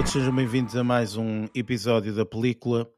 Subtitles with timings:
[0.00, 2.90] todos, sejam bem-vindos a mais um episódio da película.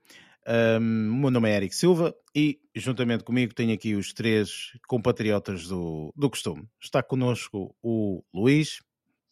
[0.46, 5.66] Um, o meu nome é Eric Silva e, juntamente comigo, tenho aqui os três compatriotas
[5.66, 6.68] do, do costume.
[6.80, 8.80] Está connosco o Luís.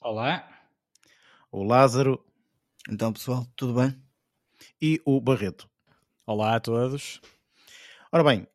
[0.00, 0.48] Olá.
[1.52, 2.20] O Lázaro.
[2.90, 3.96] Então, pessoal, tudo bem?
[4.82, 5.70] E o Barreto.
[6.26, 7.20] Olá a todos.
[8.10, 8.48] Ora bem,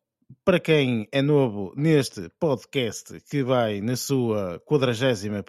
[0.44, 5.44] para quem é novo neste podcast que vai na sua 41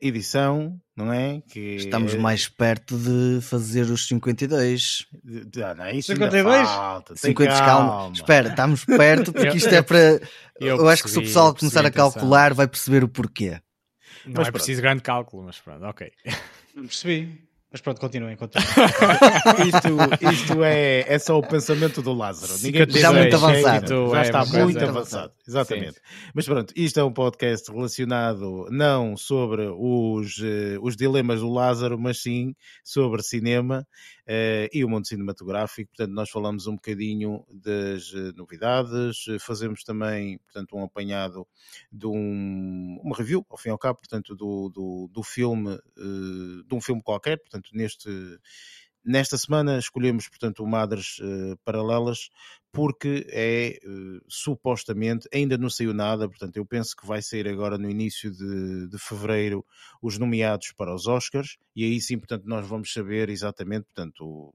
[0.00, 1.40] edição, não é?
[1.48, 2.18] Que Estamos é...
[2.18, 5.06] mais perto de fazer os 52.
[5.64, 6.68] Ah, não, isso 52?
[6.68, 7.90] Falta, 50, calma.
[7.90, 8.12] calma.
[8.12, 10.20] Espera, estamos perto porque isto é para.
[10.60, 13.60] Eu Eu, acho que se o pessoal começar a calcular, vai perceber o porquê.
[14.24, 14.52] Não Mas é pronto.
[14.54, 16.10] preciso grande cálculo, mas pronto, ok.
[16.74, 17.47] Não percebi.
[17.70, 18.66] Mas pronto, continuem, continuem.
[19.68, 22.54] Isto, isto é, é só o pensamento do Lázaro.
[22.62, 24.10] Ninguém Já precisa- muito avançado.
[24.10, 24.88] Já É, está mas muito é.
[24.88, 25.32] avançado.
[25.46, 26.00] Exatamente.
[26.34, 31.98] Mas pronto, isto é um podcast relacionado não sobre os, eh, os dilemas do Lázaro,
[31.98, 33.86] mas sim sobre cinema
[34.72, 35.90] e o mundo cinematográfico.
[35.96, 41.46] Portanto, nós falamos um bocadinho das eh, novidades, eh, fazemos também, portanto, um apanhado
[41.90, 46.62] de um, uma review, ao fim e ao cabo, portanto, do, do, do filme, eh,
[46.66, 48.10] de um filme qualquer, portanto, neste,
[49.04, 52.28] nesta semana escolhemos, portanto, Madres eh, Paralelas,
[52.72, 57.78] porque é, eh, supostamente, ainda não saiu nada, portanto, eu penso que vai sair agora
[57.78, 59.64] no início de, de fevereiro
[60.02, 64.54] os nomeados para os Oscars, e aí sim, portanto, nós vamos saber exatamente, portanto,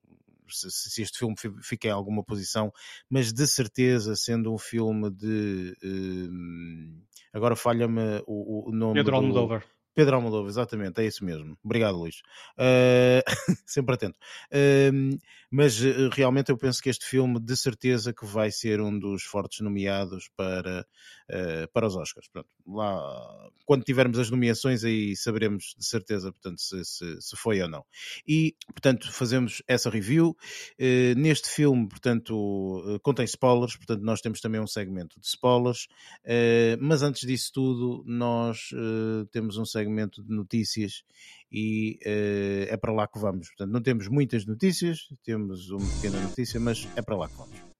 [0.49, 2.71] se, se este filme fi- fica em alguma posição,
[3.09, 5.73] mas de certeza, sendo um filme de.
[5.83, 7.01] eh,
[7.33, 8.93] agora falha-me o, o nome.
[8.95, 9.65] Pedro do- Almodóvar.
[9.93, 11.57] Pedro Almodóvar, exatamente, é isso mesmo.
[11.63, 12.21] Obrigado, Luís.
[12.57, 13.23] Uh,
[13.65, 14.17] sempre atento.
[14.91, 15.17] Um,
[15.51, 19.23] mas uh, realmente eu penso que este filme, de certeza, que vai ser um dos
[19.23, 20.83] fortes nomeados para,
[21.29, 22.27] uh, para os Oscars.
[22.27, 27.61] Pronto, lá, quando tivermos as nomeações, aí saberemos de certeza, portanto, se, se, se foi
[27.61, 27.85] ou não.
[28.27, 30.35] E, portanto, fazemos essa review.
[30.79, 35.87] Uh, neste filme, portanto, uh, contém spoilers, portanto, nós temos também um segmento de spoilers.
[36.25, 39.82] Uh, mas antes disso tudo, nós uh, temos um segmento
[40.23, 41.03] de notícias
[41.51, 43.47] e uh, é para lá que vamos.
[43.49, 47.72] Portanto, não temos muitas notícias, temos uma pequena notícia, mas é para lá que vamos.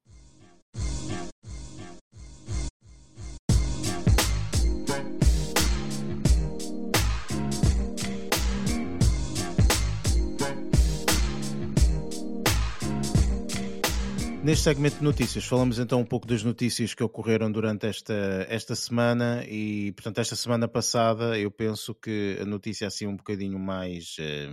[14.44, 18.14] Neste segmento de notícias, falamos então um pouco das notícias que ocorreram durante esta,
[18.50, 23.58] esta semana e, portanto, esta semana passada eu penso que a notícia assim um bocadinho
[23.58, 24.50] mais, eh,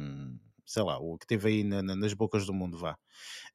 [0.64, 2.96] sei lá, o que teve aí na- nas bocas do mundo, vá.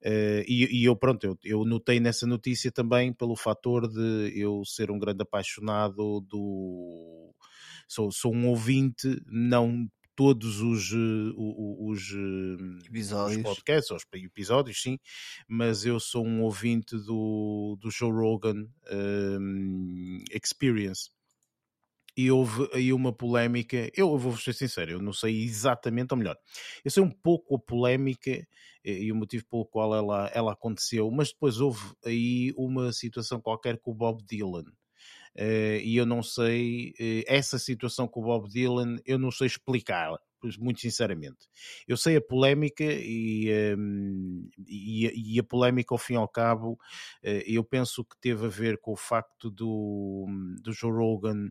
[0.04, 4.62] Eh, e, e eu, pronto, eu, eu notei nessa notícia também pelo fator de eu
[4.66, 7.34] ser um grande apaixonado do...
[7.88, 13.42] Sou, sou um ouvinte, não todos os, eh, os, eh, os Episódios.
[13.44, 14.98] podcasts, ou os episódios, sim,
[15.48, 21.10] mas eu sou um ouvinte do, do Joe Rogan um, Experience.
[22.18, 23.92] E houve aí uma polémica.
[23.94, 26.38] Eu vou ser sincero, eu não sei exatamente, ou melhor,
[26.84, 28.48] eu sei um pouco a polémica
[28.86, 33.80] e o motivo pelo qual ela, ela aconteceu, mas depois houve aí uma situação qualquer
[33.80, 34.64] com o Bob Dylan.
[35.36, 39.48] Eh, e eu não sei, eh, essa situação com o Bob Dylan, eu não sei
[39.48, 40.20] explicá-la,
[40.60, 41.48] muito sinceramente.
[41.88, 46.78] Eu sei a polémica e, ehm, e, e a polémica, ao fim e ao cabo,
[47.24, 50.26] eh, eu penso que teve a ver com o facto do,
[50.62, 51.50] do Joe Rogan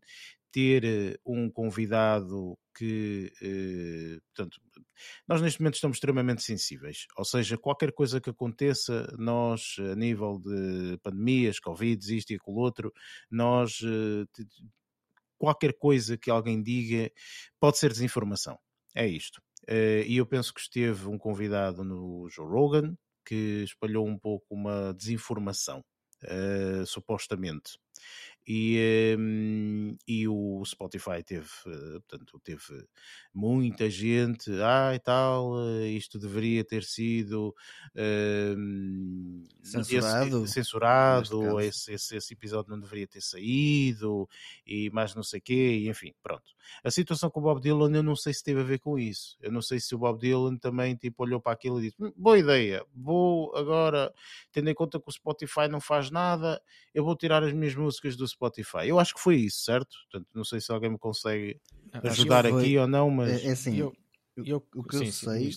[0.54, 4.60] ter eh, um convidado que, eh, portanto,
[5.26, 10.38] nós neste momento estamos extremamente sensíveis, ou seja, qualquer coisa que aconteça, nós, a nível
[10.38, 12.92] de pandemias, Covid, isto e aquilo outro,
[13.28, 14.44] nós, eh,
[15.36, 17.10] qualquer coisa que alguém diga
[17.58, 18.56] pode ser desinformação.
[18.94, 19.42] É isto.
[20.06, 22.96] E eu penso que esteve um convidado no Joe Rogan
[23.26, 25.84] que espalhou um pouco uma desinformação,
[26.86, 27.76] supostamente.
[28.46, 32.86] E, hum, e o Spotify teve, eh, portanto, teve
[33.32, 37.54] muita gente, ah e tal, eh, isto deveria ter sido
[37.96, 44.28] hum, Censurado, esse- censurado, esse, esse, esse episódio não deveria ter saído,
[44.66, 46.52] e mais não sei o quê, e enfim, pronto.
[46.82, 49.36] A situação com o Bob Dylan, eu não sei se teve a ver com isso.
[49.40, 52.12] Eu não sei se o Bob Dylan também tipo, olhou para aquilo e disse: "Hum,
[52.16, 54.12] boa ideia, vou agora,
[54.52, 56.60] tendo em conta que o Spotify não faz nada,
[56.92, 58.86] eu vou tirar as minhas músicas do Spotify.
[58.88, 59.88] Eu acho que foi isso, certo?
[60.10, 61.58] Portanto, não sei se alguém me consegue
[62.00, 63.44] que ajudar foi- aqui ou não, mas.
[63.44, 63.92] É, é assim, Eu-
[64.74, 65.56] o que sim, eu sei.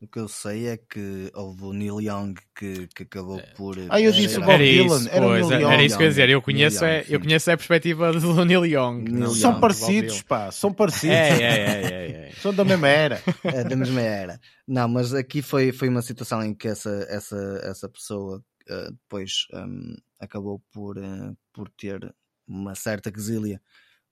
[0.00, 3.76] O que eu sei é que houve o Neil Young que, que acabou por.
[3.88, 5.86] Ah, eu disse era- Bob Era Dylan, isso, era o pois, Neil era Young.
[5.86, 6.28] isso que eu ia dizer.
[6.28, 9.02] Eu conheço, Neil é, Young, eu conheço a perspectiva do Neil Young.
[9.04, 9.34] Neil Young.
[9.36, 11.14] São parecidos, pá, são parecidos.
[11.16, 12.32] É, é, é, é, é.
[12.42, 13.22] São da mesma era.
[13.44, 14.40] É, da mesma era.
[14.66, 19.46] Não, mas aqui foi, foi uma situação em que essa, essa, essa pessoa eh, depois
[19.54, 22.14] hum, acabou por, eh, por ter
[22.46, 23.62] uma certa quesilha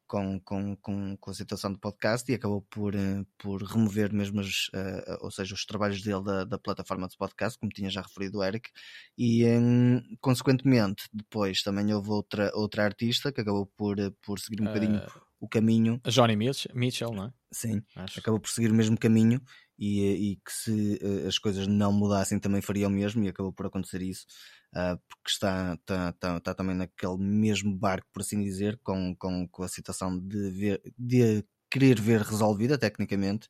[0.07, 4.41] com, com, com, com a situação do podcast e acabou por, eh, por remover mesmo
[4.41, 8.03] as, eh, ou seja, os trabalhos dele da, da plataforma de podcast, como tinha já
[8.03, 8.71] referido o Eric,
[9.17, 14.67] e hum, consequentemente depois também houve outra, outra artista que acabou por, por seguir um
[14.67, 17.33] bocadinho Ah, o caminho, Johnny Mitchell, Mitchell, não é?
[17.53, 18.17] sim, Acho.
[18.17, 19.41] acabou por seguir o mesmo caminho
[19.79, 23.53] e, e que se eh, as coisas não mudassem também faria o mesmo e acabou
[23.53, 24.27] por acontecer isso
[24.73, 29.63] porque está, está, está, está também naquele mesmo barco por assim dizer com, com, com
[29.63, 33.49] a situação de, ver, de querer ver resolvida tecnicamente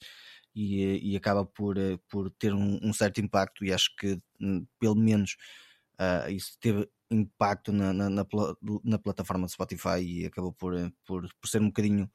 [0.54, 4.66] e, e acaba por, eh, por ter um, um certo impacto e acho que hum,
[4.78, 5.36] pelo menos
[5.98, 8.26] ah, isso teve impacto na, na, na,
[8.84, 12.10] na plataforma de Spotify e acabou por, eh, por, por ser um bocadinho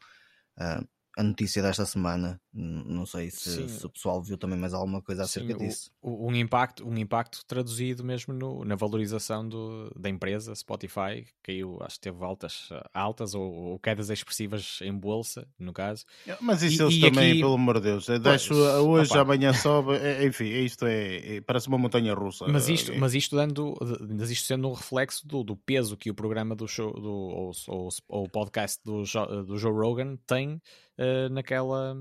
[0.57, 0.83] ah,
[1.17, 2.39] a notícia desta semana.
[2.53, 5.91] Não sei se, se o pessoal viu também mais alguma coisa acerca Sim, disso.
[6.01, 11.77] o- um, impacto, um impacto traduzido mesmo no- na valorização do- da empresa Spotify, caiu,
[11.81, 16.05] acho que teve altas, altas ou, ou quedas expressivas em bolsa, no caso.
[16.41, 18.07] Mas isso E- eles e também, aqui- pelo amor de Deus.
[18.09, 19.21] é, Deixo Pois, hoje, opa.
[19.21, 19.95] amanhã sobe.
[19.95, 22.45] é, Enfim, isto é, é- Parece uma montanha russa.
[22.47, 23.73] Mas isto, É, mas isto dando,
[24.17, 27.51] mas isto sendo um reflexo do, do peso que o programa do show, do, ou,
[27.67, 29.03] ou, ou o podcast do,
[29.45, 30.61] do Joe Rogan tem
[30.97, 31.95] eh, naquela,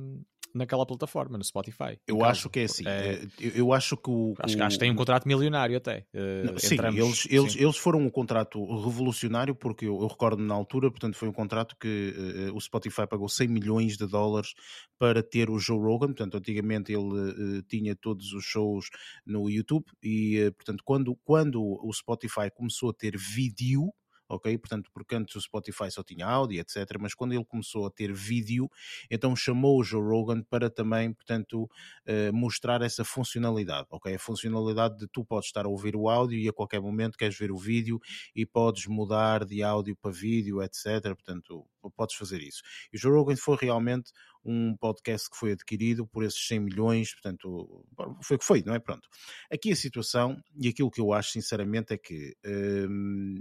[0.55, 1.99] naquela plataforma, no Spotify.
[2.06, 2.50] Eu No acho caso.
[2.50, 2.87] que é assim.
[2.87, 4.35] É, é, eu, eu acho que o.
[4.38, 6.06] acho, o- acho que tem um contrato milionário até.
[6.14, 7.58] eh, Não, Sim, eles, eles, Sim.
[7.61, 11.76] eles foram um contrato revolucionário, porque eu, eu recordo na altura, portanto, foi um contrato
[11.81, 12.14] que
[12.49, 14.55] eh, o Spotify pagou 100 milhões de dólares
[14.99, 16.08] para ter o Joe Rogan.
[16.08, 18.91] Portanto, antigamente ele eh, tinha todos os shows
[19.26, 23.93] no YouTube e, eh, portanto, quando, quando o Spotify começou a ter vídeo.
[24.29, 26.97] Ok, portanto, porque antes o Spotify só tinha áudio, etc.
[26.99, 28.71] Mas quando ele começou a ter vídeo,
[29.11, 31.69] então chamou o Joe Rogan para também, portanto,
[32.06, 34.15] eh, mostrar essa funcionalidade, ok?
[34.15, 37.37] A funcionalidade de tu podes estar a ouvir o áudio e a qualquer momento queres
[37.37, 38.00] ver o vídeo
[38.35, 41.03] e podes mudar de áudio para vídeo, etc.
[41.15, 42.62] Portanto, podes fazer isso.
[42.93, 44.11] E o Joe Rogan foi realmente
[44.44, 47.85] um podcast que foi adquirido por esses 100 milhões, portanto,
[48.23, 48.79] foi o que foi, não é?
[48.79, 49.09] Pronto.
[49.50, 52.37] Aqui a situação e aquilo que eu acho sinceramente é que.
[52.47, 53.41] hum,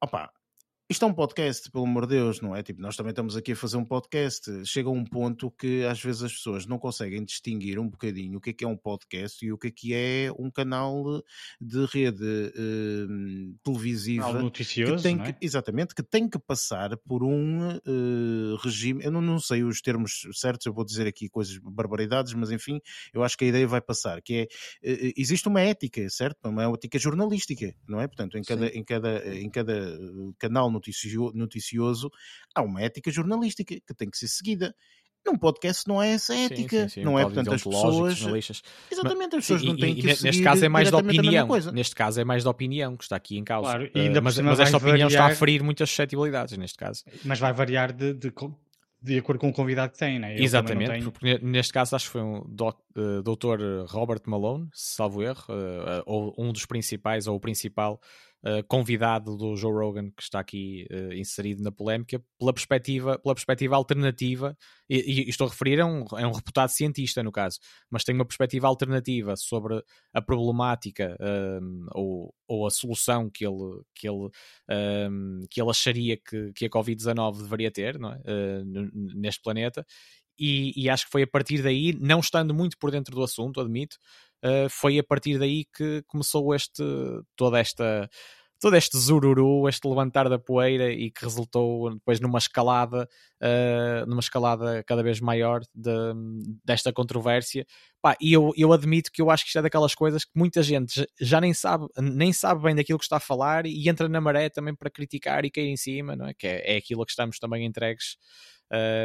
[0.00, 0.32] opá,
[0.88, 2.62] isto é um podcast, pelo amor de Deus, não é?
[2.62, 4.48] Tipo, nós também estamos aqui a fazer um podcast.
[4.64, 8.40] Chega a um ponto que às vezes as pessoas não conseguem distinguir um bocadinho o
[8.40, 11.24] que é que é um podcast e o que é que é um canal
[11.60, 14.26] de rede hum, televisiva.
[14.26, 15.32] Algo que noticioso, tem não é?
[15.32, 19.02] que- exatamente, que tem que passar por um eh, regime.
[19.02, 22.80] Eu não, não sei os termos certos, eu vou dizer aqui coisas barbaridades, mas enfim,
[23.12, 24.42] eu acho que a ideia vai passar, que é
[24.84, 26.38] eh, existe uma ética, certo?
[26.44, 28.06] Uma ética jornalística, não é?
[28.06, 29.98] Portanto, em cada, em cada, em cada
[30.38, 32.10] canal noticio- noticioso
[32.54, 34.74] há uma ética jornalística que tem que ser seguida.
[35.26, 37.22] Num podcast não é essa Sim, ética, sim, sim, não um é?
[37.24, 38.16] código Portanto, as pessoas.
[38.16, 38.62] jornalistas.
[38.88, 40.90] Exatamente, as Sim, pessoas não e- têm e que neste seguir caso é mais de
[40.92, 41.72] diretamente a mesma opinião.
[41.72, 43.70] Neste caso é mais de opinião que está aqui em causa.
[43.70, 46.78] Claro, e ainda por mas, mas esta opinião está a variar- ferir muitas suscetibilidades neste
[46.78, 47.02] caso.
[47.24, 48.32] Mas vai variar de, de,
[49.02, 50.32] de acordo com o convidado que tem, né?
[50.34, 53.84] Eu não Exatamente, tenho- porque ne- neste caso acho que foi um doc, eh, Dr.
[53.88, 58.00] Robert Malone, se salvo erro, eh, ou um dos principais, ou o principal
[58.44, 63.34] eh, convidado do Joe Rogan que está aqui eh, inserido na polémica, pela perspectiva, pela
[63.34, 64.56] perspectiva alternativa,
[64.88, 67.58] e, e estou a referir a um, é um reputado cientista no caso,
[67.90, 73.82] mas tem uma perspectiva alternativa sobre a problemática ehm, ou, ou a solução que ele,
[73.94, 74.28] que ele,
[74.70, 78.20] ehm, que ele acharia que, que a Covid-19 deveria ter não é?
[78.64, 79.84] N- neste planeta.
[80.38, 83.58] E, e acho que foi a partir daí, não estando muito por dentro do assunto,
[83.60, 83.96] admito,
[84.42, 86.82] eh, foi a partir daí que começou este,
[87.36, 88.08] toda esta
[88.58, 93.06] todo este zururu, este levantar da poeira e que resultou depois numa escalada,
[93.38, 95.90] eh, numa escalada cada vez maior de-
[96.64, 97.66] desta controvérsia.
[98.00, 100.62] Pá, e eu, eu admito que eu acho que isto é daquelas coisas que muita
[100.62, 104.20] gente já- nem sabe, nem sabe bem daquilo que está a falar e entra na
[104.22, 106.32] maré também para criticar e cair em cima, não é?
[106.34, 108.16] Que é, é aquilo a que estamos também entregues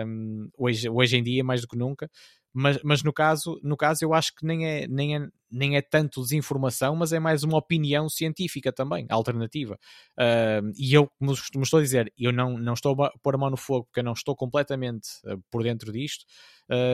[0.08, 2.10] um, hoje, hoje em dia, mais do que nunca.
[2.54, 5.82] Mas, mas no, caso, no caso, eu acho que nem é, nem, é, nem é
[5.82, 9.80] tanto desinformação, mas é mais uma opinião científica também, alternativa.
[10.20, 13.50] Um, e eu, como estou a dizer, eu não, não estou a pôr a mão
[13.50, 16.26] no fogo porque eu não estou completamente uh, por dentro disto,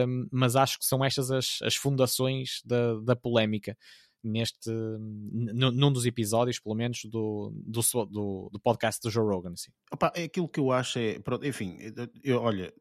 [0.06, 3.76] um, mas acho que são estas as, as fundações da, da polémica
[4.22, 9.52] neste num dos episódios, pelo menos, do, do, do, do podcast do Joe Rogan.
[9.52, 9.70] Assim.
[9.92, 11.18] Opa, é aquilo que eu acho é.
[11.44, 11.78] enfim,
[12.22, 12.72] eu, olha,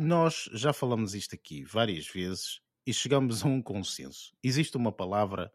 [0.00, 4.32] nós já falamos isto aqui várias vezes e chegamos a um consenso.
[4.42, 5.52] Existe uma palavra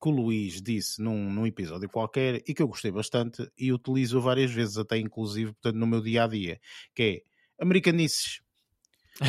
[0.00, 4.20] que o Luís disse num, num episódio qualquer e que eu gostei bastante e utilizo
[4.20, 6.60] várias vezes, até inclusive portanto, no meu dia a dia,
[6.94, 8.40] que é americanices.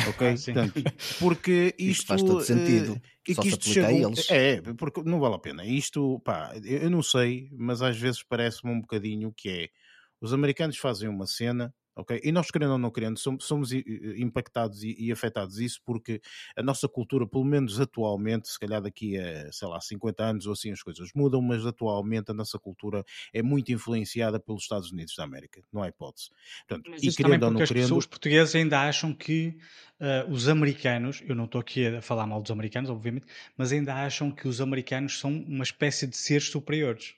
[0.08, 0.28] Ok?
[0.30, 0.34] Ah.
[0.44, 0.82] Portanto,
[1.18, 3.02] porque isto, Isto faz todo eh, sentido.
[3.26, 4.30] e Só que isto aplica a chegou- eles.
[4.30, 5.64] É, porque não vale a pena.
[5.66, 9.68] Isto, pá, eu eu não sei, mas às vezes parece-me um bocadinho que é
[10.20, 12.20] os americanos fazem uma cena, ok?
[12.22, 16.20] E nós, querendo ou não querendo, somos, somos impactados e, e afetados isso porque
[16.56, 20.52] a nossa cultura, pelo menos atualmente, se calhar daqui a, sei lá, 50 anos ou
[20.52, 25.14] assim as coisas mudam, mas atualmente a nossa cultura é muito influenciada pelos Estados Unidos
[25.16, 26.30] da América, não há hipótese.
[26.66, 29.58] Portanto, Mas e querendo ou não querendo, pessoas, os portugueses ainda acham que
[30.00, 33.94] ah, os americanos, eu não estou aqui a falar mal dos americanos, obviamente, mas ainda
[33.94, 37.14] acham que os americanos são uma espécie de seres superiores.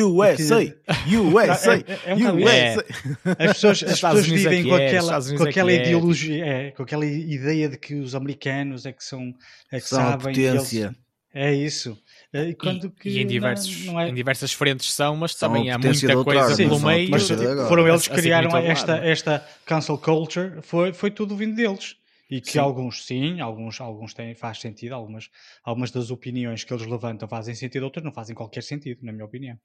[0.00, 0.74] USA,
[1.06, 2.36] USA, É- é- é um.
[2.36, 2.84] USA.
[3.38, 5.74] As pessoas, as pessoas é vivem que com é, aquela, com é que aquela é.
[5.82, 9.34] ideologia, é, com aquela ideia de que os americanos é que são,
[9.70, 10.34] é que São a sabem.
[10.34, 10.94] que eles- potência.
[11.34, 11.98] é isso.
[12.32, 15.14] É, E, quando E, que e em, não- diversos, não é- em diversas frentes são,
[15.16, 17.10] mas São também há potência muita coisa Sim, pelo não meio.
[17.10, 17.68] mas potência agora.
[17.68, 21.96] foram eles que criaram esta, esta cancel culture, foi, foi tudo vindo deles.
[22.30, 22.60] E que Sim.
[22.60, 25.28] alguns sim, alguns, alguns têm, faz sentido, algumas,
[25.62, 29.26] algumas das opiniões que eles levantam fazem sentido, outras não fazem qualquer sentido, na minha
[29.26, 29.58] opinião.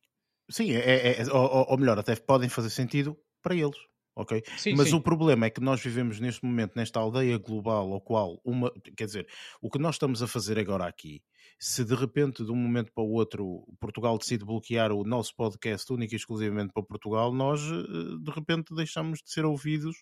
[0.49, 3.77] Sim, é, é- é- ou, ou- ou melhor, até podem fazer sentido para eles,
[4.15, 4.41] ok?
[4.55, 4.93] Sim, Mas sim.
[4.93, 9.05] o problema é que nós vivemos neste momento nesta aldeia global, ao qual uma, quer
[9.05, 9.27] dizer,
[9.61, 11.21] o que nós estamos a fazer agora aqui,
[11.59, 15.91] se de repente de um momento para o outro Portugal decide bloquear o nosso podcast
[15.91, 19.95] único e exclusivamente para Portugal, nós eh, de repente deixamos de ser ouvidos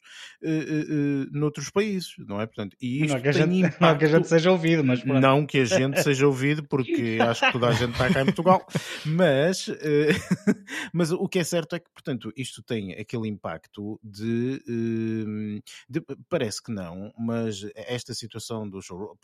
[0.44, 2.46] eh, eh, noutros países, não é?
[2.46, 3.82] Portanto, e isto Não é, que a gente, impacto...
[3.82, 5.20] não é que a gente seja ouvido, mas pronto.
[5.22, 8.26] Não que a gente seja ouvido, porque acho que toda a gente está cá em
[8.26, 8.66] Portugal,
[9.06, 10.10] mas, eh,
[10.94, 14.62] mas o que é certo é que, portanto, isto tem aquele impacto de,
[15.90, 19.18] de- Parece que não, mas esta situação do Ro-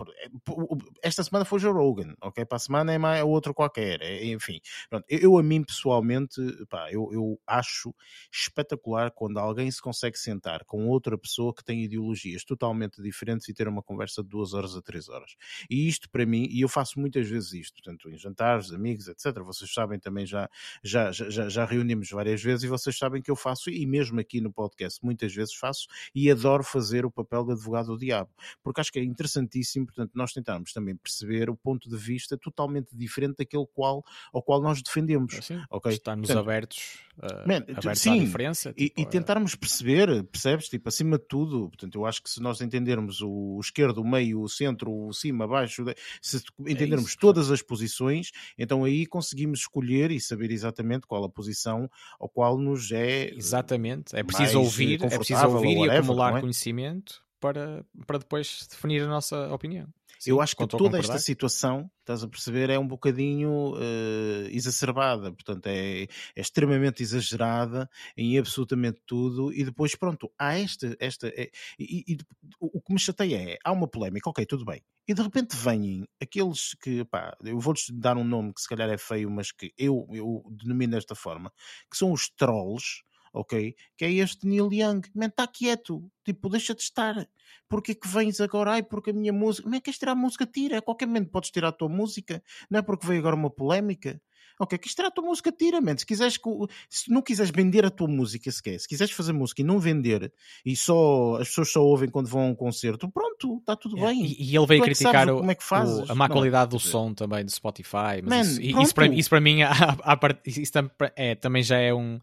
[1.04, 2.46] Esta semana foi Joe Rogan, ok?
[2.46, 4.60] Para a semana é mais outro qualquer, é- enfim.
[4.90, 7.94] Pronto, eu, eu, a mim pessoalmente, pá, eu, eu acho
[8.32, 13.54] espetacular quando alguém se consegue sentar com outra pessoa que tem ideologias totalmente diferentes e
[13.54, 15.36] ter uma conversa de duas horas a três horas.
[15.70, 19.40] E isto para mim, e eu faço muitas vezes isto, portanto, em jantares, amigos, etc.
[19.44, 20.50] Vocês sabem também, já,
[20.84, 24.42] já, já, já reunimos várias vezes e vocês sabem que eu faço, e mesmo aqui
[24.42, 28.30] no podcast, muitas vezes faço, e adoro fazer o papel de advogado do diabo,
[28.63, 32.96] porque acho que é interessantíssimo, portanto, nós tentarmos também perceber o ponto de vista totalmente
[32.96, 34.03] diferente daquele qual,
[34.34, 35.34] ao qual nós defendemos.
[35.36, 35.91] Assim, Ok?
[35.91, 38.74] Estarmos Portanto, abertos, uh, Man, abertos à sim, diferença.
[38.77, 40.70] E, tipo, e tentarmos perceber, percebes?
[40.70, 44.41] Tipo, acima de tudo, portanto, eu acho que se nós entendermos o esquerdo, o meio,
[44.41, 45.86] o centro, o cima, abaixo,
[46.22, 47.20] se entendermos isso.
[47.20, 51.89] todas as posições, então aí conseguimos escolher e saber exatamente qual a posição
[52.20, 53.34] ao qual nos é.
[53.34, 54.15] Exatamente.
[54.15, 56.41] É preciso eh, ouvir, é preciso ouvir ou e whatever, acumular é?
[56.41, 59.88] conhecimento para, para depois definir a nossa opinião.
[60.25, 65.32] Eu Sim, acho que toda esta situação, estás a perceber, é um bocadinho eh, exacerbada,
[65.34, 66.08] portanto, é, é
[66.42, 70.96] extremamente exagerada em absolutamente tudo, e depois, pronto, há esta.
[71.00, 71.50] esta é-
[71.80, 72.18] e, e-
[72.60, 75.56] o o que me chateia é: há uma polémica, ok, tudo bem, e de repente
[75.56, 79.51] vêm aqueles que, pá, eu vou-lhes dar um nome que se calhar é feio, mas
[79.51, 81.51] que eu, eu denomino desta forma,
[81.90, 83.01] que são os trolls.
[83.34, 83.76] Ok?
[83.98, 85.02] Que é este Neil Young.
[85.16, 86.04] Man, está quieto.
[86.26, 87.28] Tipo, deixa de estar.
[87.70, 88.72] Porquê que vens agora?
[88.74, 89.70] Ai, porque a minha música.
[89.70, 90.46] Man, queres tirar a música?
[90.46, 90.80] Tira.
[90.80, 92.44] A qualquer momento podes tirar a tua música.
[92.70, 94.22] Não é porque veio agora uma polémica.
[94.60, 95.52] Ok, queres tirar a tua música?
[95.52, 95.98] Tira, man.
[95.98, 99.62] Se, quiseres, o- se não quiseres vender a tua música sequer, se quiseres fazer música
[99.62, 100.32] e não vender,
[100.64, 104.14] e só as pessoas só ouvem quando vão a um concerto, pronto, está tudo Yeah.
[104.14, 104.24] bem.
[104.28, 106.28] E, e ele veio Tu é criticar o- como é que o- fazes, a má
[106.28, 106.38] não é?
[106.38, 108.22] qualidade do som também do Spotify.
[108.24, 109.60] Mas Man, isso, e- isso, para, isso para mim
[110.46, 112.20] isso tam- é, também já é um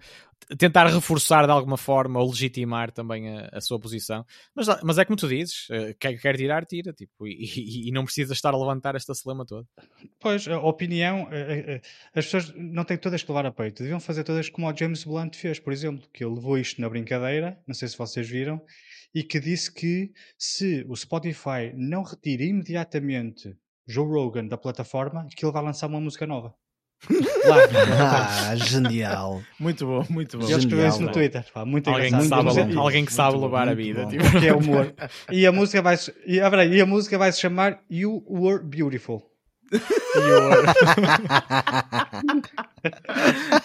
[0.59, 4.25] tentar reforçar de alguma forma ou legitimar também a, a sua posição.
[4.55, 6.93] Mas, mas é como tu dizes, eh, quer, quer tirar, tira.
[6.93, 9.67] Tipo, e, e- e não precisa estar a levantar esta celema toda.
[10.19, 11.81] Pois, a opinião, eh, eh,
[12.15, 13.83] as pessoas não têm todas que levar a peito.
[13.83, 16.89] Deviam fazer todas como o James Blunt fez, por exemplo, que ele levou isto na
[16.89, 18.61] brincadeira, não sei se vocês viram,
[19.15, 25.45] e que disse que se o Spotify não retira imediatamente Joe Rogan da plataforma, que
[25.45, 26.55] ele vai lançar uma música nova.
[27.47, 29.41] Lá, Ah, genial.
[29.59, 30.45] Muito bom, muito bom.
[30.47, 31.13] ele escreveu isso no.
[31.13, 31.45] Twitter.
[31.53, 34.07] Pá, muito Alguém que sabe, muito alguém que sabe muito bom, levar a vida.
[34.07, 34.41] tipo.
[34.41, 34.93] que é humor.
[35.31, 38.63] E a música vai se, e, ah, e a música vai se chamar You Were
[38.63, 39.23] Beautiful.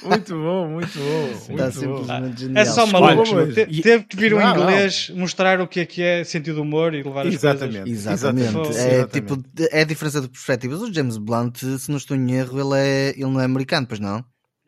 [0.03, 1.27] Muito bom, muito bom.
[1.49, 1.71] Muito bom.
[1.71, 2.61] simplesmente genial.
[2.61, 3.53] É só meu.
[3.53, 4.61] Te- Teve que vir um Não, não.
[4.63, 7.89] inglês mostrar o que é que é sentido de humor e levar as Exatamente.
[7.89, 8.47] Exatamente.
[8.47, 8.77] Exatamente.
[8.77, 9.11] É, Exatamente.
[9.11, 10.81] tipo, é a diferença de perspectivas.
[10.81, 13.99] O James Blunt, se não estou em erro, ele, é, ele não é americano, pois
[13.99, 14.23] não?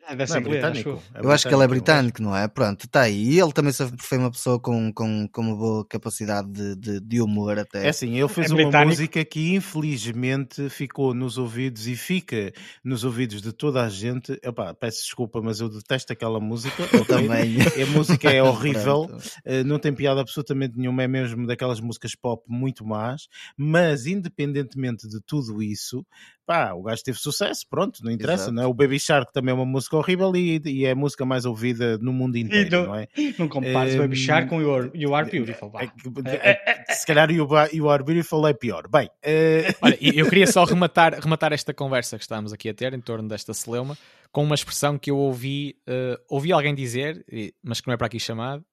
[0.08, 1.02] Ah, deve Não, ser é inglês, acho britânico.
[1.14, 1.30] eu.
[1.32, 2.46] acho que ele é britânico, não é?
[2.46, 3.32] Pronto, está aí.
[3.34, 7.00] E ele também sempre foi uma pessoa com, com, com uma boa capacidade de, de,
[7.00, 7.86] de humor até.
[7.86, 8.88] É assim, ele fez É uma britânico.
[8.90, 12.52] música que infelizmente ficou nos ouvidos e fica
[12.84, 14.38] nos ouvidos de toda a gente.
[14.44, 16.84] Epá, peço desculpa, mas eu detesto aquela música.
[16.92, 17.56] Eu também.
[17.82, 19.08] A música é horrível,
[19.44, 25.08] eh, não tem piada absolutamente nenhuma, é mesmo daquelas músicas pop muito más, mas independentemente
[25.08, 26.06] de tudo isso,
[26.46, 28.52] pá, o gajo teve sucesso, pronto, não interessa, Exato.
[28.54, 28.66] não é?
[28.66, 31.98] O Baby Shark também é uma música horrível e, e é a música mais ouvida
[31.98, 33.08] no mundo inteiro, não- não é?
[33.38, 35.72] Não compares Ehm, Baby Shark com You Are, you are Beautiful.
[35.78, 38.88] É é- se calhar o You Are- You Are Beautiful é pior.
[38.88, 42.94] Bem, eh, Olha, eu queria só rematar, rematar esta conversa que estamos aqui a ter
[42.94, 43.98] em torno desta celeuma
[44.30, 47.24] com uma expressão que eu ouvi, eh, ouvi alguém dizer,
[47.62, 48.64] mas que não é para aqui chamado,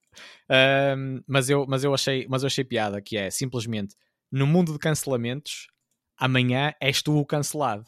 [0.50, 3.96] ahm, mas, eu, mas, eu achei, mas eu achei piada, que é simplesmente
[4.32, 5.68] no mundo de cancelamentos,
[6.26, 7.86] amanhã és tu o cancelado.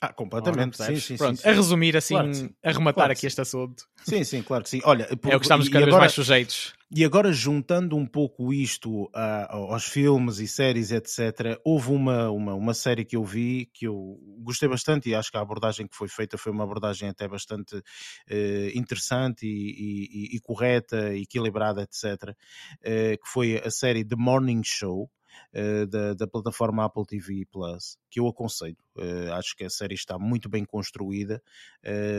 [0.00, 2.30] ah, completamente, sim, sim, Pronto, sim, a resumir assim, Claro
[2.62, 3.26] a rematar Claro aqui sim.
[3.28, 3.84] este assunto.
[4.04, 4.80] Sim, sim, claro que sim.
[4.84, 6.74] Olha, É o que estamos e- cada e vez agora- mais sujeitos.
[6.96, 12.54] E agora, juntando um pouco isto a- aos filmes e séries, etc., houve uma, uma,
[12.54, 15.96] uma série que eu vi que eu gostei bastante e acho que a abordagem que
[15.96, 17.80] foi feita foi uma abordagem até bastante
[18.28, 22.34] eh, interessante e, e- e- e correta, equilibrada, etc.,
[22.82, 25.10] eh, que foi a série The Morning Show.
[25.52, 28.76] Eh, da, da plataforma Apple TV Plus, que eu aconselho.
[28.96, 31.42] Eh, acho que a série está muito bem construída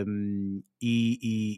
[0.05, 1.57] um, e, e-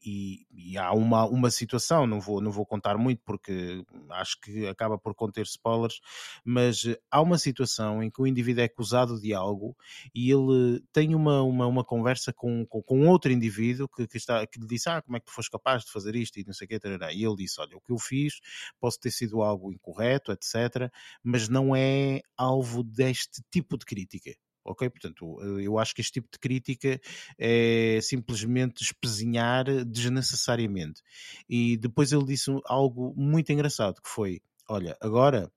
[0.54, 4.68] e- e há uma, uma situação, não vou, não vou contar muito porque acho que
[4.68, 6.00] acaba por conter spoilers,
[6.46, 9.76] mas há uma situação em que o indivíduo é acusado de algo
[10.14, 14.46] e ele tem uma, uma, uma conversa com, com, com outro indivíduo que, que, está,
[14.46, 16.40] que lhe disse: Ah, como é que tu foste capaz de fazer isto?
[16.40, 18.40] E não sei o tarará." E ele disse: Olha, o que eu fiz
[18.80, 20.92] posso ter sido algo incorreto, etc.,
[21.24, 24.27] mas não é alvo deste tipo de crítica.
[24.68, 24.90] Ok?
[24.90, 27.00] Portanto, eh, eu acho que este tipo de crítica
[27.38, 31.02] é simplesmente espezinhar desnecessariamente.
[31.50, 35.52] E depois ele disse algo muito engraçado, que foi, olha, agora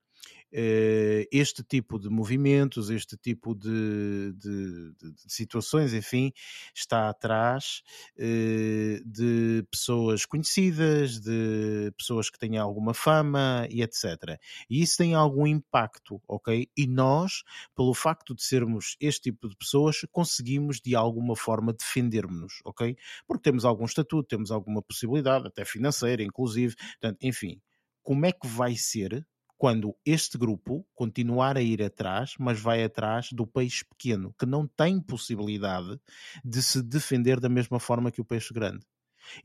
[0.51, 6.31] este tipo de movimentos, este tipo de, de- de- de situações, enfim,
[6.75, 7.81] está atrás
[8.17, 14.39] eh, de pessoas conhecidas, de pessoas que têm alguma fama e etc.
[14.69, 16.67] E isso tem algum impacto, ok?
[16.77, 17.43] E nós,
[17.75, 22.95] pelo facto de sermos este tipo de pessoas, conseguimos de alguma forma defendermos-nos, ok?
[23.27, 26.75] Porque temos algum estatuto, temos alguma possibilidade, até financeira, inclusive.
[26.75, 27.61] Portanto, enfim,
[28.03, 29.25] como é que vai ser
[29.61, 34.65] quando este grupo continuar a ir atrás, mas vai atrás do peixe pequeno, que não
[34.67, 35.99] tem possibilidade
[36.43, 38.83] de se defender da mesma forma que o peixe grande?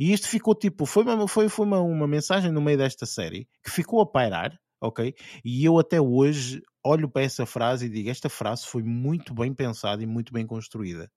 [0.01, 3.47] E isto ficou tipo, foi uma, foi, foi uma, uma mensagem no meio desta série
[3.63, 5.15] que ficou a pairar, ok?
[5.45, 9.53] E eu até hoje olho para essa frase e digo: esta frase foi muito bem
[9.55, 11.13] pensada e muito bem construída.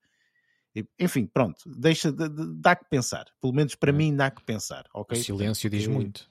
[1.00, 3.26] Enfim, pronto, deixa, de- de- dá que pensar.
[3.42, 3.94] Pelo menos para É.
[3.94, 5.16] mim dá que pensar, O ok?
[5.16, 6.30] silêncio diz Eh, muito.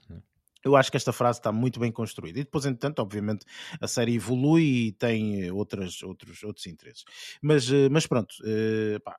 [0.65, 2.41] Eu acho que esta frase está muito bem construída.
[2.41, 3.45] E depois, entretanto, obviamente,
[3.81, 7.05] a série evolui e tem eh, outras, outros, outros interesses.
[7.43, 9.17] Mas, eh, mas pronto, eh, pá,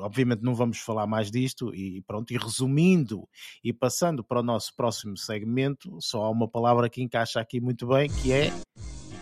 [0.00, 3.26] obviamente não vamos falar mais disto e pronto, e resumindo
[3.64, 7.86] e passando para o nosso próximo segmento, só há uma palavra que encaixa aqui muito
[7.86, 8.52] bem, que é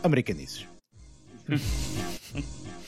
[0.02, 0.66] americanices.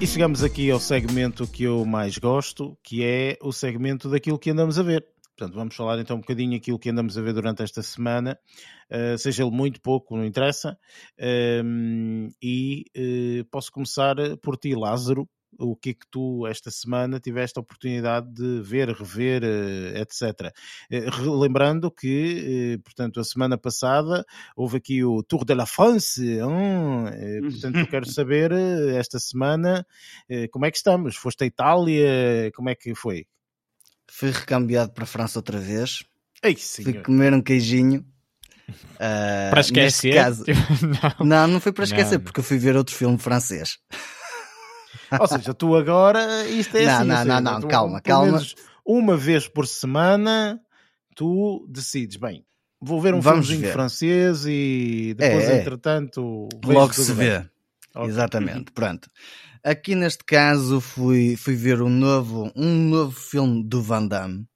[0.00, 4.48] E chegamos aqui ao segmento que eu mais gosto, que é o segmento daquilo que
[4.48, 5.06] andamos a ver.
[5.36, 8.38] Portanto, vamos falar então um bocadinho aquilo que andamos a ver durante esta semana,
[8.88, 10.78] eh, seja ele muito, pouco, não interessa.
[11.18, 15.28] Ehm, e eh, posso começar por ti, Lázaro.
[15.58, 20.52] O que é que tu, esta semana, tiveste a oportunidade de ver, rever, eh, etc.
[20.90, 21.06] Eh,
[21.38, 24.24] Lembrando que, eh, portanto, a semana passada
[24.56, 26.22] houve aqui o Tour de la France.
[26.42, 27.04] hum,
[27.50, 28.52] portanto, eu quero saber,
[28.96, 29.84] esta semana,
[30.50, 31.16] como é que estamos?
[31.16, 32.50] Foste à Itália?
[32.54, 33.26] Como é que foi?
[34.10, 36.04] Fui recambiado para a França outra vez.
[36.42, 38.04] Ei, Fui comer um queijinho.
[38.98, 40.14] Ah, Para esquecer.
[40.14, 40.58] caso- tipo,
[41.20, 41.26] não.
[41.26, 42.24] Não, não foi para esquecer, Não.
[42.24, 43.78] porque eu fui ver outro filme francês.
[45.18, 47.08] Ou seja, tu agora, isto é Não, assim.
[47.08, 48.42] não, seja, não, não, tu, calma, calma.
[48.84, 50.60] uma vez por semana,
[51.16, 52.44] tu decides, bem,
[52.80, 53.72] vou ver um Vamos filmezinho ver.
[53.72, 55.60] francês e depois, É, é.
[55.60, 57.28] entretanto, Logo se bem.
[57.28, 57.50] vê.
[58.06, 59.08] Exatamente, pronto.
[59.64, 64.46] Aqui neste caso fui, fui ver um novo, um novo filme do Van Damme.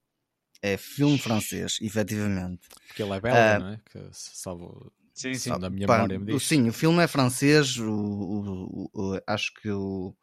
[0.61, 2.67] É filme francês, efetivamente.
[2.87, 3.79] Porque ele é belga, Ah, não é?
[3.85, 5.49] Que se salvo Sim, sim.
[5.51, 6.47] segundo a minha Pá, memória me o- diz.
[6.47, 7.77] sim, o filme é francês.
[7.77, 10.15] O, o- o- o- acho que o,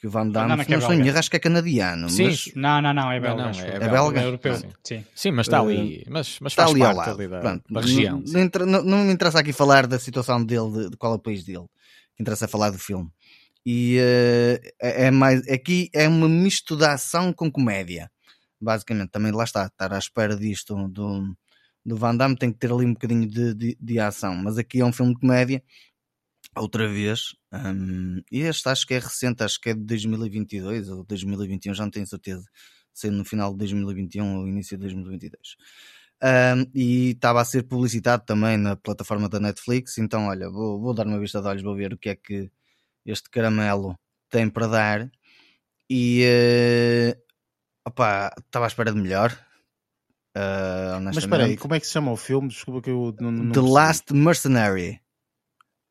[0.00, 1.06] Que o Van Damme, é se que é não belga.
[1.08, 2.08] erro, acho que é canadiano.
[2.08, 3.42] Sim, mas Não, não, não, é Não, belga.
[3.42, 3.80] não, acho é eu.
[3.90, 4.20] belga.
[4.20, 4.58] É europeu.
[4.58, 4.76] Pronto.
[4.82, 5.04] Sim.
[5.14, 6.04] Sim, mas está ali.
[6.08, 7.20] Mas, mas está faz ali ao parte lado.
[7.20, 8.24] ali da, Pronto, da não- região.
[8.26, 11.18] Não, não- não me interessa aqui falar da situação dele, de, de qual é o
[11.18, 11.58] país dele.
[11.58, 11.68] O
[12.16, 13.10] que interessa é falar do filme.
[13.66, 15.46] E eh, é é mais.
[15.46, 18.10] Aqui é uma misto de ação com comédia.
[18.58, 19.66] Basicamente, também lá está.
[19.66, 21.36] Estar à espera disto do,
[21.84, 24.34] do Van Damme tem que ter ali um bocadinho de, de, de ação.
[24.34, 25.62] Mas aqui é um filme de comédia.
[26.56, 27.34] Outra vez.
[27.52, 31.84] hum, e este acho que é recente, acho que é de 2022 ou 2021, já
[31.84, 32.44] não tenho certeza.
[32.92, 35.56] Saiu no final de 2021 ou início de 2022.
[36.22, 39.96] Um, e estava a ser publicitado também na plataforma da Netflix.
[39.96, 42.50] Então, olha, vou, vou dar uma vista de olhos, vou ver o que é que
[43.06, 45.10] este caramelo tem para dar.
[45.88, 47.16] E
[47.86, 49.32] opá, estava à espera de melhor.
[50.36, 52.48] Uh, Mas espera aí, como é que se chama o filme?
[52.48, 53.60] Desculpa que eu não, não The.
[53.60, 55.00] Last Mercenary,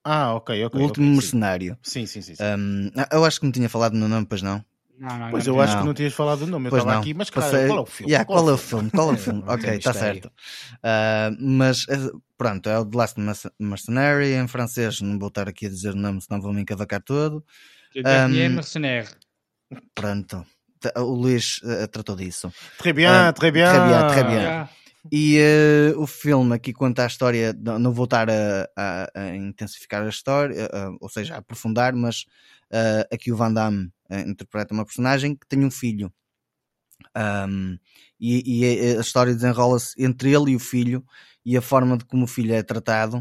[0.03, 0.79] Ah, ok, ok.
[0.79, 1.21] o último ok, sim.
[1.21, 1.77] mercenário.
[1.83, 2.35] Sim, sim, sim.
[2.35, 2.43] sim.
[2.43, 4.63] Um, eu acho que me tinha falado no nome, pois não.
[4.97, 5.63] Não, não, Pois não, eu não.
[5.63, 5.85] acho que Não.
[5.87, 6.67] não tinhas falado o nome.
[6.67, 7.01] Eu Pois estava não.
[7.01, 8.11] aqui, mas Passei- claro, qual é o filme?
[8.11, 8.91] Yeah, qual é o filme?
[8.91, 9.39] Qual é o filme?
[9.45, 10.31] Não ok, está certo.
[10.83, 14.99] Ah, mas eh, pronto, é o The Last Merc- Mercenary em francês.
[15.01, 17.43] Não vou estar aqui a dizer o nome, senão vou me encavacar todo.
[17.93, 19.07] Dernier Um, Mercenaire.
[19.95, 20.45] Pronto,
[20.97, 22.51] o Luís eh, tratou disso.
[22.77, 23.69] Très bien, Ah, très bien.
[23.69, 24.69] très bien, très bien.
[25.11, 30.03] E eh, o filme aqui conta a história, não vou estar a, a- a intensificar
[30.05, 32.25] a história, eh, ou seja, a aprofundar, mas
[32.71, 36.11] eh, aqui o Van Damme eh, interpreta uma personagem que tem um filho.
[37.17, 37.77] Um,
[38.19, 41.03] e, e a história desenrola-se entre ele e o filho
[41.45, 43.17] e a forma de como o filho é tratado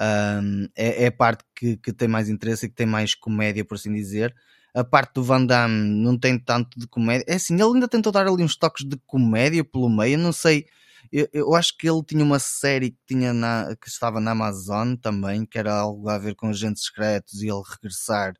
[0.00, 3.64] um, é, é a parte que, que tem mais interesse e que tem mais comédia,
[3.64, 4.34] por assim dizer.
[4.74, 7.24] A parte do Van Damme não tem tanto de comédia.
[7.28, 10.16] É assim, ele ainda tentou dar ali uns toques de comédia pelo meio.
[10.18, 10.66] Não sei,
[11.12, 14.94] eu, eu acho que ele tinha uma série que, tinha na, que estava na Amazon
[14.96, 18.34] também, que era algo a ver com agentes secretos e ele regressar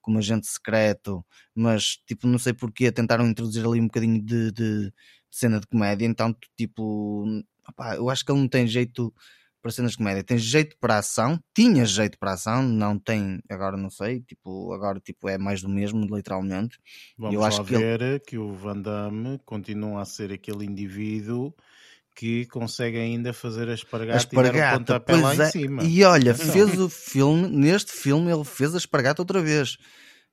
[0.00, 4.92] como agente secreto, mas tipo, não sei porquê, tentaram introduzir ali um bocadinho de, de
[5.30, 7.24] cena de comédia, então tipo,
[7.68, 9.12] opá, eu acho que ele não tem jeito
[9.60, 13.76] para cenas de comédia, tem jeito para ação, tinha jeito para ação, não tem, agora
[13.76, 16.78] não sei, tipo, agora tipo é mais do mesmo, literalmente.
[17.18, 20.64] Vamos Eu acho lá que ele- ver que o Van Damme continua a ser aquele
[20.64, 21.52] indivíduo
[22.16, 25.42] que consegue ainda fazer a A espargata, e dar o espargata, pontapé lá pois em
[25.42, 25.46] é.
[25.50, 25.82] cima.
[25.84, 26.38] E olha, Não.
[26.52, 29.76] fez o filme, neste filme ele fez a espargata outra vez.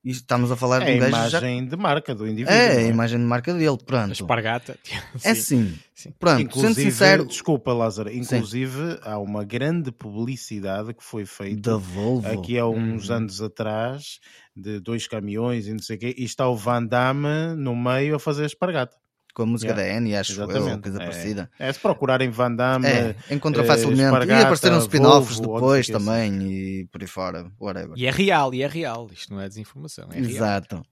[0.05, 1.37] E estamos a falar É de a um gajo já...
[1.39, 2.53] imagem de marca do indivíduo.
[2.53, 2.87] É, a é?
[2.87, 4.11] imagem de marca dele, A pronto.
[4.11, 4.77] espargata.
[5.23, 5.61] É Sim.
[5.63, 6.13] assim, Sim.
[6.19, 11.77] pronto, sendo Inclusive, sincero, desculpa Lázaro, inclusive há uma grande publicidade que foi feita da
[11.77, 12.27] Volvo.
[12.27, 13.15] aqui há uns Uhum.
[13.15, 14.19] anos atrás,
[14.55, 18.15] de dois caminhões e não sei o quê, e está o Van Damme no meio
[18.15, 18.97] a fazer a espargata.
[19.33, 20.81] Com a música Yeah, da Annie, acho eu, Exatamente.
[20.83, 21.05] coisa É.
[21.05, 21.51] parecida.
[21.59, 24.27] É, se procurarem Van Damme, É, encontra eh, facilmente.
[24.27, 27.93] E apareceram spin-offs depois também e por aí fora, whatever.
[27.97, 29.09] E é real, e é real.
[29.11, 30.29] Isto não é desinformação, é real.
[30.29, 30.83] Exato.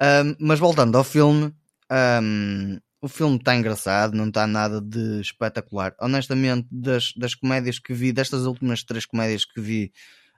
[0.00, 1.54] Ahm, mas voltando ao filme,
[1.88, 5.94] ahm, o filme está engraçado, não está nada de espetacular.
[6.00, 9.92] Honestamente, das, das comédias que vi, destas últimas três comédias que vi,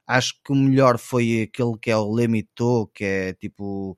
[0.06, 3.96] acho que o melhor foi aquele que é o Lemito, que é tipo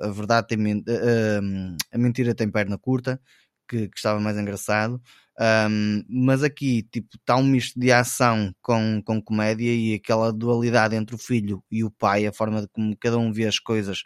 [0.00, 0.58] a verdade tem
[0.88, 3.20] ah, ah, a mentira tem perna curta,
[3.68, 5.00] que, que estava mais engraçado.
[5.40, 10.94] Um, mas aqui tipo está um misto de ação com, com comédia e aquela dualidade
[10.94, 14.02] entre o filho e o pai, a forma de como cada um vê as coisas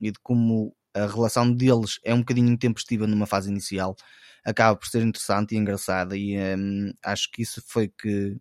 [0.00, 3.96] e de como a relação deles é um bocadinho intempestiva numa fase inicial,
[4.44, 6.16] acaba por ser interessante e engraçada.
[6.16, 8.36] E um, acho que isso foi que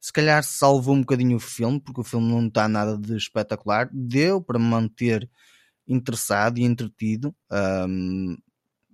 [0.00, 3.88] se calhar salvou um bocadinho o filme, porque o filme não está nada de espetacular,
[3.92, 5.28] deu para manter
[5.88, 7.34] interessado e entretido.
[7.52, 8.36] um,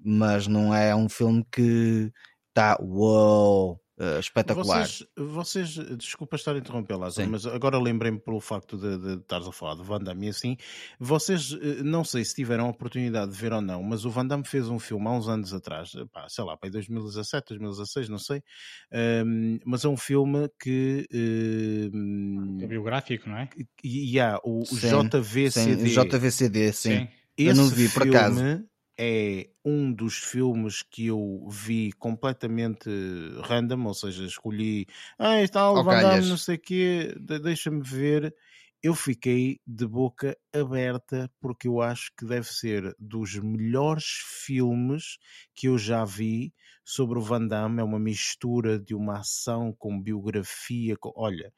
[0.04, 2.12] mas não é um filme que
[2.50, 4.84] está uou, eh, espetacular.
[4.84, 7.30] Vocês, vocês, desculpa estar a interromper, Lázaro, Sim.
[7.30, 10.56] mas agora lembrei-me pelo facto de, de estares a falar do Van Damme e assim,
[10.98, 14.26] vocês, eh, não sei se tiveram a oportunidade de ver ou não, mas o Van
[14.26, 18.08] Damme fez um filme há uns anos atrás, eh, pá, sei lá, em 2017, 2016,
[18.08, 18.42] não sei,
[18.90, 23.48] ehm, mas é um filme que, ehm, É biográfico, não é?
[23.84, 27.08] e, e há o, o Sim, JVCD, Sim, JVCD, sim.
[27.38, 28.64] Eu esse não vi, por filme acaso.
[29.02, 32.88] É um dos filmes que eu vi completamente
[33.42, 34.86] random, ou seja, escolhi,
[35.18, 36.28] ah, está o Van Damme, calhas.
[36.28, 38.34] não sei o quê, de- deixa-me ver.
[38.82, 44.04] Eu fiquei de boca aberta porque eu acho que deve ser dos melhores
[44.44, 45.18] filmes
[45.54, 46.52] que eu já vi
[46.84, 47.80] sobre o Van Damme.
[47.80, 50.96] É uma mistura de uma ação com biografia.
[50.96, 51.12] Com...
[51.16, 51.52] Olha,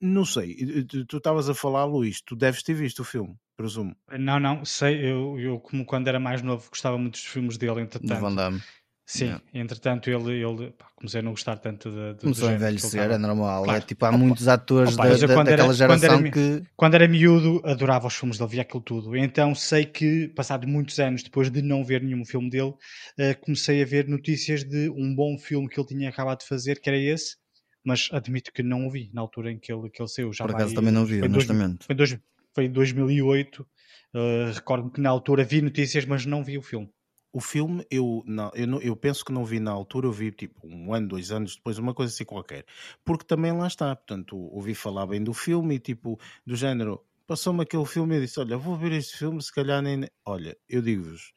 [0.00, 3.94] não sei, tu estavas a falar, Luís, tu deves ter visto o filme, presumo.
[4.18, 7.80] Não, não, sei, eu, eu como quando era mais novo gostava muito dos filmes dele,
[7.80, 8.20] entretanto.
[8.20, 8.60] Van Damme.
[9.04, 9.42] Sim, Yeah.
[9.52, 13.18] entretanto ele, ele pá, comecei a não gostar tanto de, de, Começou a envelhecer, é
[13.18, 13.64] normal.
[13.64, 13.78] Claro.
[13.78, 16.30] É tipo, há Opa, muitos atores opa, da- da- quando era- daquela quando era geração
[16.30, 16.62] que.
[16.76, 19.16] Quando era miúdo, adorava os filmes dele, via aquilo tudo.
[19.16, 22.72] Então sei que, passados muitos anos depois de não ver nenhum filme dele,
[23.18, 26.80] eh, comecei a ver notícias de um bom filme que ele tinha acabado de fazer,
[26.80, 27.36] que era esse,
[27.84, 30.32] mas admito que não o vi na altura em que ele, que ele saiu.
[30.32, 31.84] Já Por vai- acaso também não vi, foi em dois- honestamente.
[31.86, 32.18] Foi em dois-
[32.54, 33.66] foi em 2008.
[34.14, 36.88] eh, Recordo-me que na altura vi notícias, mas não vi o filme.
[37.32, 40.30] O filme, eu, não, eu, não- eu penso que não vi na altura, eu vi
[40.30, 42.66] tipo um ano, dois anos depois, uma coisa assim qualquer.
[43.04, 47.62] Porque também lá está, portanto, ouvi falar bem do filme e tipo, do género, passou-me
[47.62, 50.06] aquele filme e eu disse: Olha, vou ver este filme, se calhar nem.
[50.26, 51.32] Olha, eu digo-vos,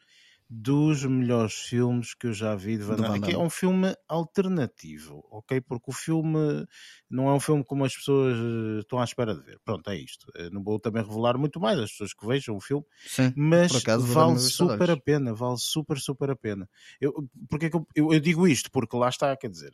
[0.49, 3.31] dos melhores filmes que eu já vi de Van Do Damme.
[3.34, 5.60] É um filme alternativo, ok?
[5.62, 6.65] Porque o filme
[7.10, 9.60] não é um filme como as pessoas eh, estão à espera de ver.
[9.63, 10.27] Pronto, é isto.
[10.36, 13.75] Eh, Não vou também revelar muito mais, as pessoas que vejam o filme Sim, mas
[13.75, 16.69] acaso vale super a pena, vale super, super a pena.
[17.01, 17.13] Eu,
[17.49, 18.69] porque é que eu, eu, eu digo isto?
[18.71, 19.73] Porque lá está, quer dizer,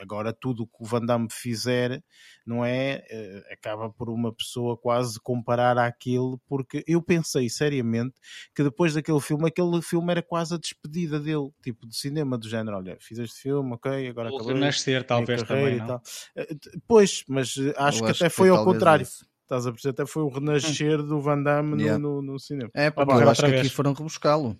[0.00, 2.02] agora tudo o que o Van Damme fizer,
[2.46, 3.02] não é?
[3.10, 8.14] eh, acaba por uma pessoa quase comparar àquilo, porque eu pensei seriamente
[8.54, 12.48] que depois daquele filme, aquele filme era quase a despedida dele, tipo de cinema, do
[12.48, 14.54] género, olha, fiz este filme, ok, agora O acabei.
[14.54, 15.86] renascer, talvez também, não?
[15.86, 16.02] tal.
[16.36, 16.54] Eh,
[16.86, 19.02] Pois, mas eh, acho Eu que até foi foi ao contrário.
[19.02, 19.24] isso.
[19.42, 19.90] Estás a perceber?
[19.92, 21.98] Até foi o renascer do Van Damme no- Yeah.
[21.98, 22.70] no, no cinema.
[22.72, 24.56] É, porque eu acho que aqui foram rebuscá-lo.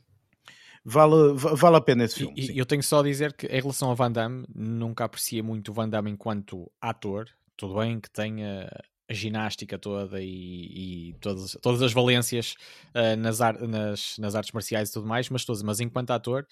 [0.85, 2.35] Vale, va- vale a pena esse filme.
[2.37, 5.71] E, eu tenho só a dizer que, em relação ao Van Damme, nunca apreciei muito
[5.71, 7.29] o Van Damme enquanto ator.
[7.57, 8.71] Tudo bem que tenha
[9.09, 12.55] a ginástica toda e, e todas, todas as valências
[12.95, 16.47] eh, nas, ar- nas, nas artes marciais e tudo mais, mas, todas, mas enquanto ator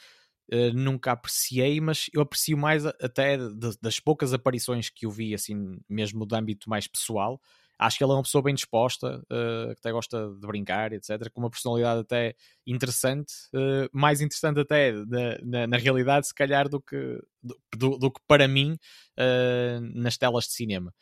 [0.50, 5.10] eh, nunca apreciei, mas eu aprecio mais a- até de- das poucas aparições que eu
[5.10, 7.40] vi, assim, mesmo do âmbito mais pessoal.
[7.78, 11.30] Acho que ele é uma pessoa bem disposta, eh, que até gosta de brincar, etc.,
[11.30, 12.34] com uma personalidade até
[12.66, 16.96] interessante, eh, mais interessante até na, na, na realidade, se calhar, do que,
[17.42, 18.76] do, do- do que para mim
[19.16, 20.92] eh, nas telas de cinema.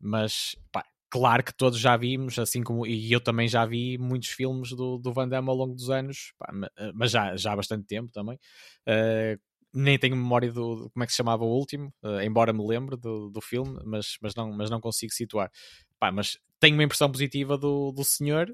[0.00, 4.30] Mas, pá, claro que todos já vimos, assim como e eu também já vi muitos
[4.30, 7.56] filmes do, do Van Damme ao longo dos anos, pá, ma- mas já, já há
[7.56, 8.38] bastante tempo também.
[9.74, 11.90] Nem tenho memória do, como é que se chamava o último,
[12.22, 15.50] embora me lembre do, do filme, mas, mas, não, mas não consigo situar.
[16.02, 18.52] Pá, mas tenho uma impressão positiva do, do senhor,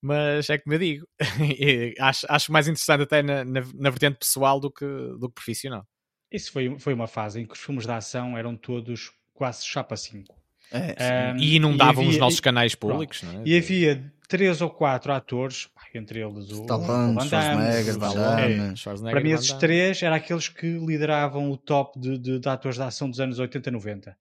[0.00, 1.06] mas é como eu digo,
[1.38, 5.34] e acho, acho mais interessante até na, na, na vertente pessoal do que, do que
[5.34, 5.86] profissional.
[6.32, 9.98] Isso foi, foi uma fase em que os filmes de ação eram todos quase chapa
[9.98, 10.34] 5.
[10.72, 13.42] É, Um, E inundavam os havia- nossos e- canais públicos, não é?
[13.44, 18.52] E havia três ou quatro atores, entre eles o, Stallone, Van Damme, Stallone.
[18.52, 22.48] É, Para mim, e esses três eram aqueles que lideravam o top de, de- de
[22.48, 24.16] atores de ação dos anos 80 e 90.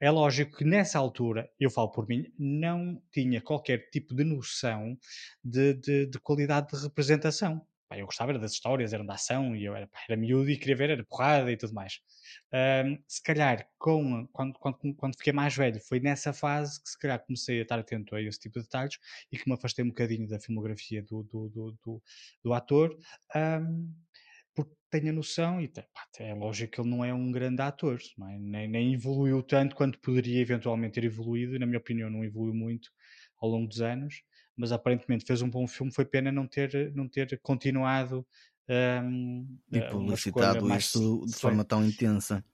[0.00, 4.96] É lógico que nessa altura, eu falo por mim, não tinha qualquer tipo de noção
[5.44, 7.66] de, de- de qualidade de representação.
[7.92, 10.74] Eu gostava era das histórias, eram da ação, e eu era, era miúdo e queria
[10.76, 12.00] ver, era porrada e tudo mais.
[12.52, 16.98] Ahm, se calhar, com, quando, quando, quando fiquei mais velho, foi nessa fase que se
[16.98, 18.98] calhar comecei a estar atento a esse tipo de detalhes
[19.30, 22.02] e que me afastei um bocadinho da filmografia do, do, do, do,
[22.44, 22.96] do ator.
[23.34, 23.88] ahm,
[24.56, 25.84] porque tenho a noção, e pá,
[26.18, 27.98] é lógico que ele não é um grande ator,
[28.30, 28.38] é?
[28.38, 32.54] nem, nem evoluiu tanto quanto poderia eventualmente ter evoluído, e na minha opinião não evoluiu
[32.54, 32.90] muito
[33.40, 34.22] ao longo dos anos,
[34.56, 38.26] mas aparentemente fez um bom filme, foi pena não ter, não ter continuado
[39.04, 42.44] hum, E eh, publicitado isso de forma tão intensa.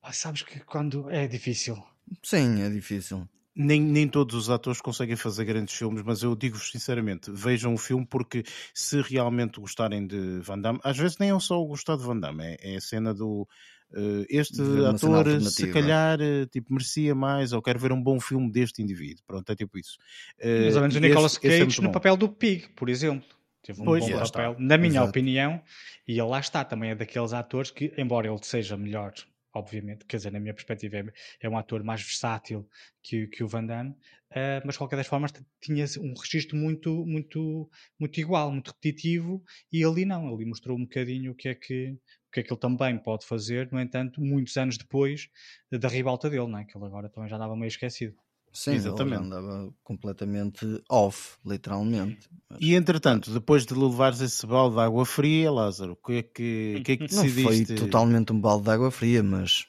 [0.00, 1.76] Ah, sabes que quando é difícil.
[2.22, 3.28] Sim, é difícil.
[3.54, 7.78] Nem, nem todos os atores conseguem fazer grandes filmes, mas eu digo-vos sinceramente: vejam o
[7.78, 8.42] filme porque
[8.74, 12.18] se realmente gostarem de Van Damme, às vezes nem é só o gostar de Van
[12.18, 13.46] Damme, é, é a cena do
[13.94, 15.72] eh, este ator se alternativa.
[15.72, 19.22] calhar eh, tipo, merecia mais, ou quero ver um bom filme deste indivíduo.
[19.26, 19.98] Pronto, é tipo isso.
[20.38, 21.92] Eh, Mais ou menos o esse- Nicolas esse é Cage muito no bom.
[21.92, 23.28] papel do Pig, por exemplo.
[23.62, 24.56] Teve um Pois, bom papel, está.
[24.58, 25.10] na minha Exato.
[25.10, 25.62] opinião,
[26.08, 29.12] e ele lá está, também é daqueles atores que, embora ele seja melhor,
[29.54, 31.04] obviamente, quer dizer, na minha perspectiva, é,
[31.40, 32.68] é um ator mais versátil
[33.02, 33.94] que, que o Van Damme,
[34.34, 39.42] eh, mas de qualquer das formas tinha um registro muito, muito, muito igual, muito repetitivo,
[39.70, 42.52] e ali não, ali mostrou um bocadinho o que é que, o que é que
[42.52, 45.28] ele também pode fazer, no entanto, muitos anos depois
[45.70, 46.64] da ribalta dele, não é?
[46.64, 48.16] que ele agora também já estava meio esquecido.
[48.52, 49.14] Sim, Exatamente.
[49.16, 52.28] ele andava completamente off, literalmente.
[52.50, 56.22] Mas E entretanto, depois de levares esse balde de água fria, Lázaro, o que é
[56.22, 57.72] que, que, é que Não decidiste?
[57.72, 59.66] foi totalmente um balde de água fria, mas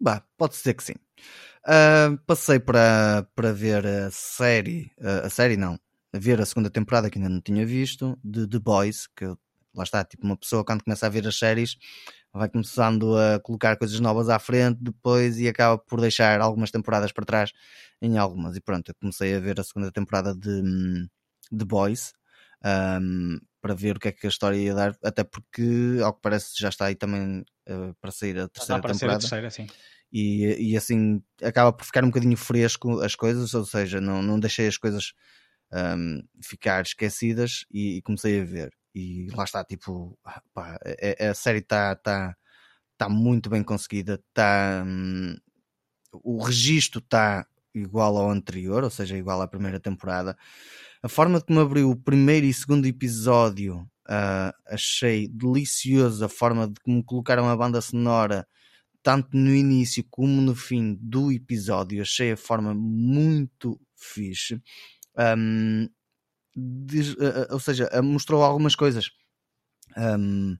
[0.00, 0.94] bah, pode ser que sim.
[1.66, 5.78] Ah, passei para, para ver a série, ah, a série não,
[6.12, 9.26] a ver a segunda temporada que ainda não tinha visto, de The Boys, que
[9.74, 11.76] lá está, tipo uma pessoa quando começa a ver as séries
[12.32, 17.12] vai começando a colocar coisas novas à frente depois e acaba por deixar algumas temporadas
[17.12, 17.52] para trás
[18.00, 18.56] em algumas.
[18.56, 21.08] E pronto, eu comecei a ver a segunda temporada de hum,
[21.56, 22.12] The Boys.
[22.64, 26.20] Um, para ver o que é que a história ia dar, até porque, ao que
[26.22, 29.18] parece, já está aí também uh, para sair a terceira para temporada.
[29.18, 29.66] A terceira, sim.
[30.12, 34.40] E, e assim acaba por ficar um bocadinho fresco as coisas, ou seja, não, não
[34.40, 35.12] deixei as coisas
[35.72, 38.70] um, ficar esquecidas e, e, comecei a ver.
[38.94, 42.36] E lá está, tipo, ah, pá, a, é, é, a, série está tá,
[42.98, 45.36] tá muito bem conseguida, tá, um,
[46.12, 50.36] o registro está igual ao anterior, ou seja, igual à primeira temporada.
[51.02, 56.80] A forma como abriu o primeiro e segundo episódio uh, achei delicioso a forma de
[56.80, 58.46] como colocaram a banda sonora
[59.02, 62.02] tanto no início como no fim do episódio.
[62.02, 64.60] Achei a forma muito fixe.
[65.16, 65.88] Um,
[66.56, 69.10] diz, uh, ou seja, uh, mostrou algumas coisas
[69.96, 70.56] um,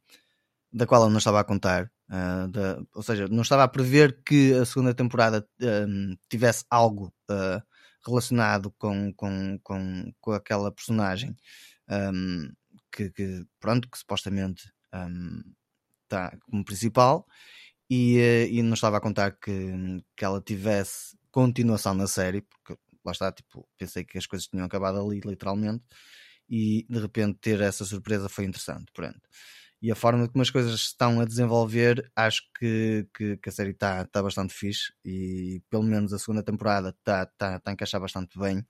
[0.72, 1.90] da qual eu não estava a contar.
[2.09, 7.12] Uh, da, ou seja, não estava a prever que a segunda temporada um, tivesse algo
[7.31, 7.62] uh,
[8.05, 11.37] relacionado com, com, com, com aquela personagem
[11.88, 12.50] um,
[12.90, 14.72] que, que, pronto, que supostamente
[16.03, 17.24] está como principal
[17.88, 23.12] e, e não estava a contar que, que ela tivesse continuação na série, porque lá
[23.12, 25.84] está, tipo, pensei que as coisas tinham acabado ali, literalmente,
[26.48, 29.20] e de repente ter essa surpresa foi interessante, pronto.
[29.82, 33.70] E a forma como as coisas estão a desenvolver, acho que, que, que a série
[33.70, 38.00] está tá bastante fixe e pelo menos a segunda temporada está tá, tá a encaixar
[38.00, 38.64] bastante bem.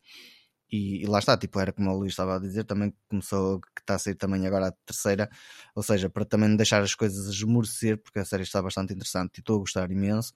[0.72, 3.80] E, e, lá está, tipo, era como o Luís estava a dizer, também começou, que
[3.80, 5.28] está a sair também agora a terceira,
[5.74, 9.40] ou seja, para também deixar as coisas esmorecer, porque a série está bastante interessante e
[9.40, 10.32] estou a gostar imenso.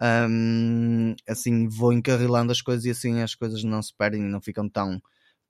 [0.00, 4.40] Um, assim, vou encarrilando as coisas e assim as coisas não se perdem e não
[4.40, 5.00] ficam tão,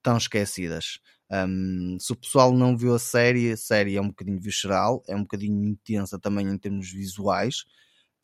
[0.03, 0.99] tão esquecidas.
[1.31, 5.17] Um, se o pessoal não viu a série, a série é um bocadinho visceral, é
[5.17, 7.65] um bocadinho intensa também em termos visuais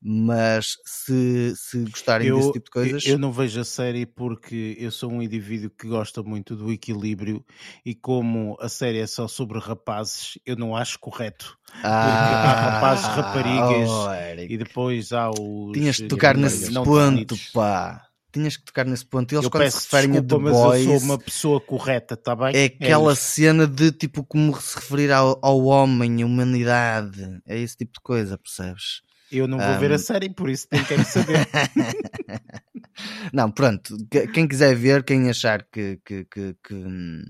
[0.02, 3.06] mas se, se gostarem eu, desse tipo de coisas.
[3.06, 7.44] Eu não vejo a série porque eu sou um indivíduo que gosta muito do equilíbrio
[7.84, 11.58] e como a série é só sobre rapazes, eu não acho correto.
[11.82, 15.72] Ah, porque há rapazes, raparigas oh, e depois há os.
[15.72, 18.06] Tinhas de tocar nesse ponto, pá.
[18.32, 19.34] Tinhas que tocar nesse ponto.
[19.34, 22.16] Eles eu quando se referem desculpa, a The mas Boys, eu sou uma pessoa correta,
[22.16, 22.54] tá bem?
[22.54, 27.40] É aquela é cena de tipo como se referir ao, ao homem, a humanidade.
[27.44, 29.02] É esse tipo de coisa, percebes?
[29.30, 29.78] Eu não vou um...
[29.78, 31.46] ver a série, por isso nem quero saber.
[33.32, 33.96] não, pronto.
[34.32, 37.22] Quem quiser ver, quem achar que, que, que, que hum,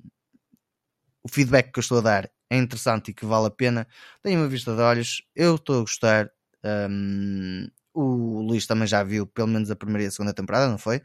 [1.22, 3.86] o feedback que eu estou a dar é interessante e que vale a pena,
[4.22, 5.22] tenha uma vista de olhos.
[5.34, 6.30] Eu estou a gostar.
[6.64, 10.78] Um, o Luís também já viu pelo menos a primeira e a segunda temporada, não
[10.78, 11.00] foi?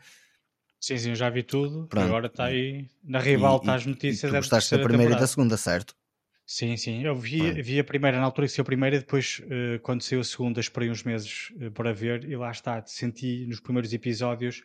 [0.79, 1.87] Sim, sim, já vi tudo.
[1.87, 2.05] Pronto.
[2.05, 4.23] Agora está aí na rival, está as notícias.
[4.23, 5.19] E tu gostaste da primeira temporada.
[5.19, 5.95] e da segunda, certo?
[6.45, 7.03] Sim, sim.
[7.03, 10.03] Eu vi, vi a primeira na altura que saiu a primeira e depois, uh, quando
[10.03, 12.83] saiu a segunda, esperei uns meses uh, para ver e lá está.
[12.85, 14.63] Senti nos primeiros episódios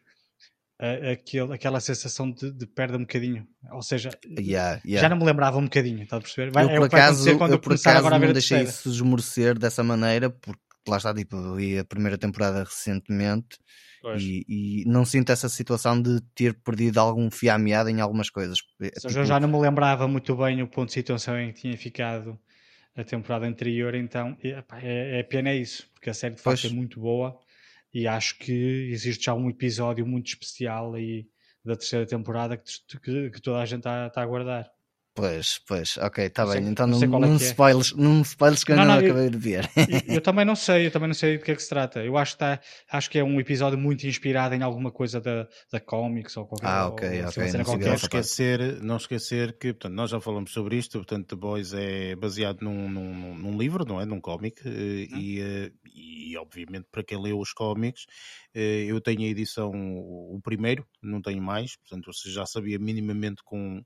[0.79, 3.47] uh, aquele, aquela sensação de, de perda um bocadinho.
[3.73, 5.01] Ou seja, yeah, yeah.
[5.01, 6.53] já não me lembrava um bocadinho, está a perceber?
[6.53, 8.59] Vai, eu, é por acaso, quando eu, por acaso agora a ver não a deixei
[8.59, 8.79] terceira.
[8.79, 13.59] isso esmorecer dessa maneira, porque lá está, tipo, eu vi a primeira temporada recentemente
[14.19, 18.31] e, e, não sinto essa situação de ter perdido algum fio à meada em algumas
[18.31, 18.59] coisas.
[18.59, 18.85] Tipo...
[19.15, 22.39] Eu já não me lembrava muito bem o ponto de situação em que tinha ficado
[22.97, 27.01] a temporada anterior, então é, é pena isso, porque a série de facto é muito
[27.01, 27.39] boa
[27.93, 31.27] e acho que existe já um episódio muito especial aí
[31.65, 34.71] da terceira temporada que, que, que toda a gente está, está a aguardar.
[35.21, 36.67] Pois, pois, ok, está bem.
[36.67, 39.37] Então não, não, não, é spoilers, não spoilers que eu não, não, acabei eu, de
[39.37, 39.71] ver.
[39.77, 42.03] Eu, eu, também não sei, eu também não sei do que é que se trata.
[42.03, 42.59] Eu acho que, tá,
[42.91, 46.67] acho que é um episódio muito inspirado em alguma coisa da, da comics ou qualquer
[46.67, 47.53] Ah, ok, ou, ok.
[47.53, 51.75] Não, não, esquecer, não esquecer que, portanto, nós já falamos sobre isto, portanto, The Boys
[51.75, 54.07] é baseado num, num, num livro, não é?
[54.07, 54.71] Num cómic, hum.
[54.71, 58.07] e, eh, e, obviamente para quem leu os cómics,
[58.55, 63.43] eh, eu tenho a edição, o primeiro, não tenho mais, portanto, você já sabia minimamente
[63.45, 63.83] com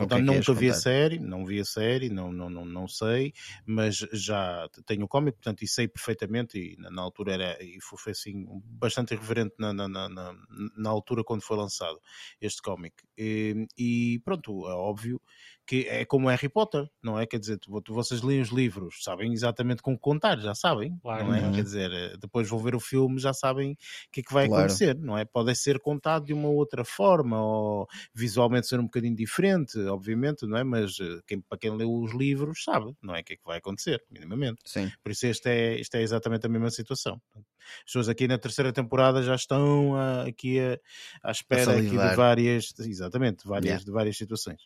[0.00, 3.32] então, é nunca vi a série, não vi a série, não, não, não, não sei,
[3.66, 7.78] mas já tenho o cómic, portanto, e sei perfeitamente, e na, na altura era, e
[7.80, 12.00] foi assim, bastante irreverente na, na, na, na, altura quando foi lançado
[12.40, 12.94] este cómic.
[13.16, 15.20] E, e, pronto, é óbvio
[15.66, 17.26] que é como Harry Potter, não é?
[17.26, 17.58] Quer dizer,
[17.88, 21.40] vocês leem os livros, sabem exatamente como contar, já sabem, claro, não é?
[21.40, 21.52] Uhum.
[21.52, 23.76] Quer dizer, depois vão ver o filme, já sabem o
[24.10, 24.64] que é que vai claro.
[24.64, 25.24] acontecer, não é?
[25.24, 30.58] Pode ser contado de uma outra forma, ou visualmente ser um bocadinho diferente, obviamente, não
[30.58, 30.64] é?
[30.64, 33.20] Mas eh, quem, para quem lê os livros sabe, não é?
[33.20, 34.60] O que é que vai acontecer, minimamente.
[34.64, 34.90] Sim.
[35.02, 37.20] Por isso este é, este é exatamente a mesma situação.
[37.34, 40.78] As pessoas aqui na terceira temporada já estão a, aqui a,
[41.22, 43.84] à espera aqui de várias, exatamente, várias, yeah.
[43.84, 44.62] de várias situações.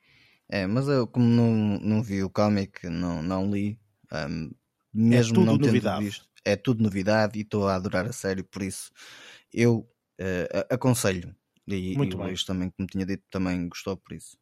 [0.49, 3.81] É, mas eu como não, não vi o cómic, não, não li,
[4.13, 4.51] um,
[4.95, 5.91] mesmo é não tendo novidade.
[5.91, 8.91] visto, é tudo novidade e estou a adorar a série, por isso
[9.53, 9.79] eu
[10.21, 11.35] uh, aconselho.
[11.69, 14.39] E, Muito e o Luís também, como tinha dito, também gostou por isso.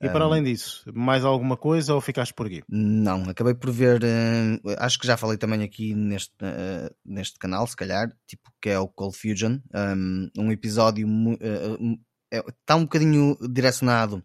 [0.00, 2.62] E para Um, além disso, mais alguma coisa ou ficaste por aqui?
[2.72, 7.66] Não, acabei por ver, eh, acho que já falei também aqui neste, eh, neste canal,
[7.66, 11.08] se calhar, tipo, que é o Cold Fusion, um, um episódio
[11.40, 11.98] eh, um,
[12.32, 14.24] é- está um bocadinho direcionado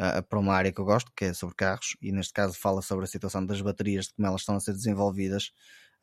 [0.00, 2.82] ah, para uma área que eu gosto, que é sobre carros, e neste caso fala
[2.82, 5.52] sobre a situação das baterias, de como elas estão a ser desenvolvidas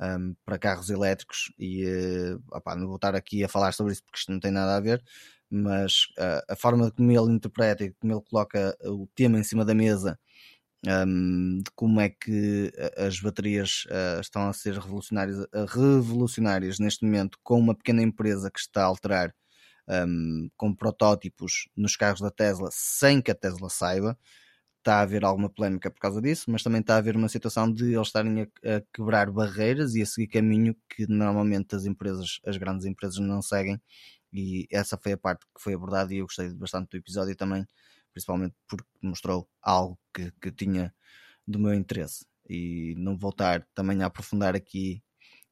[0.01, 4.03] um, para carros elétricos, e eh, opá, não vou estar aqui a falar sobre isso
[4.03, 5.03] porque isto não tem nada a ver,
[5.49, 9.65] mas ah, a forma como ele interpreta e como ele coloca o tema em cima
[9.65, 10.19] da mesa
[10.85, 16.79] um, de como é que a- as baterias uh, estão a ser revolucionárias, uh, revolucionárias
[16.79, 19.33] neste momento com uma pequena empresa que está a alterar
[19.89, 24.17] um, com protótipos nos carros da Tesla sem que a Tesla saiba.
[24.79, 27.71] Está a haver alguma polémica por causa disso, mas também está a haver uma situação
[27.71, 32.39] de eles estarem a, a quebrar barreiras e a seguir caminho que normalmente as empresas,
[32.45, 33.81] as grandes empresas não seguem.
[34.31, 37.65] E essa foi a parte que foi abordada e eu gostei bastante do episódio também
[38.17, 40.93] principalmente porque mostrou algo que, que tinha
[41.47, 42.25] do meu interesse.
[42.49, 45.03] E não vou estar também a aprofundar aqui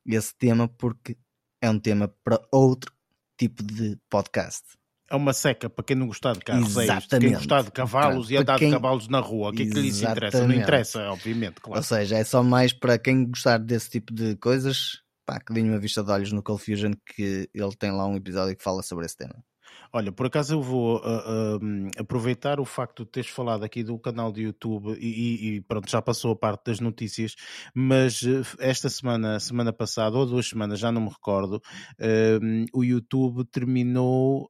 [0.05, 1.15] esse tema porque
[1.61, 2.94] é um tema para outro
[3.37, 4.61] tipo de podcast.
[5.09, 6.75] É uma seca para quem não gostar de carros, é isto.
[6.77, 7.35] Quem Exatamente.
[7.35, 9.79] gostar de cavalos Para e andar quem- de cavalos na rua, o que é que
[9.79, 10.19] lhes interessa?
[10.19, 10.61] Não Exatamente.
[10.61, 11.77] interessa, obviamente, claro.
[11.79, 15.69] Ou seja, é só mais para quem gostar desse tipo de coisas, pá, que deem
[15.69, 18.81] uma vista de olhos no Cold Fusion que ele tem lá um episódio que fala
[18.81, 19.35] sobre esse tema.
[19.91, 23.83] Olha, por acaso eu vou ah, ah, hum, aproveitar o facto de teres falado aqui
[23.83, 27.35] do canal de YouTube e, e- pronto, já passou a parte das notícias,
[27.73, 31.61] mas eh, esta semana, semana passada, ou duas semanas, já não me recordo,
[32.41, 34.49] hum, o YouTube terminou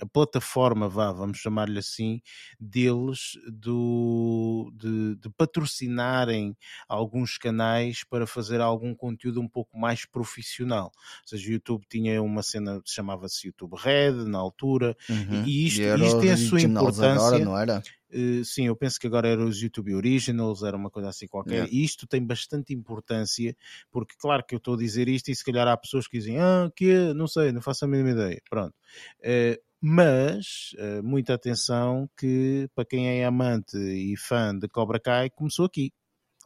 [0.00, 2.20] a plataforma, vá, vamos chamar-lhe assim,
[2.58, 6.56] deles do, de, de patrocinarem
[6.88, 10.86] alguns canais para fazer algum conteúdo um pouco mais profissional.
[10.94, 15.44] Ou seja, o YouTube tinha uma cena que chamava-se YouTube Red na altura, Uhum.
[15.44, 17.12] e isto, era isto tem a sua importância.
[17.12, 17.82] Agora, não era?
[18.08, 21.54] Uh, sim, eu penso que agora era os YouTube Originals, era uma coisa assim qualquer.
[21.54, 21.72] Yeah.
[21.72, 23.56] E isto tem bastante importância,
[23.90, 26.38] porque claro que eu estou a dizer isto e se calhar há pessoas que dizem,
[26.38, 27.14] ah, que é?
[27.14, 28.40] não sei, não faço a mínima ideia.
[28.48, 28.74] Pronto.
[29.20, 35.30] Uh, mas, uh, muita atenção que para quem é amante e fã de Cobra Kai,
[35.30, 35.92] começou aqui.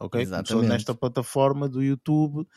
[0.01, 0.25] Ok?
[0.25, 0.69] Começou Exatamente.
[0.69, 2.47] nesta plataforma do YouTube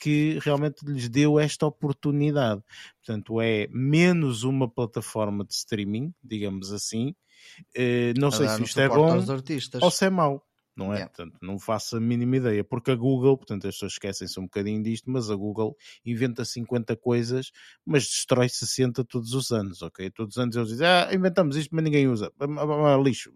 [0.00, 2.62] que realmente lhes deu esta oportunidade.
[3.04, 7.14] Portanto, é menos uma plataforma de streaming, digamos assim.
[7.76, 9.18] Uh, não A sei se isto é bom
[9.80, 10.46] ou se é mau,
[10.76, 10.98] não é?
[10.98, 11.12] Yeah.
[11.12, 14.80] Portanto, não faço a mínima ideia, porque a Google, portanto, as pessoas esquecem-se um bocadinho
[14.80, 15.76] disto, mas a Google
[16.06, 17.50] inventa 50 coisas,
[17.84, 20.08] mas destrói 60 todos os anos, ok?
[20.10, 22.32] Todos os anos eles dizem, ah, inventamos isto, mas ninguém usa,
[23.02, 23.32] lixo.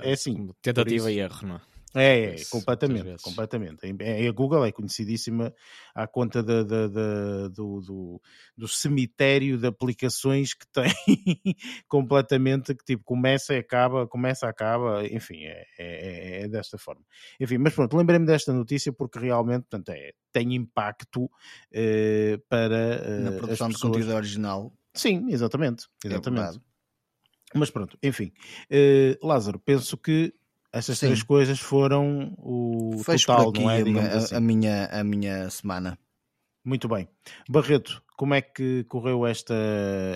[0.00, 1.71] É assim, Tentativa e erro, não é?
[1.94, 3.22] É, é, completamente, vezes.
[3.22, 3.84] completamente.
[3.84, 5.54] É- é- A Google é conhecidíssima
[5.94, 8.22] à conta da- da- da- do, do-
[8.56, 10.84] do cemitério de aplicações que tem
[11.88, 17.02] completamente, que tipo, começa e acaba, começa, acaba, enfim, é, é- é desta forma.
[17.40, 21.30] Enfim, mas pronto, lembrei-me desta notícia porque realmente, portanto, é, tem impacto
[21.70, 24.72] eh, para eh, Na produção de conteúdo original.
[24.94, 26.60] Sim, exatamente, é exatamente.
[27.54, 28.32] Mas pronto, enfim.
[28.70, 30.32] Eh, Lázaro, penso que
[30.72, 31.06] essas Sim.
[31.06, 34.14] três coisas foram o Fecho total, aqui não é?
[34.14, 34.34] a, assim.
[34.34, 35.98] a minha, a minha semana.
[36.64, 37.08] Muito bem.
[37.48, 39.54] Barreto, como é que correu esta,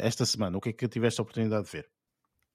[0.02, 0.56] esta semana?
[0.56, 1.88] O que é que tiveste a oportunidade de ver?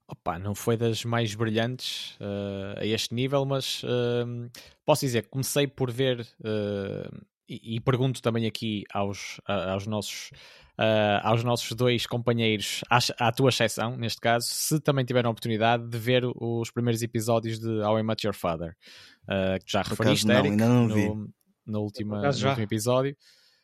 [0.08, 4.49] Opa, não foi das mais brilhantes eh, a este nível, mas eh,
[4.84, 7.10] posso dizer que comecei por ver eh,
[7.52, 10.32] e, e pergunto também aqui aos, aos nossos
[10.78, 15.32] eh, aos nossos dois companheiros, à, à tua exceção, neste caso, se também tiveram a
[15.32, 18.76] oportunidade de ver os primeiros episódios de How I Met Your Father,
[19.30, 21.06] eh, que já Por referiste, acaso não, Eric, ainda não vi.
[21.06, 21.16] no,
[21.68, 23.16] no, acaso no último episódio.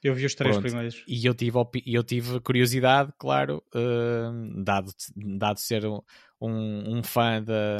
[0.04, 0.68] Eu vi os três Pronto.
[0.68, 1.04] primeiros.
[1.08, 6.00] E eu tive, eu tive curiosidade, claro, hum, dado, dado ser um,
[6.40, 7.78] um, um fã da,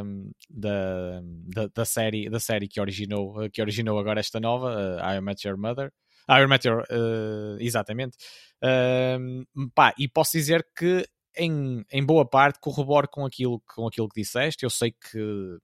[0.50, 5.22] da, da, da série, da série que, originou, que originou agora esta nova, uh, I
[5.22, 5.92] Met Your Mother.
[6.30, 8.18] I Met Your, uh, exatamente.
[8.64, 11.06] Hum, pá, e posso dizer que
[11.38, 14.64] em, em boa parte corroboro com aquilo, com aquilo que disseste.
[14.64, 15.58] Eu sei que,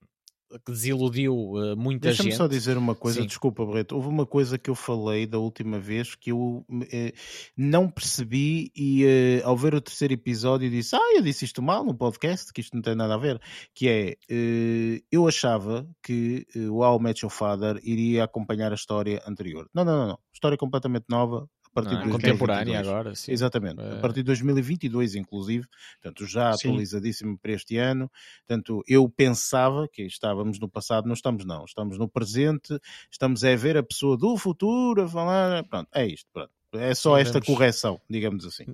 [0.60, 2.38] que desiludiu uh, muita Deixa-me gente.
[2.38, 3.28] só dizer uma coisa, Sim.
[3.28, 3.96] desculpa, Barreto.
[3.96, 7.14] Houve uma coisa que eu falei da última vez que eu eh,
[7.58, 11.84] não percebi e eh, ao ver o terceiro episódio disse: Ah, eu disse isto mal
[11.84, 13.42] no podcast, que isto não tem nada a ver.
[13.74, 18.76] Que é, eh, eu achava que eh, o How Met Your Father iria acompanhar a
[18.76, 19.70] história anterior.
[19.74, 20.20] Não, não, não, não.
[20.34, 21.48] História completamente nova.
[21.76, 22.04] A partir é?
[22.04, 22.88] de contemporânea 2022.
[22.88, 23.32] agora, sim.
[23.32, 25.66] Exatamente, a Eh, partir de 2022, inclusive,
[26.02, 26.68] portanto, já Sim.
[26.70, 28.12] atualizadíssimo para este ano.
[28.48, 32.78] Portanto, eu pensava que estávamos no passado, não estamos, não, estamos no presente,
[33.10, 35.64] estamos a ver a pessoa do futuro a falar.
[35.64, 36.52] Pronto, é isto, pronto.
[36.74, 38.66] É só Sim, esta correção, digamos assim.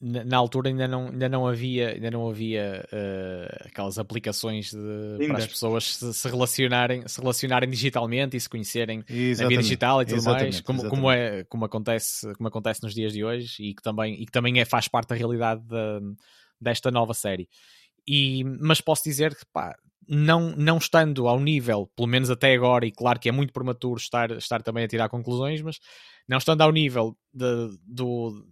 [0.00, 5.26] Na, na altura ainda não, ainda não havia, ainda não havia uh, aquelas aplicações de,
[5.26, 9.42] para as pessoas se, se, relacionarem, se relacionarem digitalmente e se conhecerem exatamente.
[9.42, 13.12] na vida digital e tudo mais, como, como, é, como, acontece, como acontece nos dias
[13.12, 16.16] de hoje e que também, e que também é, faz parte da realidade de,
[16.60, 17.48] desta nova série.
[18.06, 19.76] E, mas posso dizer que pá,
[20.08, 24.00] não, não estando ao nível, pelo menos até agora, e claro que é muito prematuro
[24.00, 25.78] estar, estar também a tirar conclusões, mas
[26.26, 28.46] não estando ao nível de, do,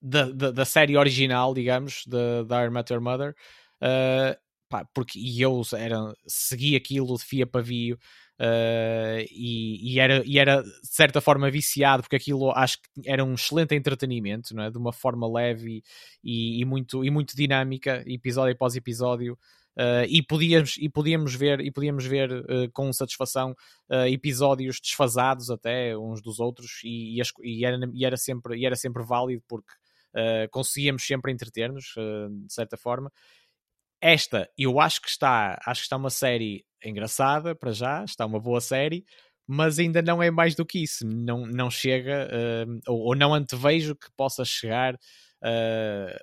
[0.00, 3.34] da, da, da, série original, digamos, da, da I Met Your Mother,
[3.82, 4.38] uh,
[4.68, 7.96] pá, porque eu era, segui aquilo de fia pavio
[8.40, 13.24] uh, e, e, era, e era de certa forma viciado, porque aquilo acho que era
[13.24, 14.70] um excelente entretenimento, não é?
[14.70, 15.82] de uma forma leve
[16.24, 19.38] e, e muito, e muito dinâmica, episódio após episódio.
[19.76, 23.52] Uh, e podíamos e podíamos ver e podíamos ver uh, com satisfação
[23.88, 28.58] uh, episódios desfasados até uns dos outros e, e, as, e, era, e, era, sempre
[28.58, 29.72] e era sempre válido porque
[30.14, 33.12] uh, conseguíamos sempre entreter-nos, uh, de certa forma.
[34.00, 38.40] Esta, eu acho que está, acho que está uma série engraçada para já, está uma
[38.40, 39.04] boa série,
[39.46, 41.06] mas ainda não é mais do que isso.
[41.06, 44.98] Não, não chega, uh, ou, ou, não antevejo que possa chegar,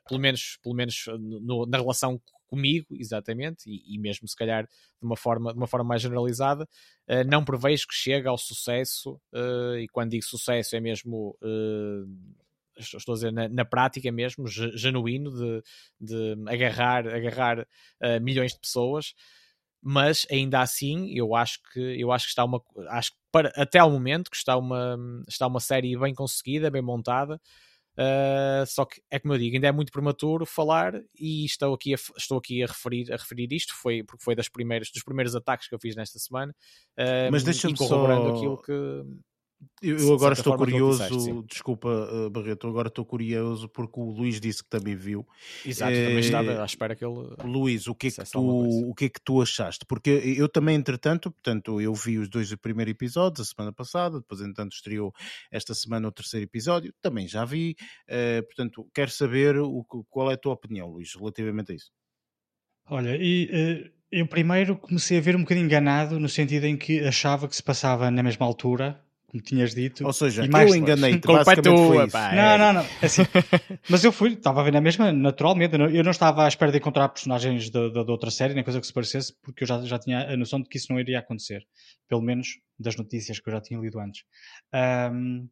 [0.07, 5.05] pelo menos, pelo menos no, na relação comigo, exatamente, e, e, mesmo se calhar de
[5.05, 9.77] uma forma, de uma forma mais generalizada, uh, não prevejo que chegue ao sucesso, uh,
[9.77, 12.07] e quando digo sucesso é mesmo uh,
[12.79, 15.63] estou a dizer na, na prática mesmo, genuíno, de,
[15.99, 19.13] de agarrar, agarrar uh, milhões de pessoas,
[19.81, 23.79] mas ainda assim eu acho que eu acho que está uma acho que para, até
[23.79, 24.97] ao momento que está uma,
[25.27, 27.39] está uma série bem conseguida, bem montada.
[27.97, 31.95] Uh, só que é como eu digo, ainda é muito prematuro falar e estou aqui
[31.95, 35.35] a, estou aqui a referir, a referir isto, foi, porque foi das primeiras, dos primeiros
[35.35, 36.55] ataques que eu fiz nesta semana.
[36.95, 38.05] Uh, Mas deixa-me só...
[38.35, 38.71] aquilo que
[39.81, 44.39] eu, eu agora estou curioso, disseste, desculpa uh, Barreto, agora estou curioso porque o Luís
[44.39, 45.27] disse que também viu.
[45.65, 47.35] Exato, é, também estava à espera que ele.
[47.43, 49.85] Luís, o que, é que tu, o que é que tu achaste?
[49.85, 54.41] Porque eu também, entretanto, portanto, eu vi os dois primeiros episódios a semana passada, depois,
[54.41, 55.13] entretanto, estreou
[55.51, 57.75] esta semana o terceiro episódio, também já vi.
[58.07, 61.91] Uh, portanto, quero saber o, qual é a tua opinião, Luís, relativamente a isso.
[62.89, 63.85] Olha, e.
[63.93, 63.97] Uh...
[64.09, 67.61] Eu primeiro comecei a ver um bocadinho enganado no sentido em que achava que se
[67.61, 70.05] passava na mesma altura como tinhas dito.
[70.05, 72.17] Ou seja, e mais eu enganei-te, basicamente foi isso.
[72.17, 72.57] não, é.
[72.57, 73.23] não, não, assim,
[73.89, 76.77] mas eu fui, estava a ver na mesma, naturalmente, eu não estava à espera de
[76.77, 79.81] encontrar personagens da, da, da, outra série, nem coisa que se parecesse, porque eu já,
[79.81, 81.61] já tinha a noção de que isso não iria acontecer,
[82.07, 84.23] pelo menos das notícias que eu já tinha lido antes.
[85.13, 85.49] Um,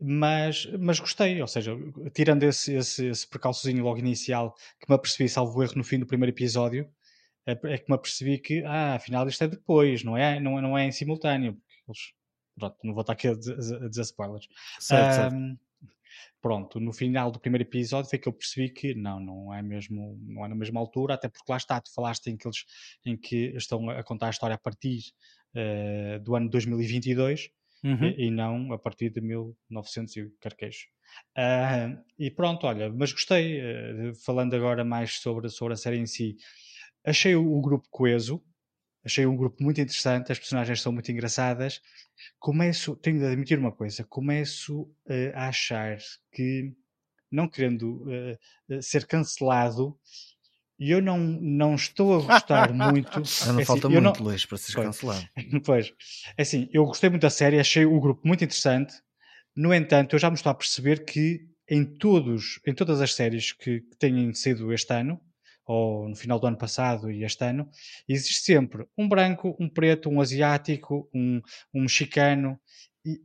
[0.00, 1.76] mas, mas gostei, ou seja,
[2.12, 6.06] tirando esse, esse, esse precalçozinho logo inicial que me apercebi, salvo erro, no fim do
[6.06, 6.88] primeiro episódio,
[7.46, 10.76] é, é que me apercebi que, ah, afinal isto é depois, não é, não, não
[10.76, 12.12] é em simultâneo, porque eles
[12.62, 14.48] Pronto, não vou estar aqui a dizer, a dizer spoilers.
[14.78, 15.58] Certo, um, certo.
[16.40, 20.16] Pronto, no final do primeiro episódio foi que eu percebi que não, não é mesmo,
[20.22, 22.64] não é na mesma altura, até porque lá está, tu falaste em que eles
[23.04, 25.00] em que estão a contar a história a partir
[25.54, 27.50] uh, do ano 2022
[27.84, 28.04] uhum.
[28.04, 30.86] e, e, não a partir de 1900 e carquejo.
[31.36, 36.06] Uh, e pronto, olha, mas gostei, uh, falando agora mais sobre, sobre a série em
[36.06, 36.36] si,
[37.04, 38.42] achei o, o grupo coeso,
[39.04, 41.80] Achei um grupo muito interessante, as personagens são muito engraçadas.
[42.38, 45.98] Começo, tenho de admitir uma coisa, começo uh, a achar
[46.32, 46.72] que,
[47.30, 49.98] não querendo uh, ser cancelado,
[50.78, 53.22] eu não, não estou a gostar muito.
[53.46, 54.26] não é falta assim, muito, não...
[54.26, 55.28] Luís, para ser pois, cancelado.
[55.64, 55.92] Pois,
[56.36, 58.94] é assim, eu gostei muito da série, achei o grupo muito interessante.
[59.54, 63.52] No entanto, eu já me estou a perceber que em, todos, em todas as séries
[63.52, 65.20] que, que têm sido este ano,
[65.66, 67.68] ou no final do ano passado e este ano,
[68.08, 71.40] existe sempre um branco, um preto, um asiático, um,
[71.72, 72.58] um mexicano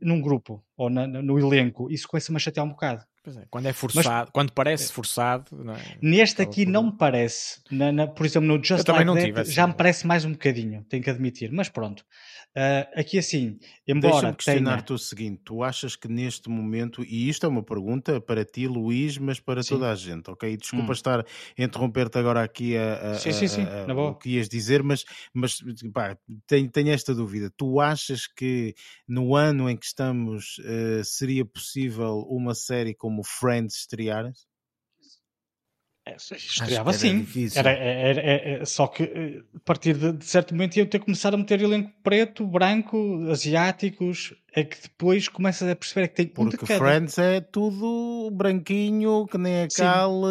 [0.02, 1.90] num grupo ou na, no elenco.
[1.90, 3.04] Isso começa-me a chatear um bocado.
[3.36, 5.70] É, quando é forçado, Mas, quando parece forçado.
[5.72, 5.98] É?
[6.00, 7.60] Neste aqui não me parece.
[7.70, 9.52] Na, na, por exemplo, no Just Like That, assim.
[9.52, 11.50] já me parece mais um bocadinho, tenho que admitir.
[11.52, 12.04] Mas pronto,
[12.56, 13.56] Uh, aqui assim,
[13.86, 14.96] embora Deixa-me questionar-te tenha...
[14.96, 19.16] o seguinte, tu achas que neste momento, e isto é uma pergunta para ti Luís,
[19.16, 19.74] mas para sim.
[19.74, 20.56] toda a gente, ok?
[20.56, 20.92] Desculpa hum.
[20.92, 21.24] estar a
[21.56, 23.62] interromper-te agora aqui a, a, sim, sim, sim.
[23.62, 25.60] A, a, o que ias dizer, mas, mas
[25.92, 26.16] pá,
[26.48, 28.74] tenho, tenho esta dúvida, tu achas que
[29.06, 34.32] no ano em que estamos uh, seria possível uma série como Friends estrear?
[36.08, 37.26] É, estreava assim.
[37.54, 41.04] Era, era, era, só que eh, a partir de, de certo momento iam ter que
[41.04, 46.26] começar a meter elenco preto, branco, asiáticos, é que depois começas a perceber que tem
[46.26, 50.22] Porque um de Friends é tudo branquinho, que nem a cal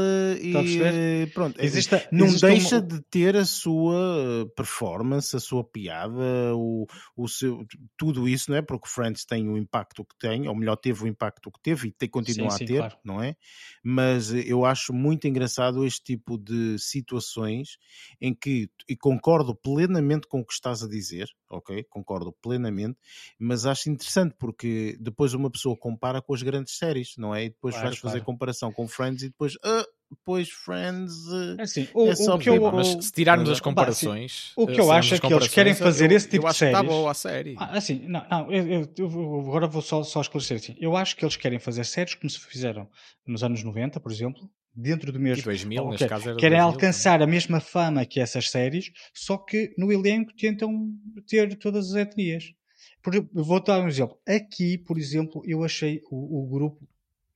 [0.42, 1.62] e pronto.
[1.62, 7.66] Existe, não existe deixa de ter a sua performance, a sua piada, o, o seu,
[7.96, 8.62] tudo isso, não é?
[8.62, 11.92] Porque Friends tem o impacto que tem, ou melhor, teve o impacto que teve e
[11.92, 12.96] tem, continua sim, sim, a ter, claro.
[13.04, 13.36] não é?
[13.84, 17.78] Mas eu acho muito engraçado este tipo de situações
[18.22, 21.84] em que, e concordo plenamente com o que estás a dizer, ok?
[21.90, 22.98] Concordo plenamente,
[23.40, 27.46] mas acho interessante porque depois uma pessoa compara com as grandes séries, não é?
[27.46, 31.14] E depois claro, vais fazer comparação com Friends e depois, ah, depois Friends
[31.58, 34.80] é assim, o, é só o que eu, mas se tirarmos as comparações, o que
[34.80, 36.78] eu acho é que eles querem fazer eu, esse tipo de séries.
[36.78, 37.56] Está boa a série.
[37.58, 40.76] Ah, assim, não, não eu, eu, agora vou só, só esclarecer assim.
[40.80, 42.90] Eu acho que eles querem fazer séries como se fizeram
[43.26, 45.44] nos anos 90, por exemplo, dentro do mesmo.
[45.44, 45.92] 2000, okay.
[45.92, 47.28] neste caso era Querem 2000, alcançar também.
[47.28, 50.92] a mesma fama que essas séries, só que no elenco tentam
[51.28, 52.54] ter todas as etnias.
[53.02, 54.20] Por, vou dar um exemplo.
[54.28, 56.88] Aqui, por exemplo, eu achei o, o grupo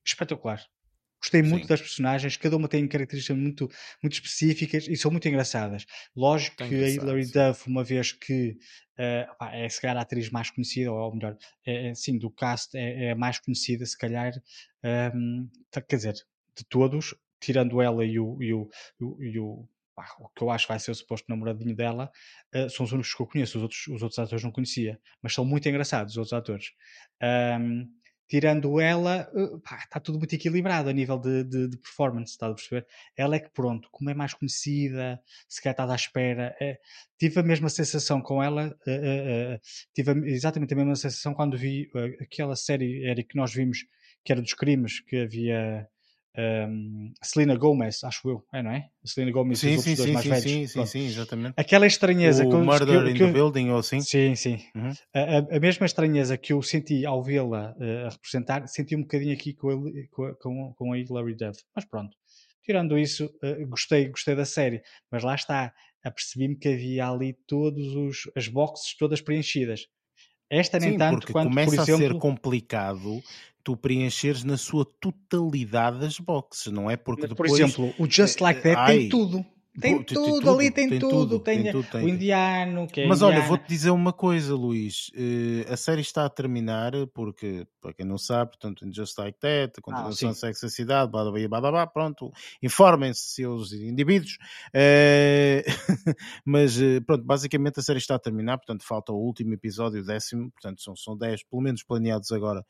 [0.04, 0.62] espetacular.
[1.20, 1.68] Gostei muito Sim.
[1.68, 3.70] das personagens, cada uma tem características muito,
[4.02, 5.86] muito específicas e são muito engraçadas.
[6.16, 8.56] Lógico tem que a Hilary Duff, uma vez que
[8.98, 12.76] uh, é se calhar a atriz mais conhecida, ou melhor, é, é, sim, do cast
[12.76, 14.32] é, é a mais conhecida, se calhar,
[14.82, 15.48] um, ehm,
[15.88, 16.14] quer dizer,
[16.56, 18.70] de todos, tirando ela e o, e o,
[19.20, 22.10] e o, pá, o que eu acho que vai ser o suposto namoradinho dela,
[22.54, 25.34] uh, são os únicos que eu conheço, os outros, os outros atores não conhecia, mas
[25.34, 26.66] são muito engraçados os outros atores.
[27.60, 27.88] Um,
[28.28, 32.54] tirando ela, uh, está tudo muito equilibrado a nível de, de, de, performance, está a
[32.54, 32.86] perceber?
[33.16, 36.78] Ela é que pronto, como é mais conhecida, se calhar está à espera, é,
[37.18, 39.60] tive a mesma sensação com ela, uh,
[39.92, 41.90] tive a, exatamente a mesma sensação quando vi
[42.20, 43.84] aquela série, Eric, que nós vimos,
[44.24, 45.88] que era dos crimes, que havia
[46.38, 48.88] um, Selena Gomez, acho eu, é, não é?
[49.04, 50.44] A Selena Gomez sim, e os sim, sim, mais sim, velhos.
[50.44, 51.54] Sim, sim, sim, exatamente.
[51.56, 52.46] Aquela estranheza.
[52.46, 54.00] O que, Murder que, in que, the Building ou assim?
[54.00, 54.58] Sim, sim.
[54.74, 54.92] Uhum.
[55.14, 59.34] A, a, mesma estranheza que eu senti ao vê-la uh, a representar, senti um bocadinho
[59.34, 61.62] aqui com, ele, com, com, com a Hilary Duff.
[61.76, 62.16] Mas pronto,
[62.64, 64.82] tirando isso, uh, gostei, gostei da série.
[65.10, 65.72] Mas lá está,
[66.02, 67.84] apercebi-me que havia ali todas
[68.34, 69.86] as boxes todas preenchidas.
[70.52, 73.22] Esta nem Sim, tanto porque quanto, começa por exemplo, a ser complicado
[73.64, 76.96] tu preencheres na sua totalidade as boxes, não é?
[76.96, 79.44] Porque depois, por exemplo, o Just Like That ai, tem tudo.
[79.80, 81.40] Tem, tudo, tem tudo, ali, tem, tem tudo.
[81.40, 85.10] Tem, tudo, tem, o indiano, que é Mas olha, vou-te dizer uma coisa, Luís.
[85.14, 89.72] Uh, a série está a terminar, porque, para quem não sabe, portanto, Just Like That,
[89.78, 92.30] a continuação ah, Sexo e Cidade, blá, blá, blá, blá, blá, pronto,
[92.62, 94.36] informem-se, seus indivíduos.
[94.74, 95.64] Uh,
[96.44, 100.04] mas, uh, pronto, basicamente a série está a terminar, portanto, falta o último episódio, o
[100.04, 102.62] décimo, portanto, são, são dez, pelo menos planeados agora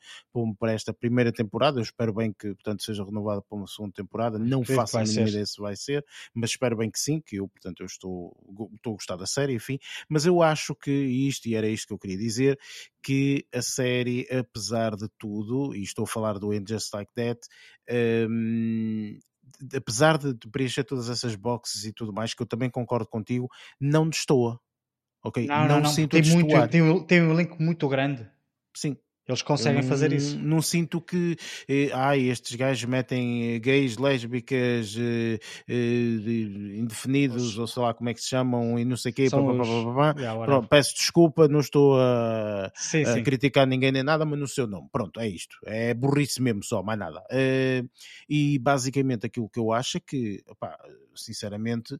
[0.57, 1.79] para esta primeira temporada.
[1.79, 4.39] Eu espero bem que, portanto, seja renovada para uma segunda temporada.
[4.39, 7.47] Não faço a mínima ideia se vai ser, mas espero bem que sim, que eu,
[7.47, 8.37] portanto, eu estou,
[8.75, 11.93] estou a gostar da série, enfim, mas eu acho que isto, e era isto que
[11.93, 12.59] eu queria dizer,
[13.01, 17.41] que a série, apesar de tudo, e estou a falar do And Just Like That,
[18.29, 19.19] um,
[19.75, 24.07] apesar de preencher todas essas boxes e tudo mais, que eu também concordo contigo, não
[24.07, 24.59] destoa.
[25.23, 25.45] Ok?
[25.47, 25.89] Não, não, não, não.
[25.89, 28.29] sinto tem, muito, tem, tem um elenco muito grande.
[28.75, 28.97] Sim,
[29.27, 30.37] eles conseguem fazer isso.
[30.37, 37.57] Não sinto que eh, ai, estes gajos metem eh, gays, lésbicas, eh, eh, indefinidos, os,
[37.57, 39.27] ou sei lá como é que se chamam, e não sei o quê.
[39.29, 43.23] Pá, pá, pá, yeah, Pronto, peço desculpa, não estou a, sim, a sim.
[43.23, 44.89] criticar ninguém nem nada, mas no seu nome.
[44.91, 45.55] Pronto, é isto.
[45.65, 47.23] É burrice mesmo só, mais nada.
[47.31, 47.83] Eh,
[48.27, 50.77] e basicamente aquilo que eu acho é que, opá,
[51.15, 51.97] sinceramente,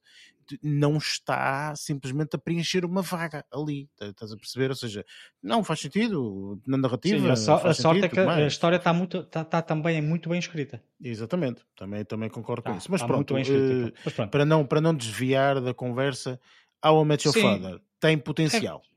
[0.61, 4.69] não está simplesmente a preencher uma vaga ali, tá, estás a perceber?
[4.69, 5.05] Ou seja,
[5.41, 7.19] não faz sentido na narrativa.
[7.19, 10.29] Sim, a, so, a sorte é que a história está, muito, está, está também muito
[10.29, 10.83] bem escrita.
[11.01, 12.91] Exatamente, também, também concordo tá, com isso.
[12.91, 16.39] Mas pronto, uh, Mas pronto, Para, não, para não desviar da conversa,
[16.83, 18.81] I Met Your Father tem potencial.
[18.89, 18.93] É.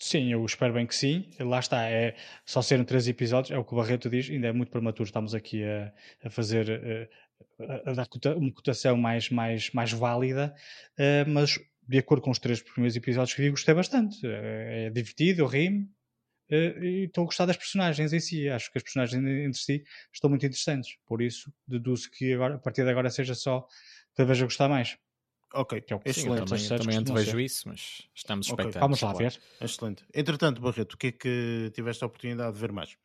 [0.00, 1.28] Sim, eu espero bem que sim.
[1.40, 2.14] Lá está, é
[2.46, 5.04] só serem três episódios, é o que o Barreto diz, ainda é muito prematuro.
[5.04, 5.92] Estamos aqui a,
[6.24, 7.08] a fazer uh,
[7.86, 10.54] a dar uma cotação mais, mais, mais válida,
[10.98, 11.58] uh, mas
[11.88, 14.24] de acordo com os três primeiros episódios que vi, gostei bastante.
[14.26, 15.84] Uh, é divertido, eu ri-me
[16.50, 18.48] uh, e estou a gostar das personagens em si.
[18.48, 20.96] Acho que as personagens entre si estão muito interessantes.
[21.06, 23.66] Por isso, deduzo que agora, a partir de agora seja só
[24.14, 24.96] cada vez a gostar mais.
[25.54, 26.58] Ok, que é o que excelente.
[26.58, 28.66] Sim, eu também, também antevejo isso, mas estamos okay.
[28.66, 28.80] expectantes.
[28.80, 29.40] Vamos lá ver.
[29.60, 30.04] Excelente.
[30.14, 32.96] Entretanto, Barreto, o que é que tiveste a oportunidade de ver mais?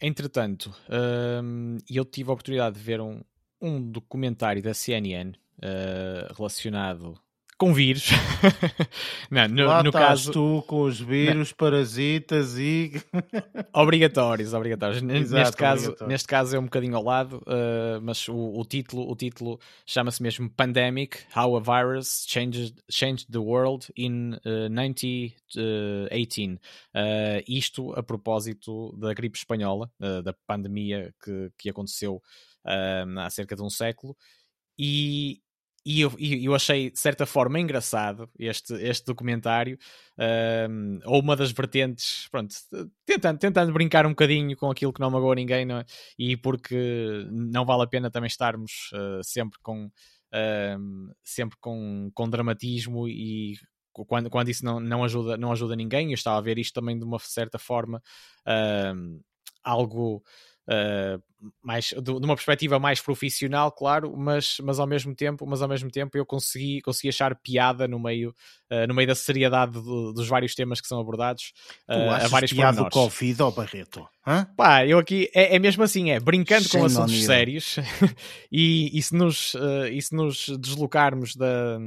[0.00, 0.74] Entretanto,
[1.42, 3.20] hum, eu tive a oportunidade de ver um,
[3.64, 7.18] um documentário da CNN uh, relacionado
[7.56, 8.10] com vírus.
[9.30, 10.32] não, no, Lá no caso.
[10.32, 12.92] tu com os vírus, parasitas e.
[13.72, 15.02] Obrigatórios, obrigatórios.
[15.02, 16.12] Exato, neste, caso, obrigatório.
[16.12, 20.22] neste caso é um bocadinho ao lado, uh, mas o, o título, o título chama-se
[20.22, 26.54] mesmo Pandemic: How a Virus Changed, Changed the World in uh, 1918.
[26.54, 26.58] Uh,
[27.48, 32.20] isto a propósito da gripe espanhola, uh, da pandemia que, que aconteceu
[32.66, 34.16] uh, há cerca de um século.
[34.78, 35.40] E,
[35.86, 39.78] e eu, eu achei de certa forma engraçado este, este documentário,
[40.70, 42.54] um, ou uma das vertentes, pronto,
[43.04, 45.84] tentando, tentando brincar um bocadinho com aquilo que não magoa ninguém, não é?
[46.18, 49.90] e porque não vale a pena também estarmos uh, sempre com
[50.34, 53.56] um, sempre com, com dramatismo e
[53.92, 56.98] quando, quando isso não, não, ajuda, não ajuda ninguém, eu estava a ver isto também
[56.98, 58.02] de uma certa forma
[58.94, 59.20] um,
[59.62, 60.24] algo
[60.66, 61.22] Uh,
[61.62, 65.90] mais de, uma perspectiva mais profissional, claro, mas, mas ao mesmo tempo, mas ao mesmo
[65.90, 68.34] tempo eu consegui, consegui achar piada no meio,
[68.70, 71.52] uh, no meio da seriedade do, dos vários temas que são abordados
[71.88, 74.06] uh, a vários piada do Covid ou Barreto?
[74.26, 74.46] Hã?
[74.56, 77.76] Pá, eu aqui é, é, mesmo assim, é brincando com assuntos sérios
[78.50, 81.78] e, e, se nos, uh, e se nos deslocarmos da,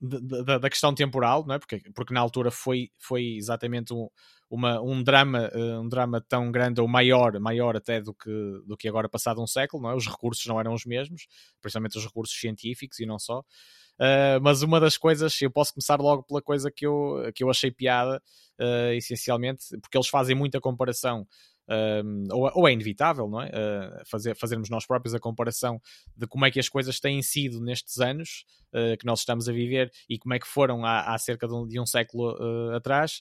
[0.00, 1.58] da, da, questão temporal, não é?
[1.58, 4.08] porque, porque na altura foi, foi exatamente um,
[4.50, 8.30] uma, um drama um drama tão grande ou maior maior até do que
[8.64, 9.94] do que agora passado um século não é?
[9.94, 11.26] os recursos não eram os mesmos
[11.60, 16.00] principalmente os recursos científicos e não só uh, mas uma das coisas eu posso começar
[16.00, 18.22] logo pela coisa que eu que eu achei piada
[18.60, 21.26] uh, essencialmente porque eles fazem muita comparação
[21.68, 23.48] um, ou, ou, é inevitável, não é?
[23.48, 25.80] Uh, fazer, fazermos nós próprios a comparação
[26.16, 29.52] de como é que as coisas têm sido nestes anos uh, que nós estamos a
[29.52, 32.76] viver e como é que foram há, há cerca de um, de um século uh,
[32.76, 33.20] atrás.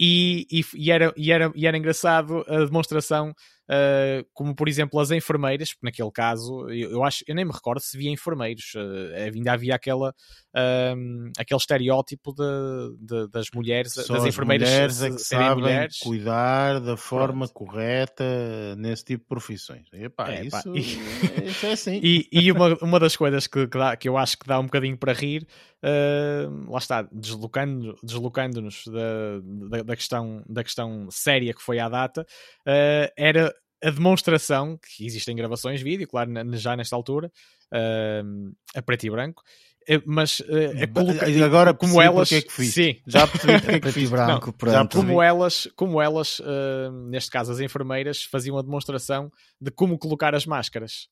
[0.00, 3.34] E, e, e, era, e, era, e era engraçado a demonstração,
[3.68, 7.52] uh, como por exemplo as enfermeiras, porque naquele caso eu, eu, acho, eu nem me
[7.52, 13.92] recordo se via enfermeiros, uh, ainda havia aquela, uh, aquele estereótipo de, de, das mulheres,
[13.94, 15.98] Só das as enfermeiras mulheres é que serem sabem mulheres.
[15.98, 17.52] cuidar da forma Pronto.
[17.54, 18.24] correta
[18.76, 19.86] nesse tipo de profissões.
[19.92, 20.80] Epá, É, isso, e-
[21.50, 22.00] isso é assim.
[22.02, 24.64] E, e uma, uma das coisas que, que, dá- que eu acho que dá um
[24.64, 25.46] bocadinho para rir,
[25.82, 29.40] uh, lá está, deslocando- deslocando-nos da,
[29.78, 35.04] da, da questão, da questão séria que foi à data, uh, era a demonstração, que
[35.06, 37.30] existem gravações vídeo, claro, na- já nesta altura,
[37.72, 39.42] uh, a preto e branco,
[39.88, 42.74] eh, mas uh, a coloca- agora como elas, é que fiz.
[42.74, 44.10] sim, Já percebi porque é que Preto e fiz.
[44.10, 49.30] branco, Não, já como elas, como elas uh, neste caso as enfermeiras, faziam a demonstração
[49.60, 51.08] de como colocar as máscaras.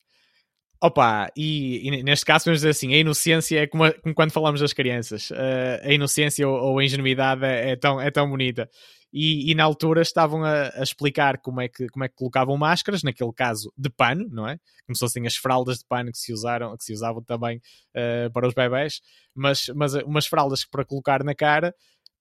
[0.83, 4.31] Opa, e, e neste caso vamos dizer assim, a inocência é como, a- como quando
[4.31, 5.31] falamos das crianças.
[5.31, 5.35] Uh,
[5.83, 8.69] a inocência ou, ou a ingenuidade é, é tão, é tão bonita.
[9.15, 12.57] E, e na altura estavam a, a explicar como é, que, como é que colocavam
[12.57, 14.59] máscaras, naquele caso de pano, não é?
[14.85, 17.57] Como se fossem as fraldas de pano que se usaram, que se usavam também
[17.95, 18.99] uh, para os bebés,
[19.33, 21.73] mas, mas umas fraldas para colocar na cara,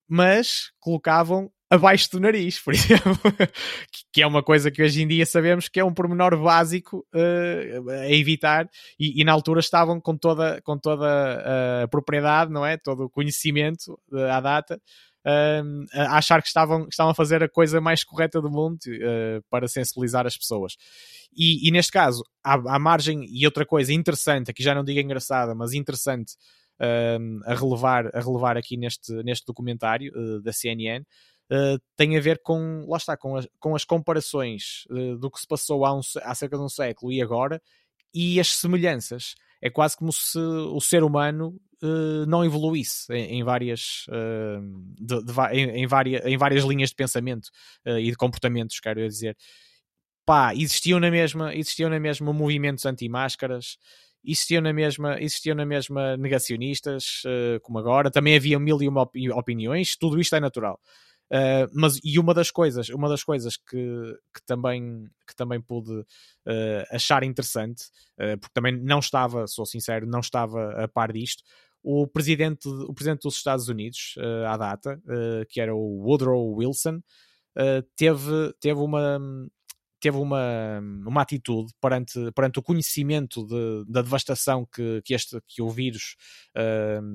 [0.09, 3.19] mas colocavam abaixo do nariz, por exemplo,
[4.13, 7.81] que- é uma coisa que hoje em dia sabemos que é um pormenor básico eh,
[7.89, 8.69] a evitar,
[8.99, 11.07] e, e na altura estavam com toda, com toda
[11.45, 12.77] eh, a propriedade, não é?
[12.77, 14.81] Todo o conhecimento eh, à data,
[15.27, 15.63] eh,
[15.93, 19.41] a achar que estavam, que estavam a fazer a coisa mais correta do mundo eh,
[19.51, 20.75] para sensibilizar as pessoas.
[21.37, 25.01] E, e neste caso, à, à margem, e outra coisa interessante, aqui já não digo
[25.01, 26.35] engraçada, mas interessante
[26.81, 31.05] um, a, relevar, a relevar aqui neste, neste documentário uh, da CNN
[31.51, 35.47] uh, tem a ver com, lá está, com com as comparações uh, do que se
[35.47, 37.61] passou há, um, há cerca de um século e agora
[38.13, 39.35] e as semelhanças.
[39.61, 44.61] É quase como se o ser humano uh, não evoluísse em, em várias, uh,
[44.99, 47.47] de- de em, em várias, em várias linhas de pensamento
[47.87, 49.37] uh, e de comportamentos, quero dizer.
[50.27, 53.77] Pá, existiam na mesma, existiam na mesma movimentos anti-máscaras,
[54.25, 59.03] existiam na mesma, existiam na mesma negacionistas, eh, como agora, também havia mil e uma
[59.03, 60.81] opi- opiniões, tudo isto é natural.
[61.33, 63.77] Uh, mas e uma das coisas, uma das coisas que,
[64.35, 66.05] que também que também pude uh,
[66.91, 67.85] achar interessante,
[68.21, 71.43] uh, porque também não estava, sou sincero, não estava a par disto.
[71.87, 76.55] O presidente, o presidente dos Estados Unidos, uh, à data, uh, que era o Woodrow
[76.55, 79.21] Wilson, uh, teve, teve uma
[80.01, 85.63] teve uma, uma atitude perante, perante o conhecimento de- da devastação que, que, este, que
[85.63, 86.15] o vírus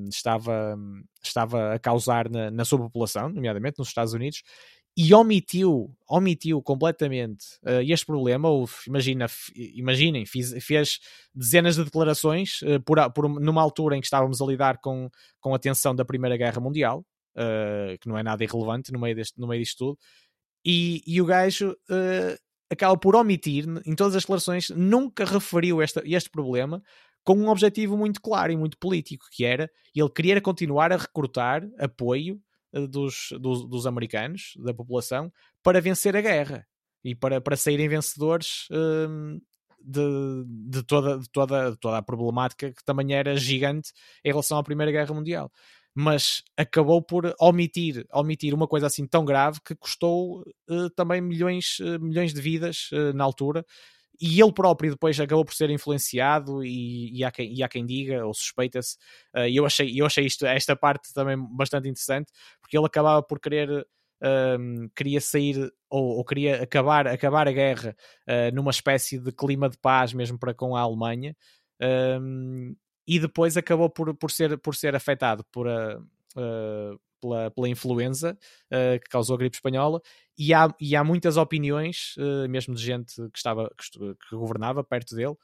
[0.09, 0.75] estava,
[1.21, 4.41] estava a causar na, na sua população, nomeadamente nos Estados Unidos,
[4.97, 8.49] e omitiu, omitiu completamente uh, este problema.
[8.49, 10.99] Ou, imagina, imaginem, fiz- fez
[11.33, 15.09] dezenas de declarações uh, por, por, numa altura em que estávamos a lidar com,
[15.39, 19.15] com a tensão da Primeira Guerra Mundial, uh, que não é nada irrelevante no meio,
[19.15, 19.99] deste, no meio disto tudo,
[20.65, 21.73] e, e o gajo
[22.69, 26.83] acaba por omitir, em todas as declarações, nunca referiu este problema
[27.23, 31.63] com um objetivo muito claro e muito político, que era ele queria continuar a recrutar
[31.77, 32.39] apoio
[32.71, 35.31] dos, dos, dos, americanos, da população,
[35.63, 36.67] para vencer a guerra
[37.03, 39.41] e para, para saírem vencedores uh,
[39.81, 43.91] de, de, toda, de, toda, de toda a problemática que também era gigante
[44.23, 45.51] em relação à Primeira Guerra Mundial
[45.99, 51.79] mas acabou por omitir, omitir uma coisa assim tão grave que custou uh, também milhões,
[51.79, 53.65] uh, milhões de vidas uh, na altura.
[54.21, 57.85] E ele próprio depois acabou por ser influenciado, e, e, há, quem, e há quem
[57.85, 58.97] diga, ou suspeita-se.
[59.47, 63.39] E eu achei, eu achei isto, esta parte também bastante interessante, porque ele acabava por
[63.39, 63.87] querer
[64.21, 67.95] um, queria sair ou, ou, queria acabar, acabar a guerra
[68.27, 71.35] uh, numa espécie de clima de paz mesmo para com a Alemanha
[72.21, 72.75] um,
[73.07, 75.99] e depois acabou por, por, ser, por ser afetado por a,
[76.35, 78.37] uh, pela, pela influenza
[78.71, 80.01] uh, que causou a gripe espanhola
[80.37, 83.99] e há, e há muitas opiniões, uh, mesmo de gente que, estava, que,
[84.29, 85.35] que governava perto dele,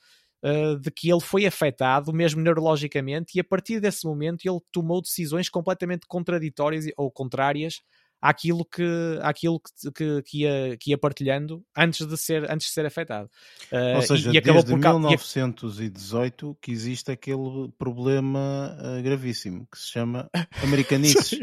[0.43, 5.01] uh, de que ele foi afetado mesmo neurologicamente e a partir desse momento ele tomou
[5.01, 7.81] decisões completamente contraditórias ou contrárias
[8.25, 12.73] àquilo que, àquilo que, que, que, ia, que ia partilhando antes de ser, antes de
[12.73, 13.29] ser afetado.
[13.71, 14.79] Uh, Ou seja, e, e acabou desde por...
[14.79, 20.27] 1918 que existe aquele problema uh, gravíssimo que se chama
[20.63, 21.39] americanices.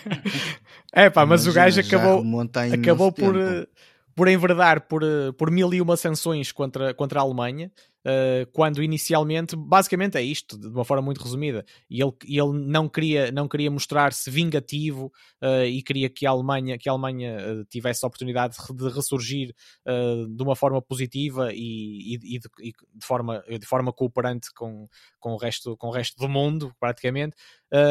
[0.94, 2.24] é pá, mas, mas, o gajo acabou,
[2.72, 3.68] acabou por, tempo.
[4.14, 5.02] por enverdar por,
[5.36, 7.70] por mil e uma sanções contra, contra a Alemanha
[8.04, 12.88] Uh, quando inicialmente, basicamente é isto, de uma forma muito resumida, e ele, ele não
[12.88, 17.64] queria, não queria mostrar-se vingativo uh, e queria que a Alemanha, que a Alemanha uh,
[17.66, 19.54] tivesse a oportunidade de ressurgir
[20.36, 24.88] de uma forma positiva e, e, e, de, e, de, forma, de forma cooperante com,
[25.20, 27.36] com, o resto, com o resto do mundo, praticamente,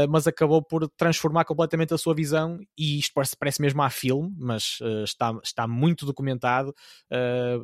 [0.10, 4.34] mas acabou por transformar completamente a sua visão, e isto parece, parece mesmo a filme,
[4.38, 6.74] mas está, está muito documentado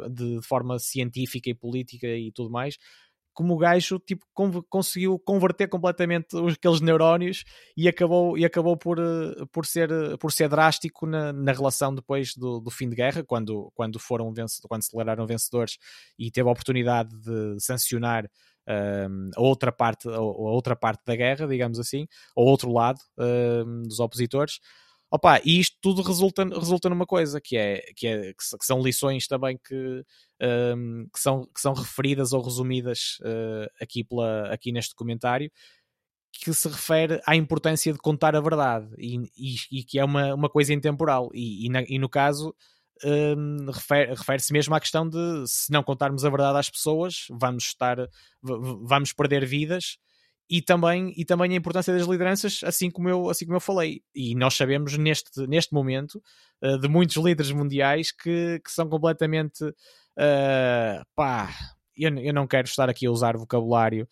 [0.09, 2.77] de, de forma científica e política e tudo mais,
[3.38, 4.25] como o gajo tipo,
[4.67, 7.43] conseguiu converter completamente aqueles neurónios
[7.77, 12.33] e acabou, e acabou por, eh, por, ser, por ser drástico na, na relação depois
[12.35, 14.33] do, do fim de guerra, quando, quando foram
[14.67, 15.77] quando se declararam vencedores
[16.17, 18.27] e teve a oportunidade de sancionar
[18.67, 23.83] ehm, a outra parte a, outra parte da guerra, digamos assim, ao outro lado ehm,
[23.83, 24.59] dos opositores.
[25.10, 29.26] Opa, e isto tudo resulta, resulta numa coisa que é que, é, que são lições
[29.26, 30.03] também que,
[30.76, 35.49] um, que, são, que são referidas ou resumidas uh, aqui, pela, aqui neste documentário
[36.34, 40.34] que se refere à importância de contar a verdade e, e, e que é uma,
[40.34, 41.30] uma coisa intemporal.
[41.34, 42.53] E, e, na, e no caso
[43.03, 47.66] um, refere, refere-se mesmo à questão de se não contarmos a verdade às pessoas vamos
[47.66, 47.97] estar
[48.41, 49.97] vamos perder vidas
[50.49, 54.01] e também, e também a importância das lideranças, assim como eu, assim como eu falei.
[54.15, 56.21] E nós sabemos neste, neste momento
[56.61, 61.53] uh, de muitos líderes mundiais que, que são completamente uh, pá,
[61.95, 64.07] eu, eu não quero estar aqui a usar vocabulário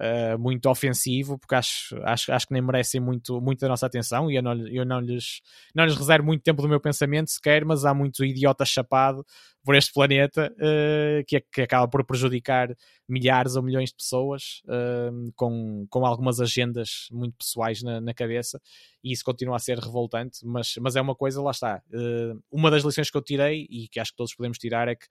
[0.00, 4.30] uh, muito ofensivo, porque acho, acho, acho que nem merecem muito, muito da nossa atenção
[4.30, 5.40] e eu, não, eu não, lhes,
[5.74, 9.24] não lhes reservo muito tempo do meu pensamento sequer, mas há muito idiota chapado
[9.64, 12.72] por este planeta uh, que, que acaba por prejudicar
[13.08, 18.60] milhares ou milhões de pessoas uh, com, com algumas agendas muito pessoais na, na, cabeça
[19.02, 21.82] e isso continua a ser revoltante, mas, mas é uma coisa, lá está.
[21.92, 24.94] Uh, uma das lições que eu tirei e que acho que todos podemos tirar é
[24.94, 25.06] que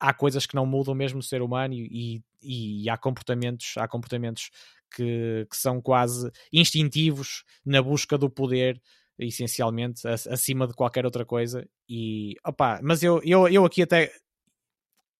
[0.00, 3.86] há coisas que não mudam mesmo no ser humano e, e, e há comportamentos, há
[3.86, 4.50] comportamentos
[4.94, 8.80] que, que, são quase instintivos na busca do poder,
[9.18, 11.68] essencialmente, acima de qualquer outra coisa.
[11.88, 14.10] E opa, mas eu, eu, eu aqui até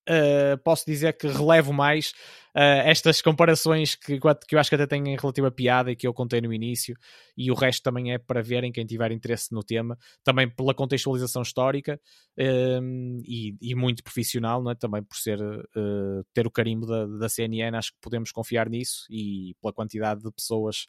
[0.09, 2.11] uh, posso dizer que relevo mais
[2.55, 6.15] uh, estas comparações que, que eu acho que até têm relativa piada e que eu
[6.15, 6.97] contei no início,
[7.37, 11.43] e o resto também é para verem quem tiver interesse no tema, também pela contextualização
[11.43, 12.01] histórica
[12.39, 14.75] uh, e, e, muito profissional, é?
[14.75, 19.07] também por ser uh, ter o carimbo da, da CNN, acho que podemos confiar nisso
[19.11, 20.87] e pela quantidade de pessoas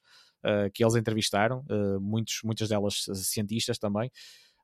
[0.73, 1.63] que eles entrevistaram,
[2.01, 4.09] muitos, muitas delas cientistas também.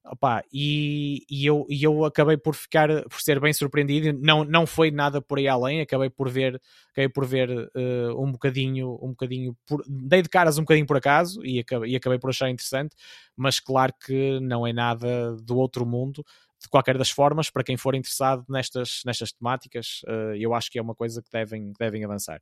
[0.09, 4.17] Opa, e, e, eu, e eu acabei por ficar por ser bem surpreendido.
[4.21, 5.81] Não, não foi nada por aí além.
[5.81, 10.57] Acabei por ver acabei por ver uh, um bocadinho um bocadinho por, dei de caras
[10.57, 12.95] um bocadinho por acaso e acabei, e acabei por achar interessante
[13.35, 16.25] mas claro que não é nada do outro mundo.
[16.59, 20.79] De qualquer das formas para quem for interessado nestas, nestas temáticas uh, eu acho que
[20.79, 22.41] é uma coisa que devem, devem avançar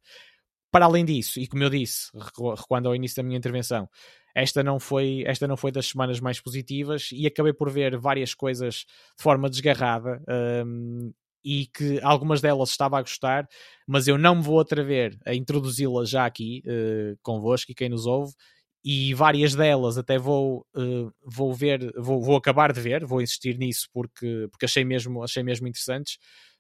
[0.76, 2.12] para além disso, e como eu disse,
[2.58, 3.88] recuando ao início da minha intervenção,
[4.36, 8.34] esta não foi esta não foi das semanas mais positivas e acabei por ver várias
[8.34, 8.80] coisas
[9.18, 10.22] de forma desgarrada
[10.68, 11.14] um,
[11.46, 13.48] e que algumas delas estava a gostar,
[13.88, 18.06] mas eu não me vou atrever a introduzi-las já aqui uh, convosco e quem nos
[18.06, 18.34] ouve
[18.84, 23.58] e várias delas até vou, uh, vou ver, vou, vou acabar de ver, vou insistir
[23.58, 26.18] nisso porque, porque achei, mesmo, achei mesmo interessantes.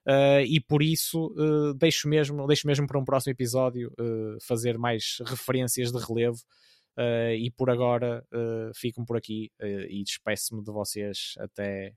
[0.07, 4.77] Uh, e por isso uh, deixo, mesmo, deixo mesmo para um próximo episódio uh, fazer
[4.77, 6.39] mais referências de relevo.
[7.37, 8.23] e por agora
[8.73, 9.51] ficam por aqui
[9.89, 11.93] e despeço-me de vocês até,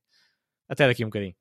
[0.69, 1.37] até daqui um bocadinho.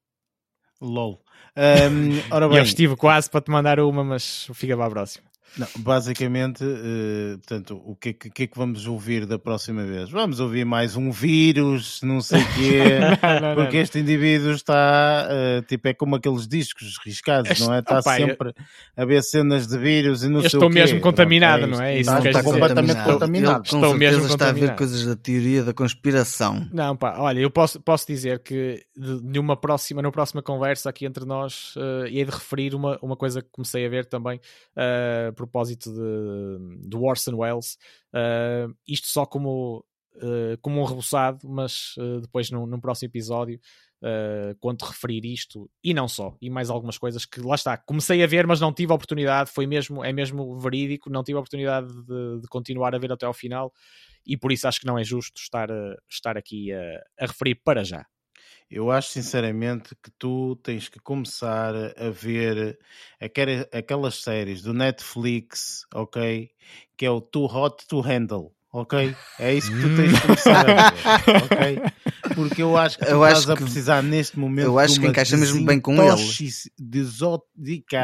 [0.80, 1.24] LOL.
[1.55, 2.57] Um, ora bem.
[2.57, 5.28] Eu estive quase para te mandar uma, mas fica para a próxima.
[5.57, 10.09] Não, basicamente, uh, portanto, o que, que, que, é que vamos ouvir da próxima vez?
[10.09, 12.81] Vamos ouvir mais um vírus, não sei o quê,
[13.41, 13.83] não, não, porque não.
[13.83, 17.79] este indivíduo está, uh, tipo, é como aqueles discos riscados, este, não é?
[17.79, 19.03] Está opa, sempre eu...
[19.03, 20.57] a ver cenas de vírus e não sei o quê.
[20.57, 21.99] estou mesmo contaminado, é não é?
[21.99, 23.61] Isso está, está completamente contaminado.
[23.63, 26.67] Ele, com estou mesmo está a ver coisas da teoria da conspiração.
[26.71, 31.05] Não, pá, olha, eu posso, posso dizer que de, uma próxima, numa próxima conversa aqui
[31.05, 34.39] entre nós, uh, hei de referir uma, uma coisa que comecei a ver também,
[34.75, 37.77] uh, propósito de, de Orson Welles,
[38.13, 39.85] uh, isto só como,
[40.15, 43.59] uh, como um reboçado, mas uh, depois num, num, próximo episódio,
[44.59, 48.27] quando referir isto, e não só, e mais algumas coisas que lá está, comecei a
[48.27, 51.88] ver, mas não tive a oportunidade, foi mesmo, é mesmo verídico, não tive a oportunidade
[52.05, 53.73] de, de continuar a ver até ao final,
[54.23, 55.69] e por isso acho que não é justo estar,
[56.07, 56.79] estar aqui a,
[57.19, 58.05] a referir para já.
[58.70, 62.78] Eu acho sinceramente que tu tens que começar a ver
[63.72, 66.51] aquelas séries do Netflix, ok?
[66.97, 69.15] Que é o Too Hot to Handle ok?
[69.39, 71.82] É isso que tu tens de começar a ver, ok?
[72.36, 75.36] Porque eu acho que tu eu estás a precisar neste momento eu acho que encaixa
[75.38, 76.15] mesmo bem com ele.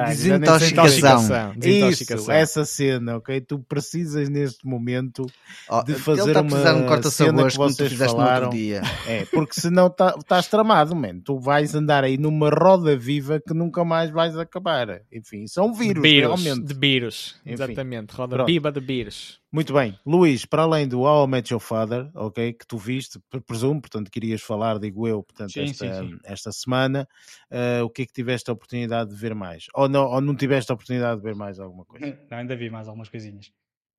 [0.09, 1.53] Desintoxicação.
[1.61, 3.41] Isso, essa cena, ok?
[3.41, 5.26] Tu precisas neste momento
[5.69, 8.49] oh, de fazer uma um corta cena que vocês falaram.
[8.49, 8.82] Dia.
[9.07, 11.19] É, porque senão tá, estás tramado, man.
[11.24, 15.01] Tu vais andar aí numa roda viva que nunca mais vais acabar.
[15.11, 16.65] Enfim, são vírus, vírus realmente.
[16.65, 18.13] De vírus, Enfim, exatamente.
[18.13, 18.47] Roda pronto.
[18.47, 19.42] viva de vírus.
[19.53, 19.95] Muito bem.
[20.03, 24.09] Luís, para além do How I Met Your Father, ok, que tu viste, presumo, portanto,
[24.09, 26.17] querias falar, digo eu, portanto, sim, esta, sim, sim.
[26.23, 27.07] esta semana,
[27.51, 29.67] uh, o que é que tiveste a oportunidade de ver mais?
[29.75, 32.03] Ou não, ou não tiveste a oportunidade de ver mais alguma coisa?
[32.31, 33.51] Não, ainda vi mais algumas coisinhas.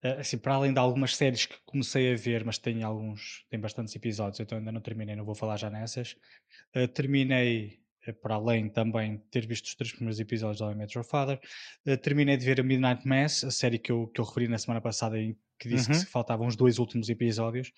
[0.05, 3.61] Uh, assim, para além de algumas séries que comecei a ver, mas tem alguns, tem
[3.61, 6.17] bastantes episódios, então ainda não terminei, não vou falar já nessas.
[6.75, 7.79] Uh, terminei
[8.13, 11.41] para além também de ter visto os três primeiros episódios do I Met Your Father,
[11.87, 14.59] uh, terminei de ver a Midnight Mass, a série que eu, que eu referi na
[14.59, 15.99] semana passada e que disse uhum.
[15.99, 17.73] que faltavam os dois últimos episódios.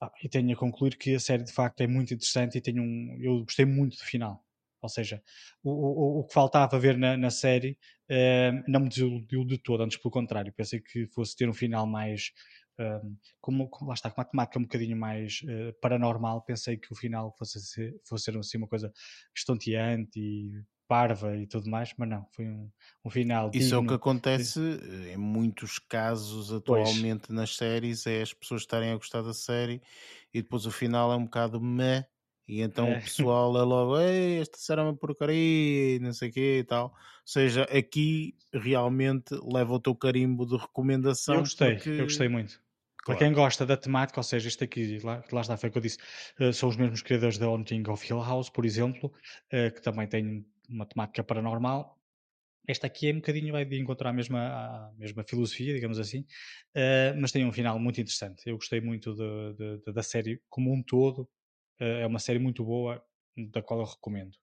[0.00, 2.82] Ah, e tenho a concluir que a série de facto é muito interessante e tenho
[2.82, 4.44] um, eu gostei muito do final.
[4.80, 5.22] Ou seja,
[5.62, 7.78] o, o, o que faltava ver na, na série
[8.10, 11.86] uh, não me desiludiu de todo, antes pelo contrário, pensei que fosse ter um final
[11.86, 12.32] mais
[12.82, 16.96] um, como, lá está, com uma temática um bocadinho mais uh, paranormal, pensei que o
[16.96, 18.92] final fosse ser, fosse ser assim uma coisa
[19.34, 20.62] estonteante e
[20.92, 22.70] parva e tudo mais, mas não, foi um,
[23.02, 23.50] um final.
[23.54, 23.76] Isso digno.
[23.76, 24.60] é o que acontece
[25.10, 27.36] em muitos casos atualmente pois.
[27.38, 29.80] nas séries, é as pessoas estarem a gostar da série
[30.34, 32.06] e depois o final é um bocado meh.
[32.46, 32.98] E então é.
[32.98, 36.64] o pessoal é logo, Ei, esta série é uma porcaria, não sei o quê e
[36.64, 36.86] tal.
[36.86, 36.92] Ou
[37.24, 41.36] seja, aqui realmente leva o teu carimbo de recomendação.
[41.36, 41.88] Eu gostei, porque...
[41.88, 42.61] eu gostei muito.
[43.02, 43.18] Claro.
[43.18, 45.78] Para quem gosta da temática, ou seja, isto aqui, lá, lá está, foi o que
[45.78, 45.98] eu disse,
[46.40, 49.12] uh, são os mesmos criadores da Haunting of Hill House, por exemplo,
[49.52, 51.98] uh, que também tem uma temática paranormal.
[52.66, 56.20] Esta aqui é um bocadinho, vai de encontrar a mesma, a mesma filosofia, digamos assim,
[56.20, 58.42] uh, mas tem um final muito interessante.
[58.46, 61.28] Eu gostei muito de, de, de, da série como um todo,
[61.80, 63.04] é uma série muito boa,
[63.50, 64.36] da qual eu recomendo.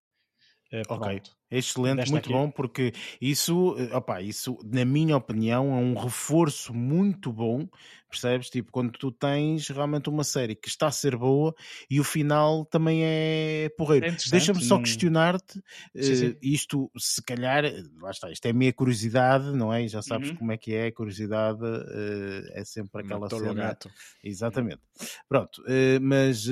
[0.87, 1.21] Ok.
[1.51, 2.31] Excelente, muito aqui.
[2.31, 7.67] bom, porque isso, eh, opa, isso, na minha opinião, é um reforço muito bom,
[8.07, 8.51] percebes?
[8.51, 11.55] Tipo, quando tu tens realmente uma série que está a ser boa
[11.89, 14.05] e o final também é porreiro.
[14.05, 18.71] É Deixa-me só questionar-te, uh, isto, se calhar, eh, lá está, isto é a minha
[18.71, 19.87] curiosidade, não é?
[19.87, 20.35] Já sabes uhum.
[20.35, 23.53] como é que é, a curiosidade uh, é sempre aquela Matou cena.
[23.55, 23.89] Gato.
[24.23, 24.81] Exatamente.
[25.27, 25.63] Pronto,
[26.01, 26.45] mas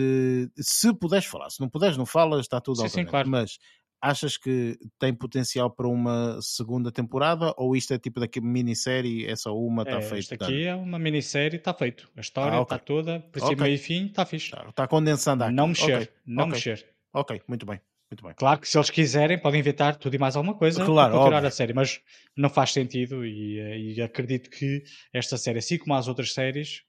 [0.57, 3.29] se puderes falar, se não puderes, não falas, está tudo sim, sim, claro.
[3.29, 3.59] mas
[4.01, 9.35] achas que tem potencial para uma segunda temporada ou isto é tipo daquele minissérie, é
[9.35, 10.19] só uma, está é, feito?
[10.19, 12.09] Isto aqui é uma minissérie, está feito.
[12.15, 12.79] A história está ah, okay.
[12.79, 13.63] toda, princípio, okay.
[13.63, 14.45] meio e fim, está fixe.
[14.47, 15.53] Está, está condensando aqui.
[15.53, 16.09] Não mexer, okay.
[16.25, 16.85] não mexer.
[17.13, 17.79] Ok, muito bem.
[18.09, 18.33] Muito bem.
[18.37, 21.37] Claro que se eles quiserem podem inventar tudo e mais alguma coisa claro, para continuar
[21.39, 21.47] óbvio.
[21.49, 21.99] a série, mas
[22.37, 24.81] não faz sentido e, eh, e, acredito que
[25.11, 26.83] esta série, assim como as outras séries,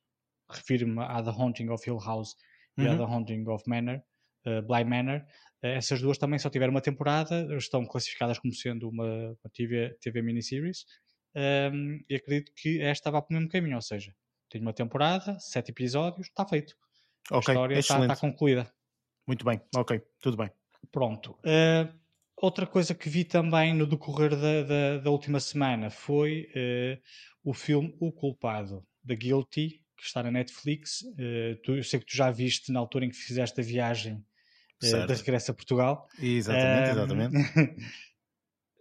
[0.49, 2.37] refiro-me à The Haunting of Hill House
[2.79, 2.99] e à uhum.
[2.99, 4.01] The Haunting of Manor,
[4.47, 5.25] uh, Bly Manor,
[5.63, 10.23] essas duas também só tiveram uma temporada, estão classificadas como sendo uma, uma TV, TV
[10.23, 10.85] miniseries,
[11.35, 14.15] um, ehm, e acredito que esta vai para o mesmo caminho, ou seja,
[14.49, 16.75] tem uma temporada, sete episódios, está feito.
[17.31, 18.73] A história está, está, concluída.
[19.27, 20.51] Muito bem, ok, tudo bem.
[20.91, 21.33] Pronto.
[21.45, 21.93] Uh,
[22.37, 27.03] outra coisa que vi também no decorrer da, da, da última semana foi uh,
[27.45, 31.03] o filme O Culpado, da Guilty, que está na Netflix.
[31.03, 34.15] Uh, tu, eu sei que tu já viste na altura em que fizeste a viagem
[34.15, 34.28] eh,
[34.87, 35.13] certo.
[35.13, 36.09] de regresso a Portugal.
[36.21, 37.35] Exatamente, exatamente.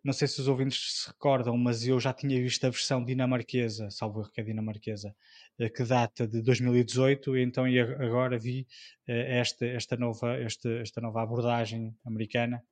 [0.04, 3.90] não sei se os ouvintes se recordam, mas eu já tinha visto a versão dinamarquesa,
[3.90, 5.16] salvo erro que é dinamarquesa,
[5.60, 8.66] eh, que data de 2018, e então e agora vi
[9.08, 12.64] eh, esta, esta, nova, esta, esta nova abordagem americana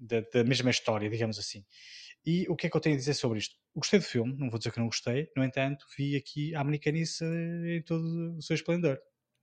[0.00, 1.62] da, da mesma história, digamos assim.
[2.24, 3.54] E o que é que eu tenho a dizer sobre isto?
[3.74, 7.24] Gostei do filme, não vou dizer que não gostei, no entanto, vi aqui a americanice
[7.24, 8.98] em todo o seu esplendor.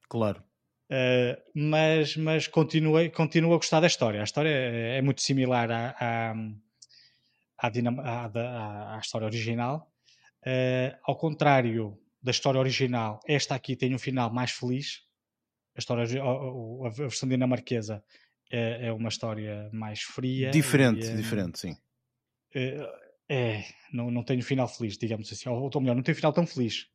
[0.09, 0.43] Claro.
[0.89, 4.21] Uh, mas mas continuei, continuo a gostar da história.
[4.21, 6.33] A história é, é muito similar à, à,
[7.57, 7.69] à,
[8.25, 9.89] à, à história original.
[10.45, 15.01] Uh, ao contrário da história original, esta aqui tem um final mais feliz.
[15.75, 18.03] A, história, a, a versão dinamarquesa
[18.51, 20.51] é, é, uma história mais fria.
[20.51, 21.71] Diferente, e, diferente, sim.
[22.55, 25.49] Uh, é, não, não tem um final feliz, digamos assim.
[25.49, 26.87] Ou, ou melhor, não tem um final tão feliz.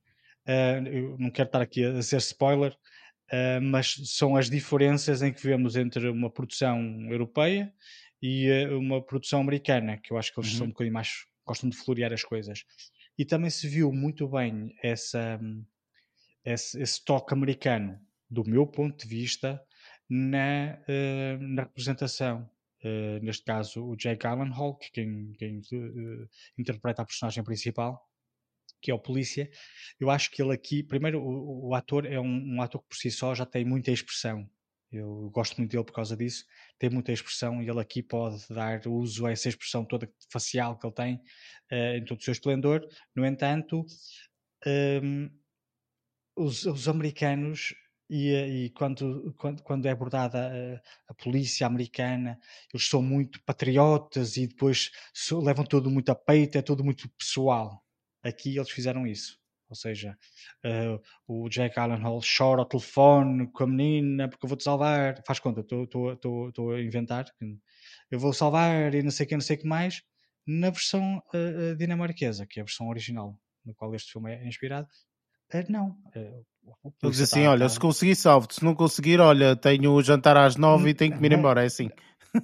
[0.93, 2.77] eu não quero estar aqui a ser spoiler,
[3.31, 7.73] Uh, mas são as diferenças em que vemos entre uma produção europeia
[8.23, 10.59] e uh, uma produção americana, que eu acho que eles uhum.
[10.59, 11.27] são um bocadinho mais.
[11.47, 12.65] gostam de florear as coisas.
[13.19, 15.39] E também se viu muito bem essa,
[16.43, 18.01] esse, esse toque americano,
[18.31, 19.63] do meu ponto de vista,
[20.09, 22.49] na, uh, na representação.
[23.21, 25.61] neste caso, o Jake Gyllenhaal, que quem, quem
[26.57, 28.08] interpreta a personagem principal,
[28.81, 29.51] que é o polícia,
[29.99, 32.97] eu acho que ele aqui, primeiro, o, o ator é um, um, ator que por
[32.97, 34.49] si só já tem muita expressão.
[34.91, 36.45] Eu gosto muito dele por causa disso,
[36.79, 40.87] tem muita expressão e ele aqui pode dar uso a essa expressão toda facial que
[40.87, 41.15] ele tem
[41.71, 42.87] uh, em todo o seu esplendor.
[43.15, 43.85] No entanto,
[44.67, 45.31] um,
[46.37, 47.75] os, os, americanos
[48.09, 50.49] e, e, quando, quando, quando é abordada
[51.07, 52.39] a, a, polícia americana,
[52.73, 54.91] eles são muito patriotas e depois
[55.31, 57.85] levam tudo muito a peito, é tudo muito pessoal.
[58.23, 59.39] Aqui eles fizeram isso.
[59.69, 60.17] Ou seja,
[60.65, 65.23] uh, o Jack Hall chora ao telefone com a menina porque eu vou-te salvar.
[65.27, 67.27] Faz conta, estou a inventar.
[68.11, 70.03] Eu vou salvar e não sei o que, não sei o que mais.
[70.47, 74.89] Na versão uh, dinamarquesa, que é a versão original, no qual este filme é inspirado.
[75.53, 75.97] Uh, não.
[77.03, 77.69] Diz assim: tá, olha, tá...
[77.69, 78.55] se conseguir, salvo-te.
[78.55, 81.63] Se não conseguir, olha, tenho o jantar às nove e tenho que me ir embora.
[81.63, 81.91] É assim.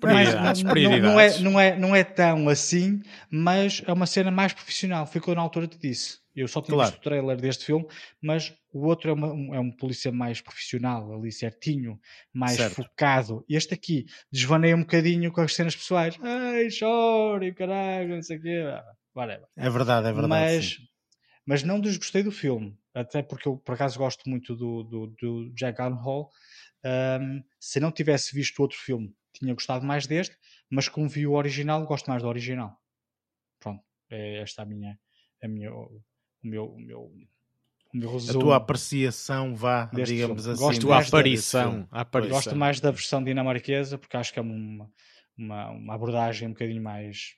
[0.00, 1.40] Prioridades, não, prioridades.
[1.40, 5.06] Não, é, não, é, não é tão assim, mas é uma cena mais profissional.
[5.06, 6.18] Ficou na altura de disse.
[6.34, 6.90] Eu só tinha claro.
[6.90, 7.86] visto o trailer deste filme,
[8.20, 12.00] mas o outro é, uma, é um polícia mais profissional, ali certinho,
[12.32, 12.74] mais certo.
[12.74, 13.44] focado.
[13.48, 16.18] Este aqui desvaneia um bocadinho com as cenas pessoais.
[16.20, 18.64] Ai, choro, caralho, não sei o quê.
[19.14, 19.46] Whatever.
[19.56, 20.28] É verdade, é verdade.
[20.28, 20.78] Mas,
[21.46, 25.54] mas não desgostei do filme, até porque eu por acaso gosto muito do, do, do
[25.54, 26.30] Jack Gyllenhaal.
[26.84, 30.36] Um, se não tivesse visto outro filme tinha gostado mais deste,
[30.70, 32.76] mas como vi o original, gosto mais do original.
[33.60, 34.98] Pronto, é esta a minha,
[35.42, 36.02] a minha, o
[36.42, 38.38] meu, o meu, o meu resumo.
[38.38, 40.60] A tua apreciação, vá, digamos assim.
[40.60, 42.34] Gosto mais aparição, da, aparição.
[42.34, 44.90] Gosto mais da versão dinamarquesa, porque acho que é uma,
[45.36, 47.36] uma, uma abordagem um bocadinho mais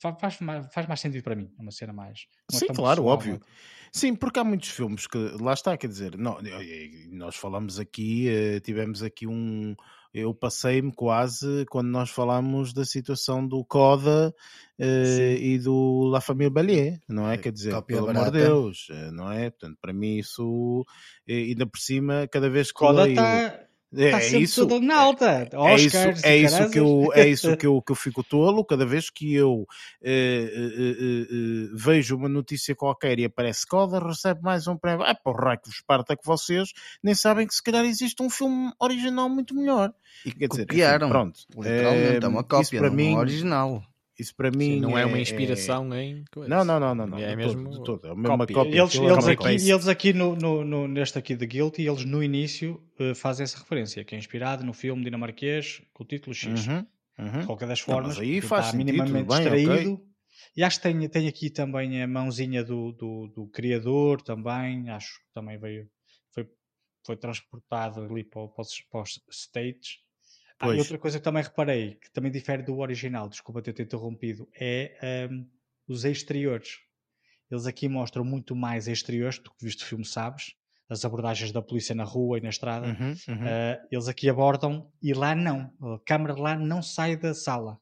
[0.00, 0.38] faz,
[0.72, 1.50] faz mais sentido para mim.
[1.58, 2.26] É uma cena mais.
[2.50, 3.40] Sim, claro, pessoal, óbvio.
[3.92, 6.38] Sim, porque há muitos filmes que lá está, quer dizer, não,
[7.10, 9.74] nós falamos aqui, eh, tivemos aqui um.
[10.12, 14.34] Eu passei-me quase quando nós falamos da situação do Coda
[14.78, 17.36] uh, e do La Famille Bellier, não é?
[17.36, 18.28] Quer dizer, Cópia pelo barata.
[18.28, 19.50] amor de Deus, eh, não é?
[19.50, 20.84] Portanto, para mim isso,
[21.28, 25.48] ainda por cima, cada vez que Coda está é, tá é isso, tudo na alta.
[25.50, 28.84] É, isso, é isso que eu, é isso que eu, que eu fico tolo cada
[28.84, 29.66] vez que eu
[30.02, 35.06] eh, eh, eh, vejo uma notícia qualquer e aparece Coda, recebe mais um prémio.
[35.06, 36.70] Ah, porra, que vos parta que vocês
[37.02, 39.92] nem sabem que se calhar existe um filme original muito melhor.
[40.24, 41.40] E quer dizer, copiaram, enfim, pronto.
[41.56, 43.82] Literalmente, é uma cópia, para mim, original.
[44.18, 46.02] Isso para mim Sim, não é, é, uma inspiração é...
[46.02, 46.48] em coisa.
[46.48, 47.18] Não, não, não, não, não.
[47.18, 48.08] É mesmo todo, todo.
[48.08, 48.54] É uma cópia.
[48.54, 48.80] cópia.
[48.80, 52.82] Eles, eles aqui, eles aqui no, no, no, neste aqui de Guilty, eles no início
[52.98, 56.66] uh, fazem essa referência, que é inspirado no filme dinamarquês com o título X.
[56.66, 57.40] Uhum, uhum.
[57.40, 59.92] De qualquer das formas, não, aí faz está minimamente bem, distraído.
[59.92, 60.08] Okay.
[60.56, 65.20] E acho que tem, tem aqui também a mãozinha do, do, do criador também, acho
[65.20, 65.88] que também veio,
[66.34, 66.44] foi,
[67.06, 69.98] foi transportado ali para, para, os, para os States
[70.60, 74.48] ah, e outra coisa que também reparei, que também difere do original, desculpa ter-te interrompido,
[74.58, 75.46] é um,
[75.86, 76.78] os exteriores.
[77.50, 80.54] Eles aqui mostram muito mais exteriores, do que visto o filme sabes,
[80.88, 82.86] as abordagens da polícia na rua e na estrada.
[82.86, 83.44] Uhum, uhum.
[83.44, 85.72] Uh, eles aqui abordam e lá não.
[85.80, 87.78] A câmara lá não sai da sala.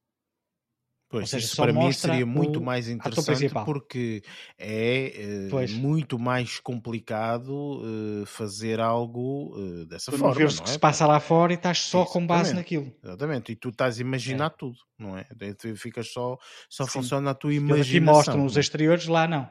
[1.09, 4.23] Pois, seja, isso para mim seria muito mais interessante porque
[4.59, 10.35] é uh, muito mais complicado uh, fazer algo uh, dessa tu forma.
[10.35, 10.73] Não vês o que é?
[10.73, 12.13] se passa lá fora e estás só Exatamente.
[12.13, 12.93] com base naquilo.
[13.05, 14.55] Exatamente, e tu estás a imaginar é.
[14.59, 15.25] tudo, não é?
[15.57, 16.37] Tu ficas só,
[16.69, 17.91] só funciona a tua imaginação.
[17.91, 19.49] Aqui mostram os exteriores, lá não.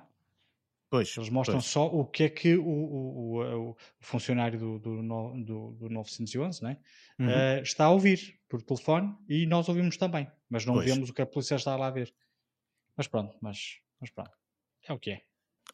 [0.96, 1.66] Pois, Eles mostram pois.
[1.66, 5.02] só o que é que o, o, o, o funcionário do, do,
[5.44, 6.78] do, do 911 né?
[7.20, 7.30] Uhum.
[7.30, 10.86] eh, está a ouvir por telefone e nós ouvimos também, mas não Pois.
[10.86, 12.16] vemos o que a polícia está lá a ver.
[12.96, 14.32] Mas pronto, mas, mas pronto.
[14.88, 15.22] É o que é.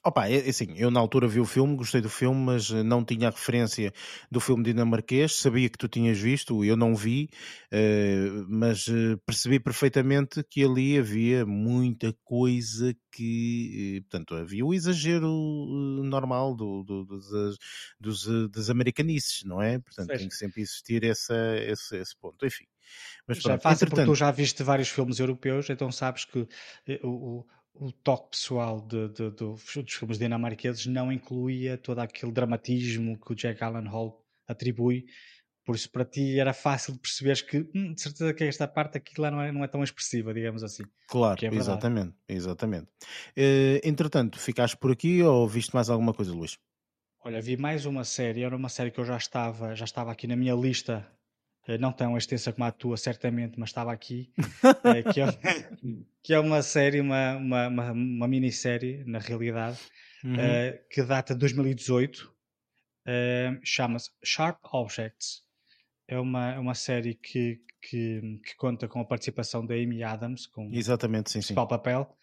[0.04, 2.82] Opa, é, é assim, eu na altura vi o filme, gostei do filme, mas eh,
[2.82, 3.94] não tinha a referência
[4.32, 7.30] do filme dinamarquês, sabia que tu tinhas visto, eu não vi,
[7.72, 15.28] eh, mas eh, percebi perfeitamente que ali havia muita coisa que, portanto, havia o exagero
[16.04, 17.06] normal do, do-
[18.00, 19.78] dos, eh, das americanices, não é?
[19.80, 20.16] Portanto, Certo.
[20.16, 22.66] tem que sempre existir essa, esse, esse ponto, enfim.
[23.28, 26.48] Mas Já pronto, fácil porque tu entretanto, já viste vários filmes europeus, então sabes que
[27.04, 27.48] o, o,
[27.82, 33.34] o toque pessoal de, de- do- dos filmes dinamarqueses não incluía todo aquele dramatismo que
[33.34, 35.06] o Jack Allen Hall atribui.
[35.66, 38.98] Por isso, para ti era fácil de perceberes que, hum, de certeza que esta parte
[39.00, 40.84] aqui lá não é, não é tão expressiva, digamos assim.
[41.08, 42.90] claro, é exatamente, exatamente.
[43.36, 46.58] Eh, entretanto, ficaste por aqui ou viste mais alguma coisa, Luís?
[47.24, 50.28] Olha, vi mais uma série, era uma série que eu já estava, já estava aqui
[50.28, 51.08] na minha lista,
[51.80, 54.32] não tão extensa como a tua, certamente, mas estava aqui,
[54.84, 55.28] eh, que, é,
[56.24, 59.80] que é uma série, uma, uma, uma, uma minissérie, na realidade,
[60.24, 60.36] Uhum.
[60.40, 62.32] eh, que data de 2018,
[63.08, 65.44] eh, chama-se Sharp Objects.
[66.08, 70.46] É uma, é uma série que, que, que conta com a participação da Amy Adams,
[70.46, 71.48] com o Exatamente, sim, sim.
[71.48, 72.16] principal papel.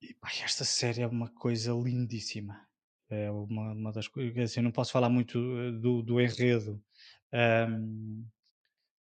[0.00, 2.58] E pá, esta série é uma coisa lindíssima.
[3.10, 4.50] É uma, uma das coisas.
[4.50, 6.82] Assim, eu não posso falar muito eh, do, do enredo
[7.32, 8.24] ahm,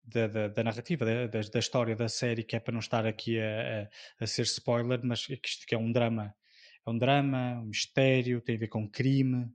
[0.05, 3.39] da, da, da narrativa, da, da, história da série, que é para não estar aqui
[3.39, 3.89] a,
[4.21, 6.35] a, a ser spoiler, mas é que isto que é um drama.
[6.85, 9.49] É um drama, um mistério, tem a ver com crime,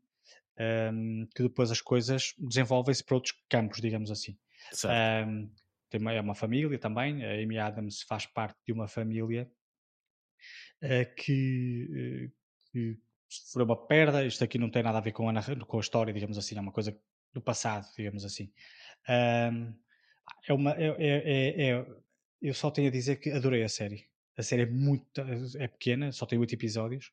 [0.58, 4.38] ahm, que depois as coisas desenvolvem-se para outros campos, digamos assim.
[4.86, 5.52] Um,
[5.90, 7.24] tem uma, é uma família também.
[7.26, 9.50] A Amy Adams faz parte de uma família
[10.84, 12.98] uh, que, uh, que
[13.28, 14.26] sofreu uma perda.
[14.26, 16.62] Isto aqui não tem nada a ver com a, com a história, digamos assim, é
[16.62, 16.98] uma coisa
[17.34, 18.52] do passado, digamos assim.
[19.10, 19.74] Um,
[20.48, 21.86] é uma, é, é- é- é-
[22.42, 24.06] eu só tenho a dizer que adorei a série.
[24.38, 25.22] A série é muito
[25.60, 27.12] é pequena, só tem oito episódios.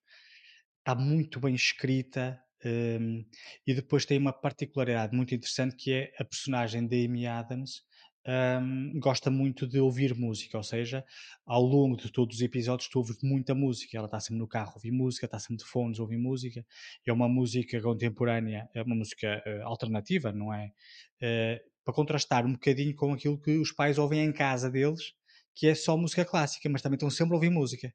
[0.80, 2.40] Está muito bem escrita.
[2.66, 3.22] um,
[3.66, 7.82] e depois tem uma particularidade muito interessante que é a personagem da Amy Adams
[8.26, 11.04] um, gosta muito de ouvir música, ou seja,
[11.44, 13.96] ao longo de todos os episódios tu ouves muita música.
[13.96, 16.64] Ela está sempre no carro a ouvir música, está sempre de fones a ouvir música.
[17.06, 20.72] É uma música contemporânea, é uma música eh, alternativa, não é?
[21.20, 25.12] Eh, para contrastar um bocadinho com aquilo que os pais ouvem em casa deles,
[25.54, 27.94] que é só música clássica, mas também estão sempre a ouvir música.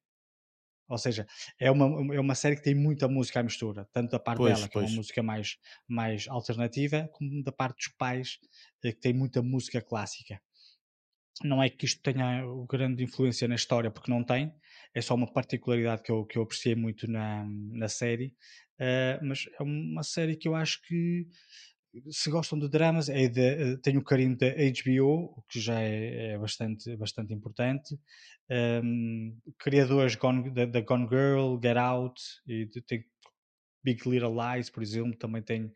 [0.88, 1.28] Ou seja,
[1.60, 4.44] é uma, é uma série que tem muita música à mistura, tanto da parte Pois,
[4.44, 4.86] dela, que é pois.
[4.86, 5.58] uma música mais,
[5.88, 8.40] mais alternativa, como da parte dos pais,
[8.84, 10.42] eh, que tem muita música clássica.
[11.44, 14.54] Não é que isto tenha o grande influência na história, porque não tem,
[14.94, 18.36] é só uma particularidade que eu, que eu apreciei muito na, na série,
[18.78, 21.28] eh, mas é uma série que eu acho que
[22.12, 25.82] se gostam de dramas, é de, eh, tem o carinho da HBO, o que já
[25.82, 28.00] é, é bastante, bastante importante.
[28.50, 33.06] Um, criadores da, Gone Girl, Get Out, e tem
[33.84, 35.72] Big Little Lies, por exemplo, também tem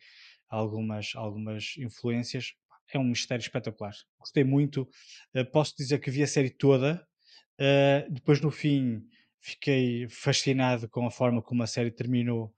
[0.50, 2.54] algumas, algumas influências.
[2.94, 3.94] É um mistério espetacular.
[4.20, 4.88] Gostei muito.
[5.34, 7.06] Eh, posso dizer que vi a série toda.
[7.60, 9.02] Eh, depois, no fim,
[9.42, 12.54] fiquei fascinado com a forma como a série terminou.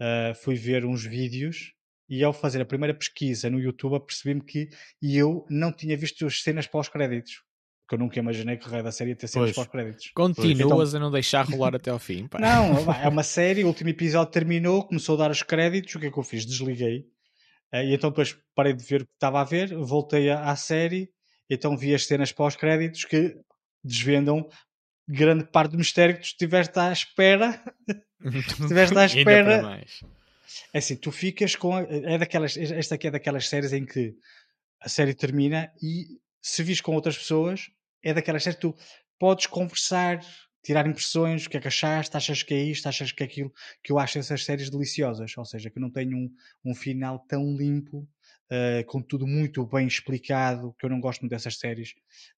[0.00, 1.74] Eh, fui ver uns vídeos
[2.08, 4.70] e, ao fazer a primeira pesquisa no YouTube, apercebi-me que
[5.02, 7.42] eu não tinha visto as cenas pós-créditos.
[7.82, 10.10] Porque eu nunca imaginei que o rei da série ia ter cenas pós-créditos.
[10.14, 12.26] Continuas a não deixar rolar até ao fim.
[12.26, 12.38] pá.
[12.38, 16.06] Não, é uma série, o último episódio terminou, começou a dar os créditos, o que
[16.06, 16.44] é que eu fiz?
[16.44, 17.06] Desliguei.
[17.72, 21.10] Eh, e então depois parei de ver o que estava a ver, voltei à, série,
[21.48, 23.36] e então vi as cenas pós-créditos que
[23.82, 24.48] desvendam
[25.08, 27.62] grande parte do mistério que tu estiveste à espera.
[28.20, 29.80] Estiveste à espera.
[30.72, 31.74] É assim, tu ficas com.
[31.74, 34.14] a- É daquelas, esta aqui é daquelas séries em que
[34.80, 36.06] a série termina e
[36.42, 37.70] se vis com outras pessoas,
[38.02, 38.74] é daquelas séries que tu
[39.18, 40.20] podes conversar,
[40.62, 43.52] tirar impressões, o que é que achaste, achas que é isto, achas que é aquilo,
[43.82, 46.30] que eu acho essas séries deliciosas, ou seja, que não tem um,
[46.64, 48.08] um final tão limpo,
[48.50, 51.94] eh, com tudo muito bem explicado, que eu não gosto muito dessas séries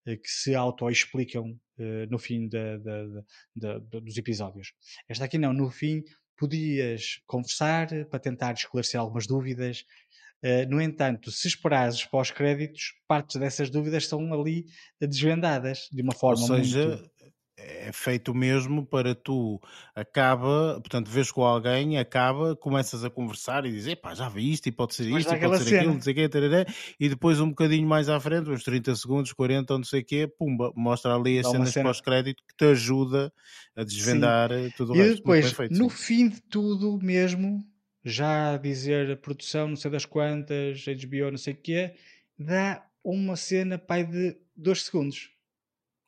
[0.07, 3.25] eh, que se auto-explicam eh, no fim da- da-
[3.57, 4.73] da- dos episódios.
[5.09, 6.03] Esta aqui não, no fim
[6.41, 9.85] podias conversar para tentar esclarecer algumas dúvidas.
[10.43, 14.67] Eh, no entanto, se esperares os pós-créditos, partes dessas dúvidas são ali
[15.01, 17.11] desvendadas de uma Ou forma seja, muito.
[17.61, 19.61] É, feito mesmo para tu
[19.95, 24.67] acaba, portanto, vês com alguém, acaba, começas a conversar e dizer, pá, já vi isto
[24.69, 25.95] e pode ser isto e pode ser aquilo, cena.
[25.95, 26.67] não sei o quê, tarará,
[26.99, 30.05] e depois um bocadinho mais à frente, uns 30 segundos, 40 ou não sei o
[30.05, 31.83] quê, pumba, mostra ali as Dá cenas cena.
[31.83, 33.33] pós-crédito que te ajuda
[33.77, 35.25] a desvendar eh, tudo o E resto.
[35.25, 35.97] Muito depois, feito, no sim.
[35.97, 37.65] fim de tudo mesmo,
[38.05, 41.95] já a dizer a produção, não sei das quantas, HBO, não sei o quê,
[42.39, 45.31] dá uma cena, pai, de dois segundos.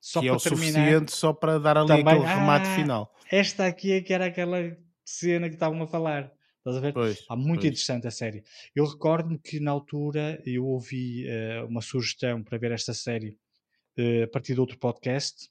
[0.02, 0.72] Só que é para o terminar.
[0.72, 3.14] suficiente só para dar ali Também, aquele remate ah, final.
[3.30, 6.32] Esta aqui é que era aquela cena que estavam a falar.
[6.58, 6.92] Estás a ver?
[6.92, 7.66] Pois, Há muito pois.
[7.66, 8.42] interessante a série.
[8.74, 13.38] Eu recordo-me que na altura eu ouvi eh, uma sugestão para ver esta série
[13.96, 15.48] eh, a partir de outro podcast.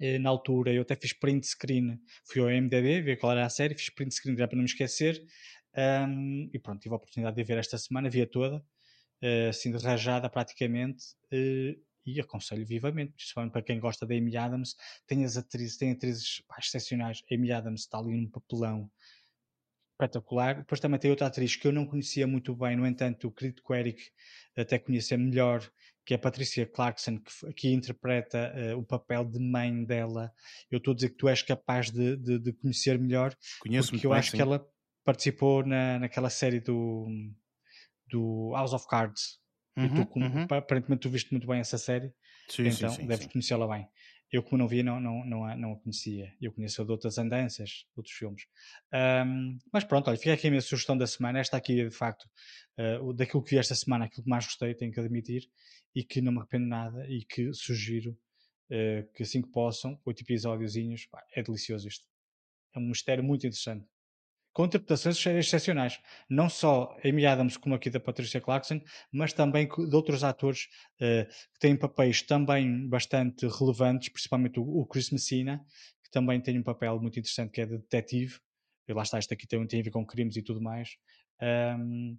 [0.00, 3.48] Eh, na altura eu até fiz print screen, fui ao MDB ver qual era a
[3.48, 5.22] série, fiz print screen já para não me esquecer.
[5.74, 8.60] Ahm, e pronto, tive a oportunidade de ver esta semana, via toda,
[9.20, 11.04] eh, assim de rajada praticamente.
[12.04, 14.74] E aconselho vivamente, principalmente para quem gosta da Amy Adams.
[15.06, 17.22] Tem as atrizes, tem atrizes pá, excepcionais.
[17.30, 18.90] A Amy Adams está ali num papelão
[19.92, 20.56] espetacular.
[20.58, 23.62] Depois também tem outra atriz que eu não conhecia muito bem, no entanto, o querido
[23.70, 24.02] Eric
[24.56, 25.62] até conhecer melhor,
[26.04, 27.20] que é a Patricia Clarkson,
[27.56, 30.32] que interpreta eh, o papel de mãe dela.
[30.70, 34.06] Eu estou a dizer que tu és capaz de, de- de conhecer melhor, Conheço porque
[34.06, 34.36] eu bem, acho sim.
[34.36, 34.66] que ela
[35.04, 37.06] participou na, naquela série do,
[38.08, 39.40] do House of Cards.
[39.76, 40.50] Uhum, uhum.
[40.50, 42.12] aparentemente, tu viste muito bem essa série
[42.48, 43.88] Sim, então sim, sim, deves conhecê-la bem.
[44.30, 46.34] Eu, como não vi, não, não, não, a, não a conhecia.
[46.40, 48.44] Eu conheço de outras andanças, de outros filmes.
[48.92, 51.38] Ahm, mas pronto, olha, fica aqui a minha sugestão da semana.
[51.40, 52.28] Esta aqui de facto,
[53.02, 55.42] o- daquilo que vi esta semana, aquilo que mais gostei, tenho que admitir,
[55.94, 58.18] e que não me arrependo nada, e que sugiro
[58.70, 62.06] ah, que assim que possam, oito episódiozinhos, pá, é delicioso isto.
[62.74, 63.86] É um mistério muito interessante.
[64.52, 65.98] Com interpretações ex- excepcionais.
[66.28, 68.80] Não só Amy Adams, como aqui da Patricia Clarkson,
[69.10, 70.68] mas também de outros atores
[71.00, 71.24] eh,
[71.54, 75.64] que têm papéis também bastante relevantes, principalmente o, o Chris Messina,
[76.04, 78.38] que também tem um papel muito interessante que é de detetive.
[78.86, 80.96] E lá está, este aqui tem, tem a ver com crimes e tudo mais.
[81.40, 82.16] Ahm,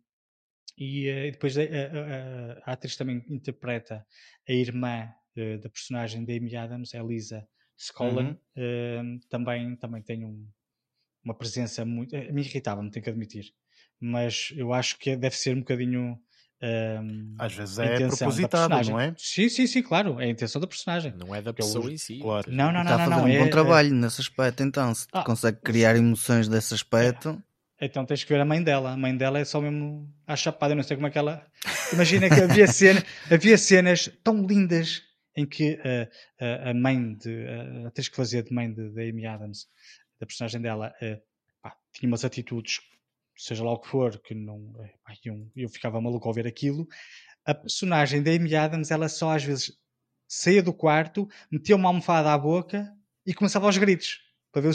[0.78, 4.06] e, eh, e depois a, a- a- a atriz também interpreta
[4.50, 7.48] a irmã eh, da personagem de Amy Adams, a Lisa
[7.78, 8.38] Scollin.
[8.58, 9.20] Uhum.
[9.30, 10.48] Também, também tem um,
[11.24, 12.16] uma presença muito.
[12.16, 13.46] eh, Me irritava-me, tenho que admitir.
[14.00, 16.20] Mas eu acho que deve ser um bocadinho.
[16.62, 19.14] ahm, Às vezes a é propositado, não é?
[19.18, 20.20] Sim, sim, sim, claro.
[20.20, 21.14] É a intenção da personagem.
[21.18, 22.20] Não é da é pessoa em si.
[22.20, 22.52] Claro.
[22.52, 23.06] Não, não, não, está a não.
[23.06, 24.94] fazer não, um é- bom é- trabalho nesse aspecto, então.
[24.94, 27.42] Se Ah, consegue criar emoções desse aspecto,
[27.82, 28.92] Então tens que ver a mãe dela.
[28.92, 30.72] A mãe dela é só mesmo à chapada.
[30.74, 31.46] Eu não sei como é que ela.
[31.94, 35.02] Imagina que havia, cena, havia cenas tão lindas
[35.36, 36.10] em que eh,
[36.40, 37.46] a, a mãe de.
[37.84, 39.68] A atriz que fazia de mãe de, de Amy Adams,
[40.24, 41.22] da personagem dela, eh,
[41.62, 42.80] pá, tinha umas atitudes,
[43.36, 44.74] seja lá o que for, que não.
[44.80, 46.88] eh, pá, eu, eu ficava maluco ao ver aquilo.
[47.46, 49.74] A personagem da Amy Adams, ela só às vezes
[50.28, 52.90] saía do quarto, metia uma almofada à boca
[53.26, 54.20] e começava aos gritos.
[54.52, 54.74] Para ver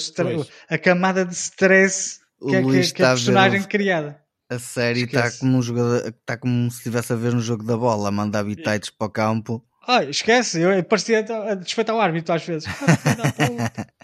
[0.68, 3.68] a camada de stress que, é- que, é- que é a a ver personagem o-
[3.68, 4.22] criada.
[4.50, 7.76] a série está como um jogador, está como se estivesse a ver um jogo da
[7.76, 9.64] bola, a mandar bitites para o campo.
[9.86, 12.68] Ah, esquece, eu parecia a desfeitar o árbitro às vezes.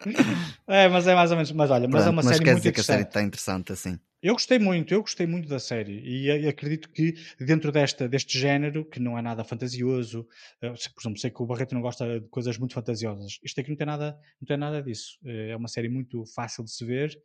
[0.66, 1.52] é, mas é mais ou menos.
[1.52, 3.22] Mas olha, mas é Pronto, uma mas série quer muito dizer que a série está
[3.22, 3.98] interessante assim.
[4.20, 8.36] Eu gostei muito, eu gostei muito da série e a- acredito que dentro desta, deste
[8.36, 10.26] género, que não é nada fantasioso,
[10.60, 13.38] eh, por exemplo, sei que o Barreto não gosta de coisas muito fantasiosas.
[13.44, 15.18] Isto aqui não tem nada, não tem nada disso.
[15.24, 17.16] Eh, É uma série muito fácil de se ver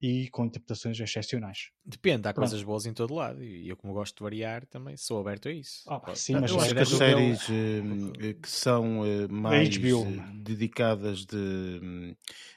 [0.00, 1.70] e com interpretações excepcionais.
[1.84, 2.38] Depende, há Pronto.
[2.38, 3.42] coisas boas em todo lado.
[3.44, 5.86] E eu, como gosto de variar, também sou aberto a isso.
[5.86, 9.26] Ah, pá, sim, mas Eu acho que é as do- séries eh, que são eh,
[9.28, 11.36] mais HBO, eh, dedicadas de,
[11.82, 12.14] hum,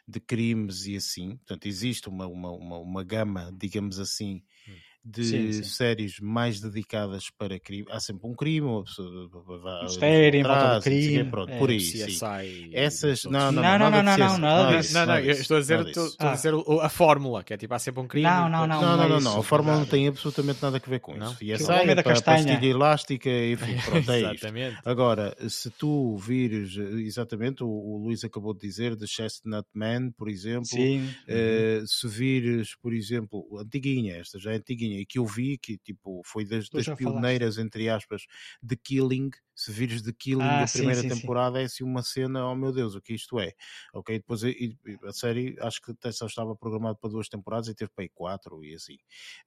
[0.07, 4.43] de crimes e assim, portanto, existe uma, uma, uma, uma gama, digamos assim,
[5.05, 5.63] de Sim, sim.
[5.63, 7.85] séries mais dedicadas para crime.
[7.89, 9.29] Há sempre um crime, uma pessoa
[9.83, 11.77] Mistério em volta do não crime, pronto, é, por aí.
[11.77, 15.31] CSI Essas, não, não, Não, não, não, não, não, nada Não, disso, não, não, eu
[15.31, 16.35] estou a dizer, estou, estou a Ah.
[16.35, 18.27] dizer a fórmula, que é tipo, há sempre um crime.
[18.27, 19.17] Não, não, não, Não, não, não, é não.
[19.17, 21.31] isso, A fórmula não tem absolutamente nada a ver com Não?
[21.31, 21.43] isso.
[21.43, 22.45] E essa é é castanha.
[22.53, 24.19] pastilha elástica, enfim, pronto, é.
[24.19, 24.77] Exatamente.
[24.85, 30.29] Agora, se tu vires, exatamente, o, o Luís acabou de dizer, de Chestnut Man, por
[30.29, 30.69] exemplo,
[31.27, 35.77] eh, se vires, por exemplo, antiguinha, esta já é antiguinha, e que eu vi, que
[35.77, 37.41] tipo, foi das, das já falaste.
[37.41, 38.23] pioneiras, entre aspas,
[38.61, 41.33] de Killing, se vires de Killing Ah, a sim, primeira sim, sim.
[41.33, 43.53] temporada, é assim uma cena, oh meu Deus, o que isto é?
[43.93, 47.75] Ok, depois e- a série, acho que até só estava programado para duas temporadas e
[47.75, 48.97] teve para aí quatro e assim.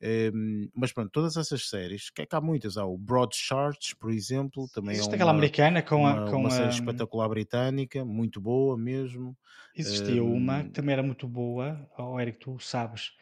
[0.00, 4.10] Ehm, mas pronto, todas essas séries, que é que há muitas, há o Broadchurch, por
[4.10, 6.20] exemplo, também Existe é aquela uma, americana com uma, a.
[6.22, 9.36] Com uma série a espetacular britânica, muito boa mesmo.
[9.74, 10.72] existia uma que Hum.
[10.72, 11.88] também era muito boa.
[11.98, 13.12] Oh, Eric, tu sabes.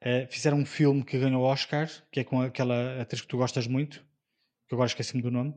[0.00, 3.66] Eh, fizeram um filme que ganhou Oscar, que é com aquela atriz que tu gostas
[3.66, 4.04] muito,
[4.68, 5.54] que agora esqueci-me do nome.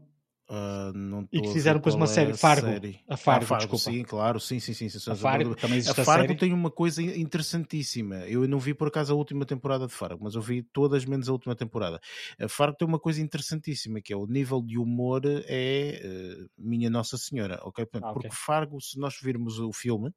[0.49, 2.68] Uh, E que a fizeram depois uma é série, a Fargo.
[2.68, 2.99] série.
[3.07, 3.77] A Fargo, Ah, Fargo, desculpa.
[3.77, 4.89] sim, claro, sim, sim, sim.
[4.89, 6.35] sim, A Fargo, também A a, Fargo série.
[6.35, 8.15] tem uma coisa interessantíssima.
[8.27, 11.30] Eu não vi por acaso a última temporada de Fargo, mas eu vi todas menos
[11.30, 12.01] a última temporada.
[12.38, 16.89] A Fargo tem uma coisa interessantíssima, que é o nível de humor é eh, minha
[16.89, 17.85] Nossa Senhora, ok?
[17.85, 18.13] Portanto, Ah.
[18.13, 20.11] Porque Fargo, se nós virmos o filme,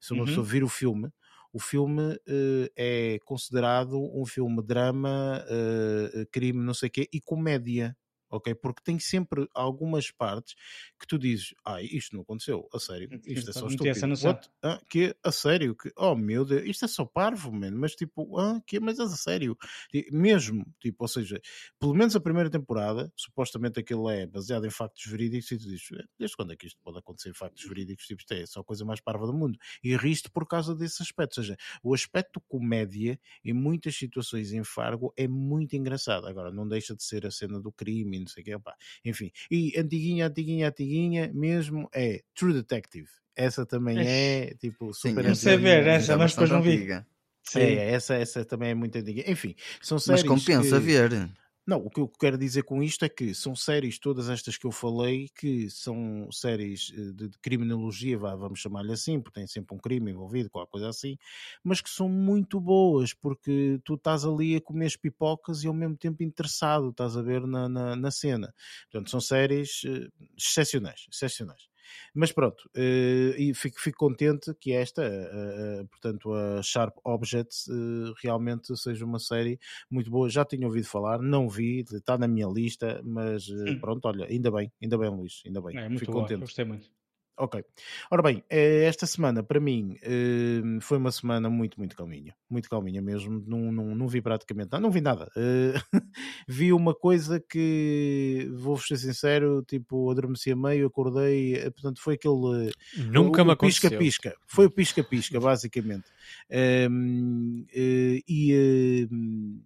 [0.00, 0.26] se uma Uhum.
[0.26, 1.08] pessoa vir o filme,
[1.52, 2.70] o filme eh,
[3.16, 7.96] é considerado um filme drama, eh, crime, não sei o quê, e comédia.
[8.30, 8.54] Ok?
[8.54, 10.54] Porque tem sempre algumas partes
[10.98, 13.98] que tu dizes, ai, isto não aconteceu, a sério, isto é só estúpido.
[14.62, 15.14] Ah, que?
[15.22, 15.74] A sério?
[15.74, 15.90] Que?
[15.96, 17.78] Oh meu Deus, isto é só parvo, mano.
[17.78, 18.78] Mas tipo, ah, que?
[18.80, 19.56] Mas é a sério?
[20.12, 21.40] Mesmo, tipo, ou seja,
[21.78, 25.88] pelo menos a primeira temporada, supostamente aquilo é baseado em factos verídicos, e tu dizes,
[25.92, 28.06] "Eh, desde quando é que isto pode acontecer em factos verídicos?
[28.06, 29.58] Tipo, isto é só a coisa mais parva do mundo.
[29.82, 31.40] E riste por causa desse aspecto.
[31.40, 36.26] Ou seja, o aspecto comédia, em muitas situações em Fargo, é muito engraçado.
[36.26, 38.74] Agora, não deixa de ser a cena do crime e não sei o quê, opá.
[39.04, 39.30] enfim.
[39.50, 43.08] E antiguinha, antiguinha, antiguinha, mesmo é True Detective.
[43.36, 45.82] Essa também é, tipo, Sim, super Não sei antiguinha.
[45.82, 46.76] ver essa, é mas depois bastante não vi.
[46.76, 47.06] antiga.
[47.42, 47.60] Sim.
[47.60, 49.30] É, essa, essa também é muito antiga.
[49.30, 50.86] Enfim, são Mas séries compensa que...
[50.86, 51.30] ver.
[51.70, 54.66] Não, o que eu quero dizer com isto é que são séries, todas estas que
[54.66, 59.78] eu falei, que são séries eh, de, criminologia, vamos chamar-lhe assim, porque tem sempre um
[59.78, 61.16] crime envolvido, qualquer coisa assim,
[61.62, 65.72] mas que são muito boas, porque tu estás ali a comer as pipocas e ao
[65.72, 68.52] mesmo tempo interessado, estás a ver na, na, na cena.
[68.90, 71.69] Portanto, são séries eh, excepcionais, excepcionais.
[72.14, 77.66] Mas pronto, eh, e fico, fico contente que esta, eh, eh, portanto, a Sharp Objects,
[78.22, 79.58] realmente seja uma série
[79.90, 80.28] muito boa.
[80.28, 83.80] Já tinha ouvido falar, não vi, está na minha lista, mas Hum.
[83.80, 85.78] pronto, olha, ainda bem, ainda bem, Luís, ainda bem.
[85.82, 86.44] É muito Fico boa, contente.
[86.44, 86.88] gostei muito.
[87.40, 87.64] Ok.
[88.10, 92.36] Ora bem, eh, esta semana para mim eh, foi uma semana muito, muito calminha.
[92.50, 93.42] Muito calminha mesmo.
[93.46, 94.82] Não, não, não vi praticamente nada.
[94.82, 95.30] Não vi nada.
[95.34, 95.72] Eh,
[96.46, 101.58] vi uma coisa que, vou-vos ser sincero, tipo, adormeci a meio, acordei.
[101.70, 102.74] Portanto, foi aquele.
[103.10, 103.88] Nunca o, me aconteceu.
[103.88, 104.36] Pisca-pisca.
[104.46, 106.10] Foi o pisca-pisca, basicamente.
[106.50, 109.08] Ehm, eh, e,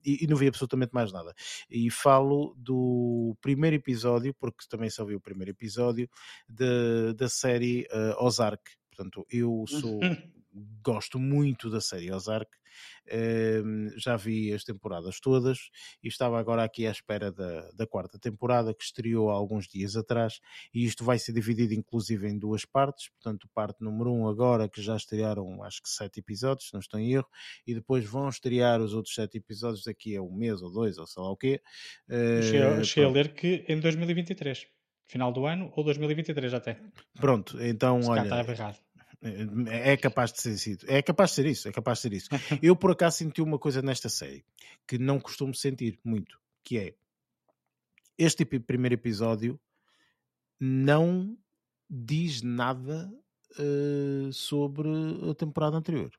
[0.04, 1.34] e, e não vi absolutamente mais nada.
[1.68, 6.08] E falo do primeiro episódio, porque também só vi o primeiro episódio,
[6.48, 8.62] da, da série eh, Ozark.
[8.90, 10.00] Portanto, eu sou.
[10.84, 12.48] Gosto muito da série Ozark.
[13.08, 15.58] Ehm, já vi as temporadas todas
[16.02, 19.96] e estava agora aqui à espera da, da quarta temporada que estreou há alguns dias
[19.96, 20.38] atrás
[20.72, 24.80] e isto vai ser dividido inclusive em duas partes, portanto parte número um agora que
[24.80, 27.28] já estrearam acho que sete episódios, se não estou em erro,
[27.66, 31.06] e depois vão estrear os outros sete episódios daqui a um mês ou dois ou
[31.06, 31.60] sei lá o quê.
[32.08, 33.14] Eu cheguei, Eh, a pronto.
[33.14, 34.66] ler que em 2023.
[35.06, 36.80] Final do ano ou 2023 até.
[37.20, 38.78] Pronto, então Se olha, estava errado.
[39.68, 40.86] É é capaz de ser isso.
[40.86, 41.68] É capaz de ser isso.
[41.68, 42.28] É capaz de ser isso.
[42.62, 44.44] Eu, por acaso, senti uma coisa nesta série
[44.86, 46.94] que não costumo sentir muito, que é
[48.18, 49.58] este primeiro episódio
[50.60, 51.36] não
[51.90, 53.12] diz nada
[53.58, 54.88] eh, sobre
[55.30, 56.10] a temporada anterior.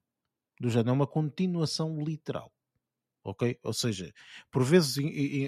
[0.59, 2.51] Do género, é uma continuação literal.
[3.25, 3.57] Ok?
[3.63, 4.13] Ou seja,
[4.51, 4.97] por vezes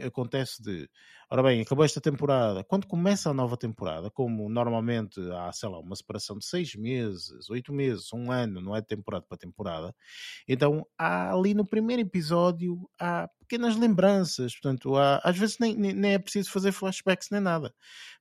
[0.04, 0.90] acontece de,
[1.30, 2.64] ora bem, acabou esta temporada.
[2.64, 7.48] Quando começa a nova temporada, como normalmente há, sei lá, uma separação de seis meses,
[7.52, 9.96] oito meses, um ano, não é de temporada para temporada,
[10.48, 16.14] então há ali no primeiro episódio há pequenas lembranças, portanto, há, às vezes nem, nem
[16.14, 17.72] é preciso fazer flashbacks nem nada,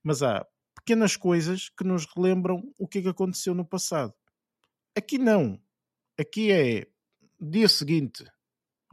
[0.03, 4.13] mas há pequenas coisas que nos relembram o que é que aconteceu no passado.
[4.95, 5.59] Aqui não.
[6.19, 6.85] Aqui é
[7.39, 8.23] dia seguinte,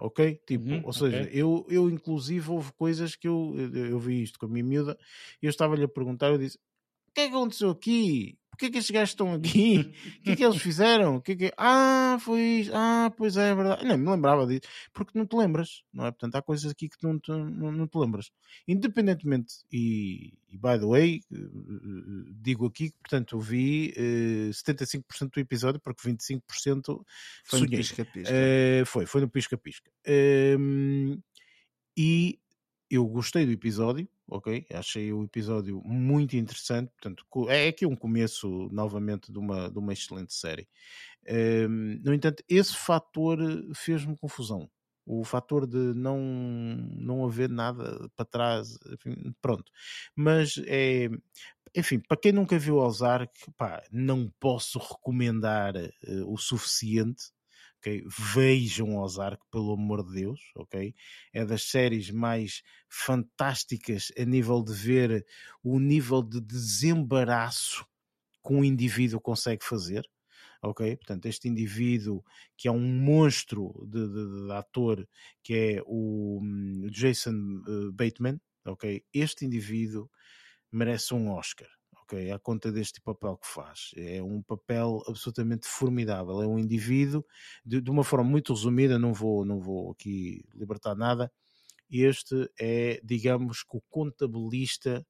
[0.01, 0.37] ok?
[0.47, 1.29] Tipo, Uhum, ou seja, ok.
[1.33, 4.97] eu, eu inclusive houve coisas que eu, eu, eu vi isto com a minha miúda
[5.43, 8.39] e eu estava-lhe a perguntar, eu disse, o que é que aconteceu aqui?
[8.55, 9.93] Porquê que estes gajos estão aqui?
[10.21, 11.21] O que é que eles fizeram?
[11.21, 11.53] Que é que...
[11.59, 12.73] Ah, foi isto.
[12.73, 13.85] Ah, pois é, é verdade.
[13.85, 14.63] Nem me lembrava disso.
[14.93, 16.13] Porque não te lembras, não é?
[16.13, 18.31] Portanto, há coisas aqui que não te, não, não te lembras.
[18.69, 24.51] Independentemente, e, e by the way, eh, eh, digo aqui que, portanto, eu vi eh,
[24.53, 27.05] 75% do episódio, porque 25%
[27.45, 28.33] Foi no pisca-pisca.
[28.33, 29.91] Eh, foi, foi no pisca-pisca.
[30.07, 31.19] Ehm,
[31.97, 32.39] e
[32.91, 34.67] eu gostei do episódio, ok?
[34.73, 36.91] Achei o episódio muito interessante.
[36.93, 40.69] Portanto, é aqui um começo novamente de uma, de uma excelente série.
[41.27, 43.39] Ehm, no entanto, esse fator
[43.75, 44.71] fez-me confusão.
[45.07, 46.19] O fator de não,
[46.97, 49.71] não haver nada para trás, enfim, pronto.
[50.17, 51.11] Mas é,
[51.77, 55.93] enfim, para quem nunca viu Ozark, pá, não posso recomendar eh,
[56.27, 57.34] o suficiente.
[57.85, 58.03] Ok?
[58.35, 60.95] Vejam Ozark, pelo amor de Deus, ok?
[61.33, 65.27] É das séries mais fantásticas a nível de ver
[65.63, 67.85] o nível de desembaraço
[68.47, 70.05] que um indivíduo consegue fazer.
[70.63, 70.97] Ok?
[70.97, 72.25] Portanto, este indivíduo
[72.57, 75.07] que é um monstro de, de- de ator,
[75.43, 79.05] que é o hum, Jason eh, Bateman, ok?
[79.13, 80.11] Este indivíduo
[80.73, 81.69] merece um Oscar.
[82.33, 83.91] À conta deste papel que faz.
[83.97, 86.43] É um papel absolutamente formidável.
[86.43, 87.25] É um indivíduo,
[87.65, 91.33] de, de uma forma muito resumida, não vou, não vou aqui libertar nada.
[91.91, 95.07] Este é, digamos, que o contabilista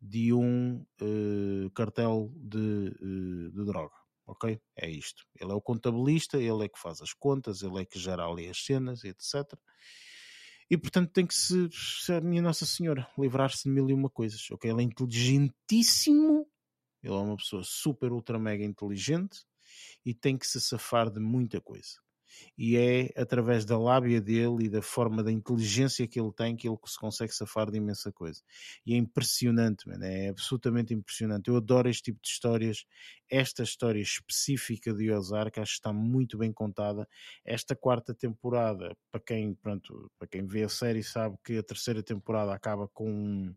[0.00, 4.60] de um uh, cartel de, uh, de droga ok?
[4.74, 5.24] É isto.
[5.40, 8.48] Ele é o contabilista, ele é que faz as contas, ele é que gera ali
[8.48, 9.58] as cenas, etc.
[10.68, 11.68] E portanto tem que se,
[12.22, 14.70] minha Nossa Senhora, livrar-se de mil e uma coisas, ok?
[14.70, 16.46] Ele é inteligentíssimo,
[17.02, 19.44] ele é uma pessoa super, ultra, mega inteligente
[20.04, 22.05] e tem que se safar de muita coisa
[22.56, 26.68] e é através da lábia dele e da forma da inteligência que ele tem que
[26.68, 28.42] ele se consegue safar de imensa coisa.
[28.84, 31.48] E é impressionante, man, é absolutamente impressionante.
[31.48, 32.84] Eu adoro este tipo de histórias.
[33.28, 37.06] Esta história específica de Ozark acho que está muito bem contada.
[37.44, 42.02] Esta quarta temporada, para quem, pronto, para quem vê a série, sabe que a terceira
[42.02, 43.54] temporada acaba com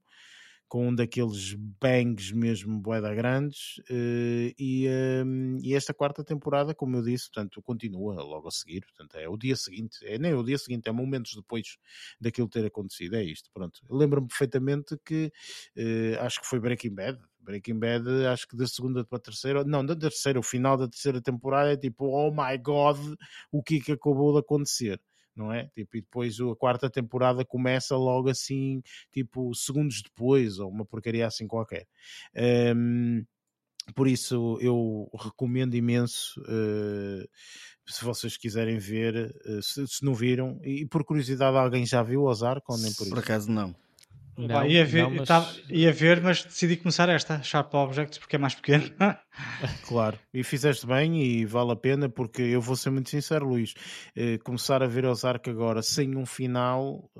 [0.69, 6.95] com um daqueles bangs mesmo boeda grandes uh, e, uh, e, esta quarta temporada, como
[6.95, 10.43] eu disse, portanto, continua logo a seguir, portanto, é o dia seguinte, é nem o
[10.43, 11.77] dia seguinte, é momentos depois
[12.21, 13.81] daquilo ter acontecido, é isto, pronto.
[13.89, 15.33] Lembro-me perfeitamente que
[15.75, 19.63] uh, acho que foi Breaking Bad, Breaking Bad, acho que da segunda para a terceira,
[19.63, 22.99] não, da terceira, o final da terceira temporada é tipo, oh my god,
[23.51, 25.01] o que é que acabou de acontecer?
[25.35, 25.67] Não é?
[25.75, 28.81] Tipo, e depois a quarta temporada começa logo assim,
[29.11, 31.87] tipo, segundos depois, ou uma porcaria assim qualquer.
[32.75, 33.23] Um,
[33.95, 37.27] por isso eu recomendo imenso uh,
[37.87, 42.23] se vocês quiserem ver, uh, se, se, não viram, e por curiosidade alguém já viu
[42.23, 43.09] Ozark ou nem por isso?
[43.09, 43.75] Por acaso não.
[44.47, 45.27] Não, ia, ver, não, mas...
[45.27, 48.85] Tava, ia ver, mas decidi começar esta, Sharp Objects, porque é mais pequeno.
[49.85, 53.73] claro, e fizeste bem e vale a pena, porque eu vou ser muito sincero, Luís.
[54.15, 57.11] Eh, começar a ver Ozark agora sem um final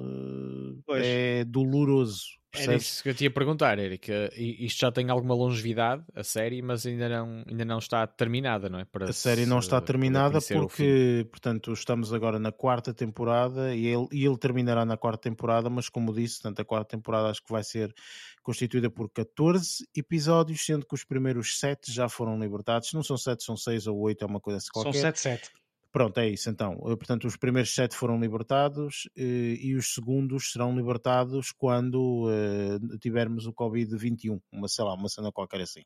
[0.95, 2.67] eh, é doloroso Percebes?
[2.67, 4.11] Era isso que eu te ia perguntar, Eric.
[4.35, 8.80] Isto já tem alguma longevidade, a série, mas ainda não, ainda não está terminada, não
[8.80, 8.85] é?
[8.85, 14.07] Para a série não está terminada porque, portanto, estamos agora na quarta temporada e ele,
[14.11, 17.51] e ele terminará na quarta temporada, mas como disse, tanto a quarta temporada acho que
[17.51, 17.93] vai ser
[18.41, 22.91] constituída por 14 episódios, sendo que os primeiros 7 já foram libertados.
[22.93, 24.93] Não são 7, são 6 ou 8, é uma coisa assim qualquer.
[24.93, 25.51] São 7, 7.
[25.91, 26.74] Pronto, é isso então.
[26.86, 32.98] Eh, portanto, os primeiros sete foram libertados eh, e os segundos serão libertados quando uh,
[32.99, 35.84] tivermos o Covid-21, uma, sei lá, uma cena qualquer assim.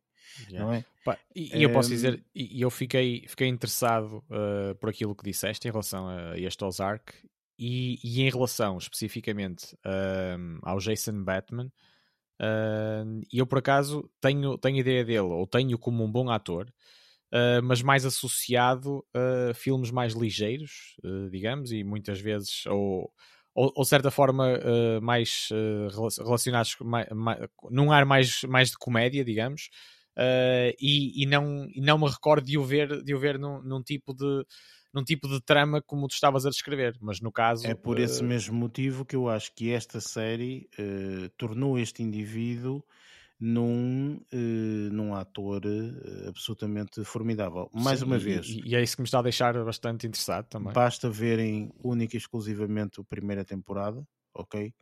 [0.49, 0.65] Yeah.
[0.65, 0.85] Não é?
[1.05, 5.23] Pá, e, e, eu posso dizer, e eu fiquei, fiquei interessado uh, por aquilo que
[5.23, 7.13] disseste em relação a este Ozark
[7.57, 11.71] e, e em relação especificamente uh, ao Jason Batman.
[13.31, 16.67] E eu por acaso tenho, tenho ideia dele, ou tenho como um bom ator,
[17.33, 23.11] Uh, mas mais associado a filmes mais ligeiros, uh, digamos, e muitas vezes, ou,
[23.55, 25.49] ou, ou certa forma, uh, mais
[26.23, 27.39] relacionados mais, mais,
[27.71, 29.69] num ar mais, mais de comédia, digamos,
[30.79, 33.81] e, e, não, e não me recordo de o ver, de o ver num, num
[33.81, 34.45] tipo de
[34.93, 37.65] num tipo de trama como tu estavas a descrever, mas no caso...
[37.65, 40.69] É por esse mesmo motivo que eu acho que esta série
[41.35, 42.85] tornou este indivíduo
[43.39, 47.69] num, uh, num ator uh, absolutamente formidável.
[47.73, 48.47] Mais Sim, uma vez.
[48.47, 50.73] E, e, é isso que me está a deixar bastante interessado também.
[50.73, 54.73] Basta verem única e exclusivamente a primeira temporada, ok?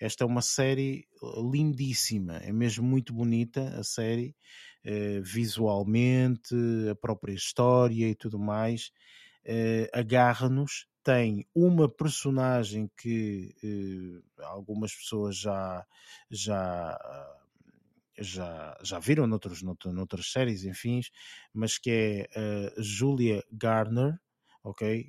[0.00, 4.34] Esta é uma série eh, lindíssima, é mesmo muito bonita a série,
[5.20, 6.54] visualmente,
[6.88, 8.92] a própria história e tudo mais.
[9.92, 13.52] Agarra-nos, tem uma personagem que
[14.38, 15.84] algumas pessoas já,
[16.30, 16.96] já
[18.18, 21.00] já, já viram noutros, noutros, noutras séries, enfim,
[21.52, 24.18] mas que é a Julia Garner,
[24.64, 25.08] ok?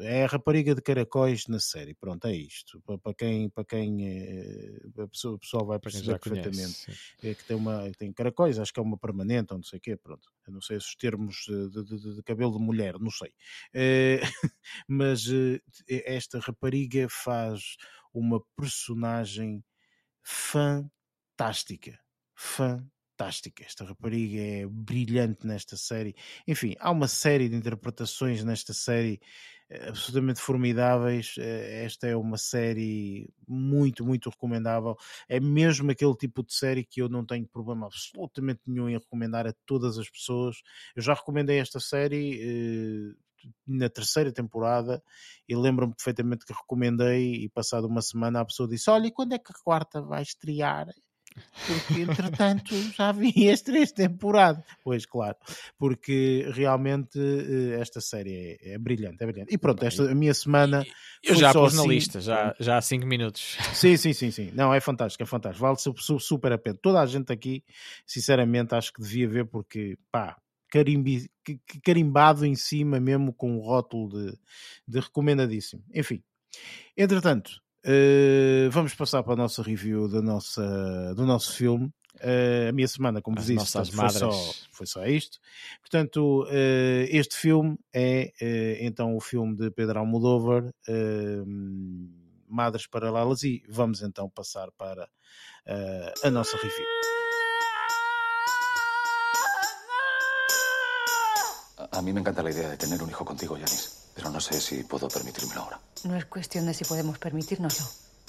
[0.00, 2.80] É a rapariga de caracóis na série, pronto, é isto.
[3.02, 4.06] Para quem, para quem
[4.96, 6.86] a, pessoa, a pessoa vai perceber perfeitamente
[7.22, 9.82] é que tem, uma, tem caracóis, acho que é uma permanente ou não sei o
[9.82, 10.30] quê, pronto.
[10.46, 13.32] Eu não sei os termos de, de, de, cabelo de mulher, não sei.
[13.74, 14.20] É,
[14.88, 15.24] mas
[15.88, 17.76] esta rapariga faz
[18.14, 19.64] uma personagem
[20.22, 21.98] fantástica
[22.38, 23.64] fantástica.
[23.64, 26.14] Esta rapariga é brilhante nesta série.
[26.46, 29.20] Enfim, há uma série de interpretações nesta série
[29.68, 31.34] eh, absolutamente formidáveis.
[31.36, 34.96] Eh, esta é uma série muito, muito recomendável.
[35.28, 39.46] É mesmo aquele tipo de série que eu não tenho problema absolutamente nenhum em recomendar
[39.48, 40.62] a todas as pessoas.
[40.94, 45.02] Eu já recomendei esta série eh, na terceira temporada
[45.48, 49.32] e lembro-me perfeitamente que recomendei e passado uma semana a pessoa disse olha, e quando
[49.32, 50.86] é que a quarta vai estrear?
[51.66, 54.64] Porque entretanto já vi as três temporadas.
[54.82, 55.36] Pois, claro,
[55.78, 59.54] porque realmente eh, esta série é, é brilhante, é brilhante.
[59.54, 60.86] E pronto, esta a minha semana.
[61.22, 61.88] Eu já pus na assim.
[61.90, 63.56] lista, já, já há 5 minutos.
[63.74, 64.50] Sim, sim, sim, sim.
[64.54, 65.60] Não, é fantástico, é fantástico.
[65.62, 66.78] Vale su- su- super a pena.
[66.80, 67.62] Toda a gente aqui,
[68.06, 70.36] sinceramente, acho que devia ver porque, pá,
[70.70, 71.28] carimbi,
[71.84, 74.38] carimbado em cima mesmo com o rótulo de,
[74.86, 75.82] de recomendadíssimo.
[75.94, 76.22] Enfim,
[76.96, 81.92] entretanto, eh, vamos passar para a nossa review da nossa, do nosso filme.
[82.20, 84.30] Eh, a minha semana, como As vos disse, portanto, foi, só,
[84.72, 85.38] foi só isto.
[85.80, 88.32] Portanto, eh, este filme é
[88.80, 90.72] então o filme de Pedro Almodóvar,
[92.48, 95.08] Madres Paralelas, e vamos então passar para
[96.24, 97.17] a nossa review.
[101.98, 104.60] A- mí me encanta la idea de tener un hijo contigo, Yanis, pero no sé
[104.60, 105.80] si puedo permitírmelo ahora.
[106.04, 107.84] No es cuestión de si podemos permitírnoslo.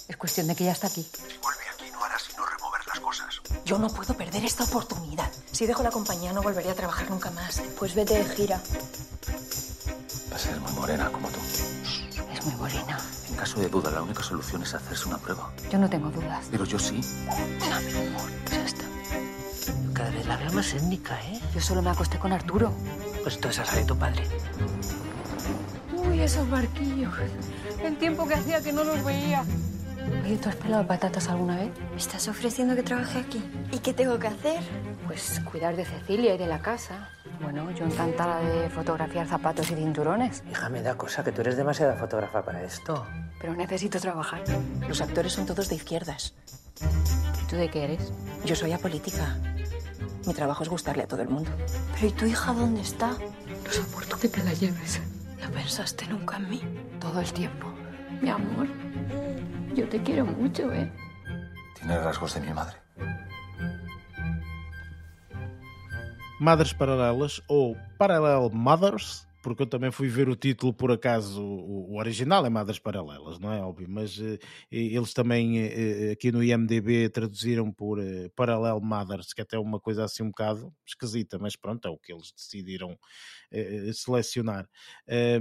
[0.08, 1.04] Es cuestión de que ya está aquí.
[1.04, 3.28] Si vuelve aquí no hará sino remover las cosas.
[3.66, 5.30] Yo no puedo perder esta oportunidad.
[5.52, 7.62] Si dejo la compañía no volveré a trabajar nunca más.
[7.78, 8.60] Pues vete de gira.
[10.32, 11.40] Va a ser muy morena como tú.
[12.34, 12.98] Es muy morena.
[13.30, 15.52] En caso de duda, la única solución es hacerse una prueba.
[15.72, 16.44] Yo no tengo dudas.
[16.50, 17.02] Pero yo sí.
[17.28, 18.84] No, mi amor, ya está.
[19.94, 21.40] Cada vez la veo más étnica, ¿eh?
[21.54, 22.74] Yo solo me acosté con Arturo.
[23.24, 24.24] Pues tú esa de tu padre.
[25.94, 27.14] Uy, esos barquillos.
[27.84, 29.44] El tiempo que hacía que no los veía.
[30.24, 31.72] Oye, ¿tú has pelado patatas alguna vez?
[31.92, 33.44] ¿Me estás ofreciendo que trabaje aquí?
[33.72, 34.60] ¿Y qué tengo que hacer?
[35.06, 37.10] Pues cuidar de Cecilia y de la casa.
[37.42, 40.44] Bueno, yo encantada de fotografiar zapatos y cinturones.
[40.50, 43.06] Hija, me da cosa que tú eres demasiada fotógrafa para esto.
[43.40, 44.44] Pero necesito trabajar.
[44.88, 46.34] Los actores son todos de izquierdas.
[47.44, 48.12] ¿Y tú de qué eres?
[48.46, 49.38] Yo soy apolítica.
[50.26, 51.52] Mi trabajo es gustarle a todo el mundo.
[51.94, 53.10] ¿Pero y tu hija dónde está?
[53.12, 55.02] No soporto que te la lleves.
[55.42, 56.62] ¿No pensaste nunca en mí?
[57.00, 57.68] Todo el tiempo.
[58.22, 58.68] Mi amor,
[59.74, 60.92] yo te quiero mucho, ¿eh?
[61.76, 62.76] Tiene rasgos de mi madre.
[66.40, 71.94] Madres Paralelas ou Parallel Mothers, porque eu também fui ver o título por acaso, o,
[71.94, 74.38] o original é Madres Paralelas, não é óbvio, mas eh,
[74.72, 79.80] eles também eh, aqui no IMDB traduziram por eh, Parallel Mothers, que até é uma
[79.80, 82.98] coisa assim um bocado esquisita, mas pronto, é o que eles decidiram
[83.52, 84.68] eh, selecionar.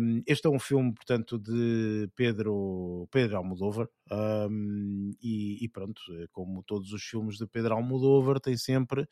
[0.00, 5.10] Um, este é um filme, portanto, de Pedro, Pedro Almodóvar, um,
[5.60, 9.06] e, e pronto, eh, como todos os filmes de Pedro Almodóvar, tem sempre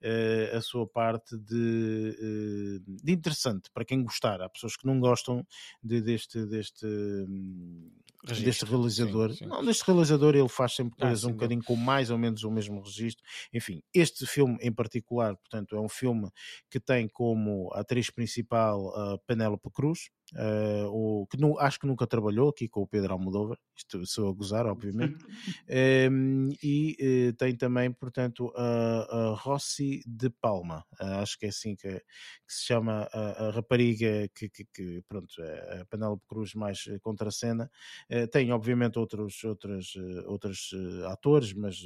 [0.00, 4.40] eh, a sua parte de, eh, de interessante para quem gostar.
[4.40, 5.46] Há pessoas que não gostam
[5.82, 7.90] de- deste, deste, hum,
[8.36, 9.30] deste Registro, realizador.
[9.30, 9.50] sim, sim.
[9.50, 12.44] Não, deste realizador ele faz sempre Ah, coisas um sim, bocadinho com mais ou menos
[12.44, 13.24] o mesmo registro.
[13.52, 16.28] Enfim, este filme em particular, portanto, é um filme
[16.70, 22.06] que tem como atriz principal a Penélope Cruz, eh, o, que nu- acho que nunca
[22.06, 25.24] trabalhou aqui com o Pedro Almodóvar, isto sou a gozar, obviamente,
[25.68, 31.48] Em, e eh, tem também, portanto, a, a Rossi de Palma, Ah, acho que é
[31.48, 32.02] assim que, que
[32.48, 37.70] se chama a, a rapariga que, que, que, pronto, é a Penélope Cruz mais contracena.
[38.08, 39.94] Eh, tem, obviamente, outros, outros,
[40.26, 40.70] outros
[41.06, 41.76] atores, mas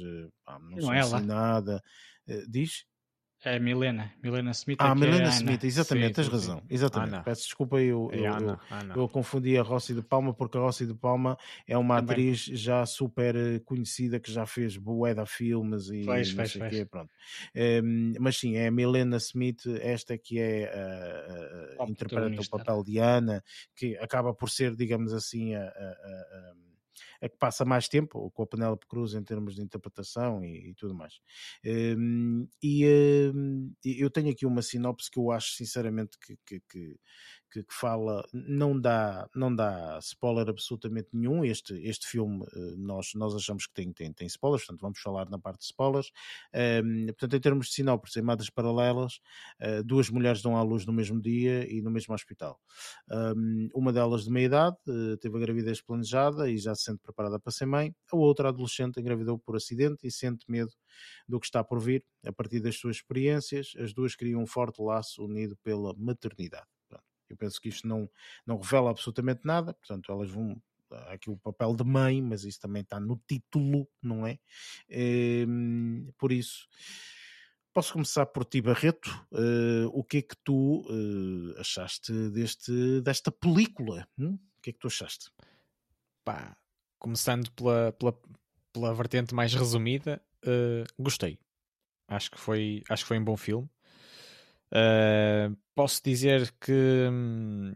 [0.61, 1.81] não, Não é assim nada.
[2.49, 2.85] Diz?
[3.47, 4.11] É Milena.
[4.23, 4.77] Milena Smith.
[4.81, 5.35] Ah, é que é Milena a Ana.
[5.37, 6.63] Smith, exatamente, Sim, tens sim, razão.
[6.67, 7.13] Exatamente.
[7.13, 7.23] Ana.
[7.23, 8.59] Peço desculpa, eu, É eu, Ana,
[8.95, 12.13] eu- eu confundi a Rossi de Palma porque a Rossi de Palma é uma Também.
[12.13, 14.79] atriz já super eh, conhecida que já fez de
[15.27, 16.73] filmes e Fez, não fez, sei fez.
[16.75, 17.11] quê, pronto.
[17.53, 21.95] Em, mas sim, é a Milena Smith, esta que é a, a- A interpreta o
[21.95, 22.57] protagonista.
[22.57, 23.43] papel de Ana,
[23.75, 26.53] que acaba por ser, digamos assim, a, a- a-
[27.21, 30.69] a- a que passa mais tempo com a Penélope Cruz em termos de interpretação e,
[30.71, 31.15] e tudo mais.
[31.65, 32.85] Hum, e
[33.83, 36.37] e eu tenho aqui uma sinopse que eu acho sinceramente que,
[36.69, 36.95] que,
[37.55, 41.43] que- que fala, não dá, não dá spoiler absolutamente nenhum.
[41.45, 45.29] Este, este filme eh, nós, nós achamos que tem, tem, tem spoilers, portanto vamos falar
[45.29, 46.11] na parte de spoilers.
[46.83, 49.19] Hum, portanto, em termos de sinopse, em Madres Paralelas,
[49.59, 52.59] eh, duas mulheres dão à luz no mesmo dia e no mesmo hospital.
[53.09, 56.99] Um, uma delas de meia idade eh, teve a gravidez planejada e já se sente
[57.01, 57.93] preparada para ser mãe.
[58.11, 60.71] A outra adolescente engravidou por acidente e sente medo
[61.27, 62.03] do que está por vir.
[62.25, 66.74] A partir das suas experiências, as duas criam um forte laço unido pela maternidade.
[67.29, 68.09] Eu penso que isto não,
[68.45, 70.61] não revela absolutamente nada, portanto, elas vão.
[70.91, 74.37] Há aqui o papel de mãe, mas isso também está no título, não é?
[74.89, 76.67] Em, por isso,
[77.75, 79.09] Posso começar por ti, Barreto.
[79.33, 84.07] Eh, o que é que tu eh, achaste deste, desta película?
[84.17, 84.39] hum?
[84.57, 85.29] O que é que tu achaste?
[86.23, 86.55] Pá,
[86.97, 88.17] começando pela, pela,
[88.71, 91.37] pela vertente mais resumida, eh, gostei.
[92.07, 93.69] Acho que foi, acho que foi um bom filme.
[94.77, 97.73] Eh, posso dizer que hum,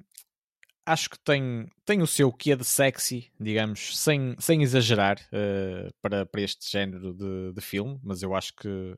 [0.86, 6.26] acho que tem, tem o seu quê de sexy, digamos, sem, sem exagerar uh, para,
[6.26, 8.96] para este género de, de filme, mas eu acho que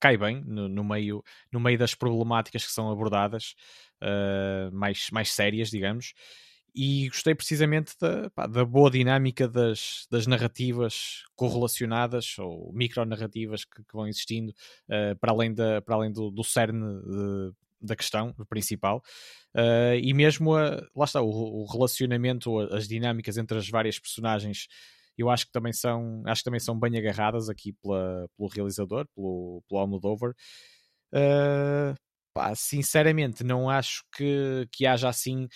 [0.00, 3.54] cai bem no, no, meio, no meio das problemáticas que são abordadas,
[4.02, 6.14] uh, mais, mais sérias, digamos.
[6.78, 13.82] E gostei precisamente da, pá, da boa dinâmica das, das narrativas correlacionadas ou micronarrativas que,
[13.82, 14.52] que vão existindo
[14.90, 19.02] uh, para além, da, para além do, do cerne de, da questão principal.
[19.54, 24.66] Uh, e mesmo a, lá está o, o, relacionamento as dinâmicas entre as várias personagens
[25.16, 29.06] eu acho que também são acho que também são bem agarradas aqui pela, pelo realizador
[29.14, 31.94] pelo, pelo Almodovar uh,
[32.34, 35.48] pá, sinceramente não acho que, que haja assim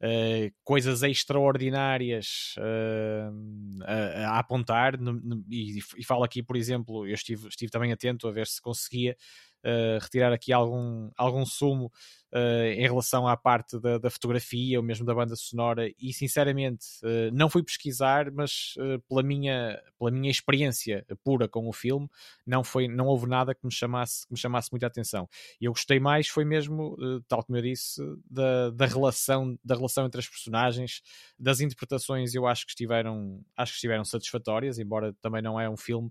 [0.00, 4.96] Uh, coisas extraordinárias uh, a, a, apontar.
[4.96, 8.46] No, no, e, e, falo aqui, por exemplo, eu estive, estive também atento a ver
[8.46, 9.16] se conseguia
[9.64, 11.92] uh, retirar aqui algum, algum sumo
[12.32, 15.90] uh, em relação à parte da, da, fotografia ou mesmo da banda sonora.
[15.98, 18.74] E sinceramente uh, não fui pesquisar mas
[19.08, 22.08] pela, minha, pela minha experiência pura com o filme
[22.46, 25.28] não, foi, não houve nada que me chamasse, que me chamasse muita atenção.
[25.60, 30.06] E eu gostei mais foi mesmo, tal como eu disse da, da, relação, da relação
[30.06, 31.02] entre as personagens.
[31.38, 35.76] Das interpretações eu acho que estiveram acho que estiveram satisfatórias, embora também não é um
[35.76, 36.10] filme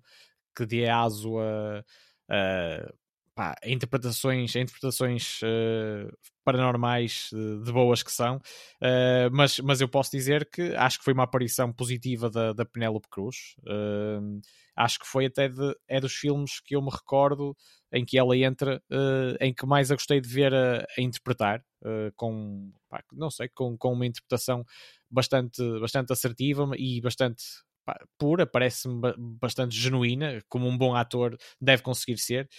[0.55, 1.83] que dê aso a,
[2.29, 2.93] a
[3.37, 6.11] pá, interpretações, interpretações uh,
[6.43, 11.03] paranormais uh, de boas que são, uh, mas, mas eu posso dizer que acho que
[11.05, 13.55] foi uma aparição positiva da, da Penélope Cruz.
[14.75, 17.55] acho que foi até de, é dos filmes que eu me recordo
[17.93, 18.81] em que ela entra,
[19.39, 21.63] em que mais a gostei de ver a, a interpretar,
[22.15, 24.65] com, pá, não sei, com, com uma interpretação
[25.09, 27.43] bastante, bastante assertiva e bastante
[28.17, 32.49] pura, parece-me bastante genuína, como um bom ator deve conseguir ser,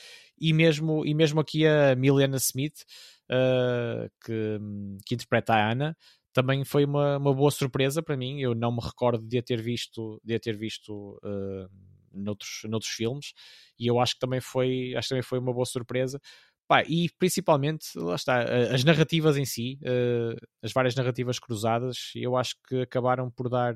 [0.41, 2.85] e mesmo, e mesmo aqui a Milena Smith,
[3.31, 4.59] uh, que,
[5.07, 5.97] que interpreta a Ana,
[6.33, 8.41] também foi uma, uma boa surpresa para mim.
[8.41, 11.69] Eu não me recordo de a ter visto, de a ter visto uh,
[12.13, 13.33] noutros, noutros filmes,
[13.79, 16.21] e eu acho que também foi, acho que também foi uma boa surpresa.
[16.69, 18.43] Pá, e principalmente, lá está,
[18.75, 23.75] as narrativas em si, uh, as várias narrativas cruzadas, eu acho que acabaram por dar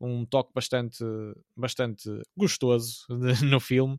[0.00, 1.04] um toque bastante,
[1.56, 3.06] bastante gostoso
[3.44, 3.98] no filme.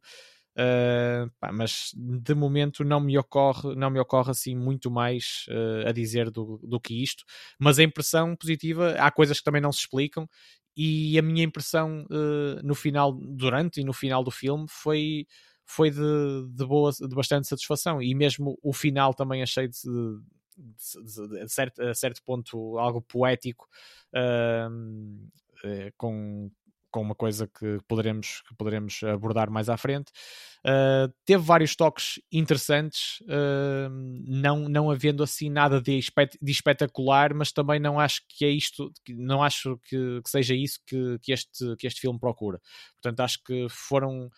[0.53, 5.87] Uh, pá, mas de momento não me ocorre não me ocorre assim muito mais uh,
[5.87, 7.23] a dizer do, do que isto
[7.57, 10.27] mas a impressão positiva há coisas que também não se explicam
[10.75, 15.25] e a minha impressão uh, no final durante e no final do filme foi
[15.65, 15.97] foi de,
[16.49, 21.49] de boa de bastante satisfação e mesmo o final também achei de, de, de, de
[21.49, 23.67] certo, a certo ponto algo poético
[25.63, 26.49] eh, com,
[26.91, 30.11] com uma coisa que poderemos, que poderemos abordar mais à frente.
[30.63, 33.89] Uh, teve vários toques interessantes, uh,
[34.27, 38.49] não, não havendo assim nada de, espet de, espetacular, mas também não acho que é
[38.49, 42.59] isto, não acho que, que seja isso que, que, este, que este filme procura.
[43.01, 44.29] Portanto, acho que foram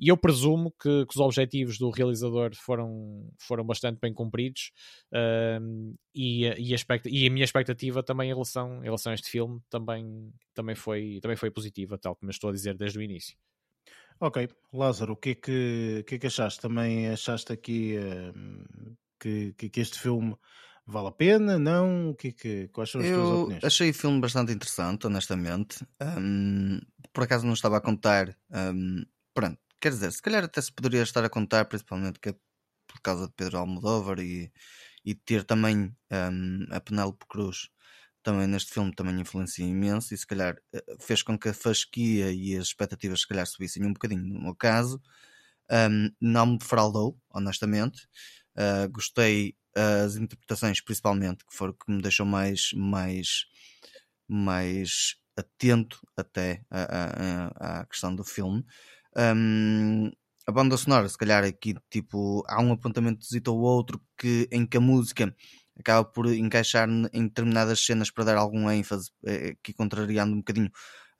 [0.00, 4.72] e eu presumo que, que, os objetivos do realizador foram, foram bastante bem cumpridos
[5.12, 9.28] uh, e, e, a e, a minha expectativa também em relação, em relação a este
[9.28, 13.02] filme também, também, foi, também foi positiva, tal como eu estou a dizer desde o
[13.02, 13.36] início.
[14.18, 16.60] Ok, Lázaro, o que é que, que, é que achaste?
[16.60, 20.36] Também achaste aqui uh, que, que, este filme
[20.86, 21.58] vale a pena?
[21.58, 22.10] Não?
[22.10, 23.64] O que, é que, quais são as eu tuas opiniões?
[23.64, 25.86] Achei o filme bastante interessante, honestamente.
[26.02, 26.80] Um,
[27.12, 28.36] por acaso não estava a contar.
[28.50, 32.34] Um, pronto, Quer dizer, se calhar até se poderia estar a contar, principalmente que é
[32.86, 34.52] por causa de Pedro Almodóvar e,
[35.02, 37.70] e ter também um, a Penélope Cruz
[38.22, 42.32] também neste filme também influencia imenso e se calhar eh, fez com que a fasquia
[42.32, 45.00] e as expectativas se calhar subissem um bocadinho no meu caso.
[45.70, 48.08] Um, não me defraudou honestamente.
[48.56, 53.46] Uh, gostei as interpretações principalmente que foram que me deixou mais mais
[54.28, 58.64] mais atento até à, à questão do filme.
[59.16, 60.10] Um,
[60.46, 64.76] a banda sonora, se calhar aqui tipo há um apontamento ou outro que, em que
[64.76, 65.34] a música
[65.80, 70.70] acaba por encaixar em determinadas cenas para dar algum ênfase, eh, aqui contrariando um bocadinho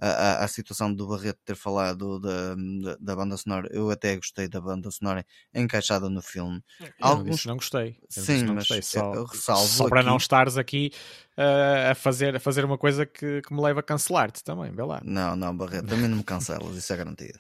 [0.01, 3.69] a, a, a, situação do Barreto ter falado da, da, da, banda sonora.
[3.71, 6.63] Eu até gostei da banda sonora encaixada no filme.
[6.81, 7.99] Eu Alguns não gostei.
[8.17, 8.83] Eu Sim, não mas gostei.
[8.83, 9.27] Só,
[9.67, 10.91] só para não estares aqui
[11.37, 14.83] uh, a, fazer, a fazer uma coisa que, que me leva a cancelar-te também, vê
[14.83, 15.03] lá.
[15.05, 17.39] Não, não, Barreto, também não me cancelas, isso é garantido.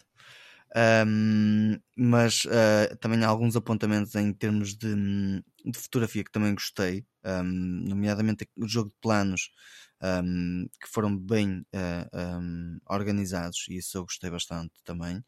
[0.76, 4.94] Um, mas uh, também há alguns apontamentos em termos de,
[5.64, 7.42] de fotografia que também gostei, um,
[7.88, 9.50] nomeadamente o jogo de planos
[10.00, 15.24] um, que foram bem uh, organizados, e isso eu gostei bastante também.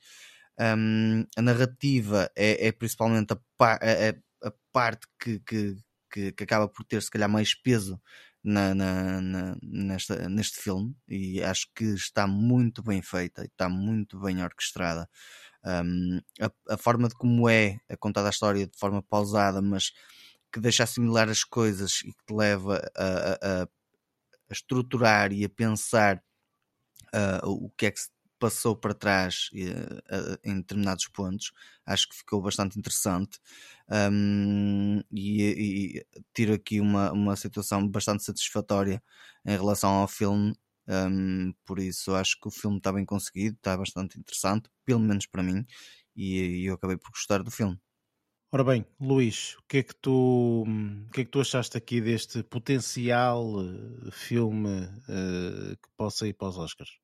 [0.58, 5.76] a narrativa é, é principalmente a, par, a, a parte que, que,
[6.32, 8.00] que, acaba por ter se calhar mais peso
[8.42, 14.18] na, na, na, nesta, neste filme e acho que está muito bem feita, está muito
[14.20, 15.08] bem orquestrada.
[15.64, 19.92] Um, a, a, forma de como é contada a história de forma pausada, mas
[20.52, 23.68] que deixa assimilar as coisas e que te leva a, a, a
[24.52, 26.22] estruturar e a pensar
[27.14, 28.10] uh, o que é que se
[28.42, 31.52] passou para trás uh, em determinados pontos,
[31.86, 33.38] acho que ficou bastante interessante
[33.88, 39.00] um, e, e, tiro aqui uma, uma situação bastante satisfatória
[39.46, 40.56] em relação ao filme.
[40.88, 45.26] Um, por isso acho que o filme está bem conseguido, está bastante interessante, pelo menos
[45.26, 45.64] para mim,
[46.16, 47.78] e, e eu acabei por gostar do filme.
[48.50, 52.00] Ora bem, Luís, o que é que tu, o que é que tu achaste aqui
[52.00, 57.01] deste potencial uh, filme uh, que possa ir para os Oscars?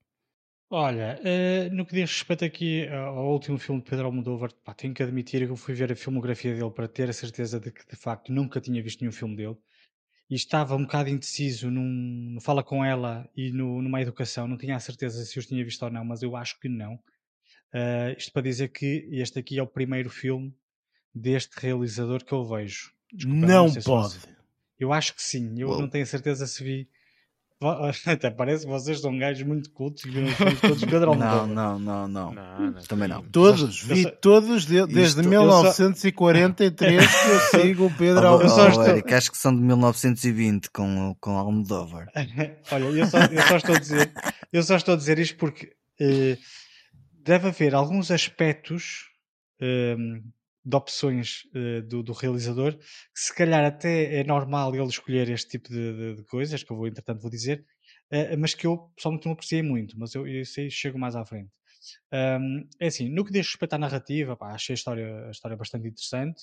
[0.71, 4.93] Olha, uh, no que diz respeito aqui ao último filme de Pedro Almodóvar, pá, tenho
[4.93, 7.89] que admitir que eu fui ver a filmografia dele para ter a certeza de que
[7.89, 9.57] de facto nunca tinha visto nenhum filme dele
[10.29, 14.59] e estava um bocado indeciso num, no Fala Com Ela e no, numa Educação, não
[14.59, 16.95] tinha a certeza se os tinha visto ou não, mas eu acho que não.
[17.73, 20.55] Uh, isto para dizer que este aqui é o primeiro filme
[21.15, 22.93] deste realizador que eu vejo.
[23.11, 24.19] Desculpa, não, não pode.
[24.79, 25.81] Eu acho que sim, eu Uou.
[25.81, 26.89] não tenho a certeza se vi
[28.07, 30.29] Até parece que vocês são gajos muito cultos e viram
[30.61, 32.83] todos Pedro Não, não, não, não, não.
[32.83, 33.23] Também não.
[33.25, 37.11] Todos, vi todos de, desde Isto, 1943 só...
[37.11, 38.79] que eu sigo o Pedro oh, Almodóvar.
[38.79, 42.07] Oh, Eric, acho que são de 1920 com, com Almodóvar.
[42.71, 44.13] Olha, eu só, eu só, estou a dizer,
[44.53, 46.39] eu só estou a dizer isto porque eh,
[47.25, 49.09] deve haver alguns aspectos
[49.61, 49.97] eh,
[50.69, 55.49] de opções uh, do, do, realizador, que se calhar até é normal ele escolher este
[55.53, 57.65] tipo de, de, de coisas, que eu vou, entretanto, vou dizer,
[58.13, 61.25] uh, mas que eu pessoalmente não apreciei muito, mas eu, eu sei, chego mais à
[61.25, 61.51] frente.
[62.13, 65.57] Um, é assim, no que diz respeito à narrativa, pá, achei a história, a história
[65.57, 66.43] bastante interessante.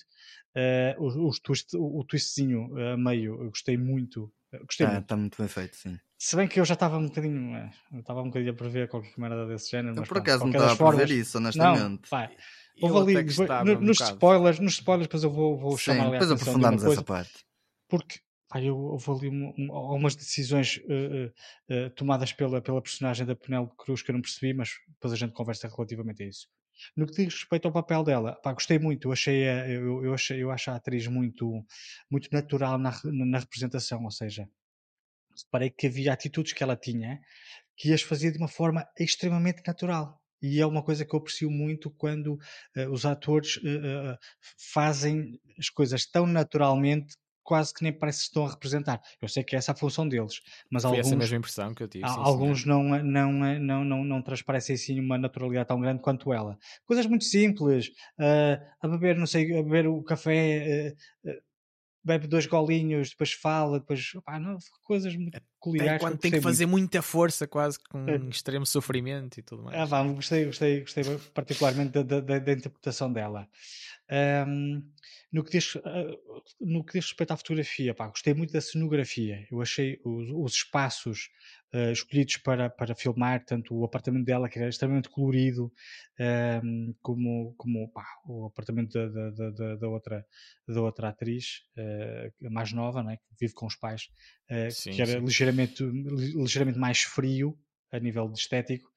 [0.56, 4.34] Uh, twist, o, o twistzinho a meio, eu gostei muito.
[4.66, 5.04] Gostei tá, muito.
[5.04, 6.00] Está muito bem feito, sim.
[6.26, 9.46] Se bem que eu já estava um bocadinho, estava um bocadinho a prever qualquer merda
[9.46, 9.96] desse género.
[9.96, 11.80] Eu por acaso não estava a prever isso, honestamente.
[11.80, 12.32] Não, pá,
[12.82, 13.32] Houve ali,
[13.64, 17.04] no, nos, um spoilers, nos spoilers, depois eu vou, vou Sim, chamar depois aprofundamos essa
[17.04, 17.46] parte.
[17.88, 21.32] Porque pá, eu, houve ali um, algumas decisões uh,
[21.72, 25.18] uh, tomadas pela, pela personagem da Penélope Cruz que eu não percebi, mas depois a
[25.18, 26.48] gente conversa relativamente a isso.
[26.98, 30.42] No que diz respeito ao papel dela, pá, gostei muito, eu achei, eu, eu, achei,
[30.42, 31.64] eu acho a atriz muito,
[32.10, 34.50] muito natural na, na representação, ou seja,
[35.44, 37.20] reparei que havia atitudes que ela tinha
[37.78, 40.22] que as fazia de uma forma extremamente natural.
[40.42, 44.18] E é uma coisa que eu aprecio muito quando uh, os atores uh,
[44.74, 49.00] fazem as coisas tão naturalmente quase que nem parece que estão a representar.
[49.22, 51.84] Eu sei que essa é a função deles, mas Foi alguns, essa mesma impressão que
[51.84, 52.08] eu tive.
[52.10, 56.58] Sim, alguns não, não, não, não, não transparecem assim uma naturalidade tão grande quanto ela.
[56.86, 57.90] Coisas muito simples,
[58.20, 61.42] uh, a beber, não sei, a beber o café, uh, uh,
[62.06, 65.38] bebe dois golinhos, depois fala, depois pá, não, coisas muito
[65.72, 66.02] peculiares.
[66.02, 66.84] quando tem que fazer muito.
[66.84, 68.16] muita força, quase com é.
[68.30, 69.78] extremo sofrimento e tudo mais.
[69.78, 73.48] Ah, vá, gostei, gostei, gostei particularmente da, da, da interpretação dela.
[74.48, 74.84] Um,
[75.32, 75.82] no, que diz, uh,
[76.62, 79.46] no que diz respeito à fotografia, pá, gostei muito da cenografia.
[79.52, 81.30] Eu achei os, os espaços
[81.74, 85.74] uh, escolhidos para, para filmar, tanto o apartamento dela, que era extremamente colorido,
[86.64, 90.26] um, como, como pá, o apartamento da, da, da, da, outra,
[90.68, 94.10] da outra atriz, uh, a mais nova, né, que vive com os pais,
[94.70, 97.58] sim, que era ligeiramente, ligeiramente mais frio
[97.92, 98.90] a nível de estético,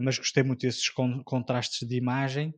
[0.00, 2.54] mas gostei muito desses con contrastes de imagem.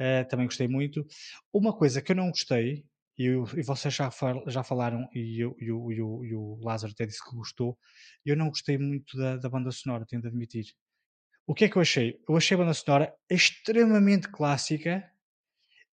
[0.00, 1.04] Uh, também gostei muito.
[1.52, 2.84] Uma coisa que eu não gostei,
[3.18, 6.34] e, eu, e vocês já, fal, já falaram, e, eu, e, o, e, o, e
[6.34, 7.76] o Lázaro até disse que gostou,
[8.24, 10.66] eu não gostei muito da, da banda sonora, tenho de admitir.
[11.44, 12.20] O que é que eu achei?
[12.28, 15.04] Eu achei a banda sonora extremamente clássica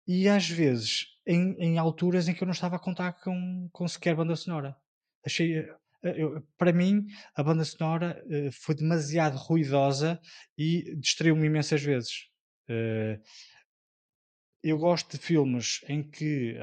[0.07, 3.87] e às vezes em, em alturas em que eu não estava a contar com, com
[3.87, 4.75] sequer banda sonora.
[5.23, 5.69] Achei,
[6.03, 7.05] eu, para mim,
[7.35, 10.19] a banda sonora uh, foi demasiado ruidosa
[10.57, 12.27] e distraiu-me imensas vezes.
[12.69, 13.21] Uh,
[14.63, 16.55] eu gosto de filmes em que,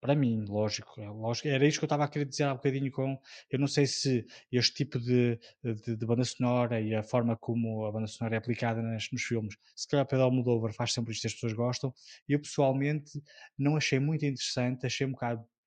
[0.00, 2.90] para mim, lógico, é lógico, era isto que eu estava a querer dizer há bocadinho
[2.90, 3.20] com,
[3.50, 7.84] eu não sei se este tipo de, de, de banda sonora e a forma como
[7.84, 11.26] a banda sonora é aplicada nas, nos filmes, se calhar Pedro Almodóvar faz sempre isto
[11.26, 11.92] as pessoas gostam,
[12.26, 13.22] eu pessoalmente
[13.58, 15.57] não achei muito interessante, achei um bocado eh, eh,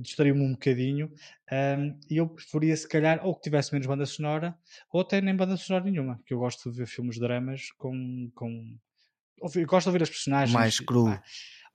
[0.00, 1.10] distraiu-me um bocadinho
[1.52, 4.56] um, e eu preferia se calhar ou que tivesse menos banda sonora
[4.92, 8.76] ou até nem banda sonora nenhuma, que eu gosto de ver filmes dramas com, com
[9.54, 10.54] eu gosto de ouvir as personagens.
[10.54, 11.08] Mais cru.
[11.08, 11.22] Ah,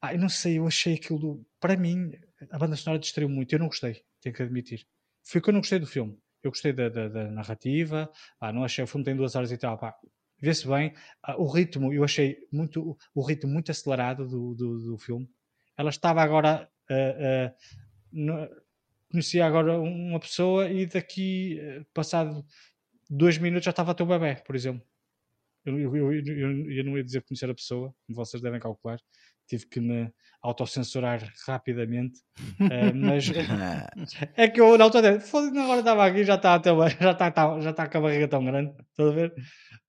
[0.02, 1.46] ah, eu não sei, eu achei aquilo.
[1.60, 2.12] Para mim,
[2.50, 3.54] a banda sonora distraiu muito.
[3.54, 4.88] Eu não gostei, tenho que admitir.
[5.24, 6.18] Foi que eu não gostei do filme.
[6.44, 8.12] Eu gostei da, da, da narrativa.
[8.40, 8.84] Ah, não achei.
[8.84, 9.78] O filme tem duas horas e tal.
[9.78, 9.96] Pá,
[10.40, 10.94] vê-se bem.
[11.22, 15.30] Ah, o ritmo, eu achei muito, o ritmo muito acelerado do, do, do filme.
[15.78, 16.68] Ela estava agora.
[16.92, 17.54] Uh,
[18.12, 18.50] no,
[19.10, 22.46] conhecia agora uma pessoa e daqui, eh, passado
[23.10, 24.86] dois minutos, já estava a ter bebê, por exemplo.
[25.66, 29.00] Eu, eu, eu, eu, não ia dizer conhecer a pessoa, vocês devem calcular.
[29.52, 30.10] Tive que me
[30.42, 32.22] autocensurar rapidamente.
[32.62, 33.26] uh, mas
[34.38, 37.90] é que eu na altura foda agora estava aqui já está já está já está
[37.90, 39.34] com a barriga tão grande, estás a ver?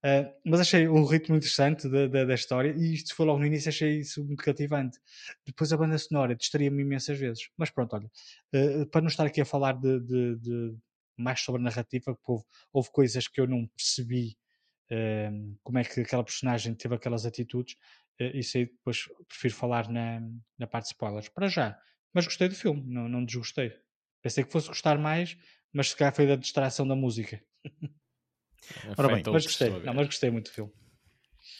[0.03, 3.45] Uh, mas achei um ritmo interessante da, da, da, história e isto foi logo no
[3.45, 4.99] início, achei isso muito cativante.
[5.45, 7.47] Depois a banda sonora distraía-me imensas vezes.
[7.57, 8.11] Mas pronto, olha,
[8.53, 10.75] uh, para não estar aqui a falar de, de, de
[11.17, 14.35] mais sobre a narrativa, houve, houve coisas que eu não percebi
[14.91, 17.75] uh, como é que aquela personagem teve aquelas atitudes.
[18.19, 20.21] Uh, isso aí depois prefiro falar na,
[20.57, 21.29] na parte de spoilers.
[21.29, 21.77] Para já,
[22.13, 23.73] mas gostei do filme, não, não desgostei.
[24.21, 25.37] Pensei que fosse gostar mais,
[25.71, 27.43] mas se calhar foi da distração da música.
[28.97, 30.71] Ora bem, mas gostei, não, mas gostei muito do filme.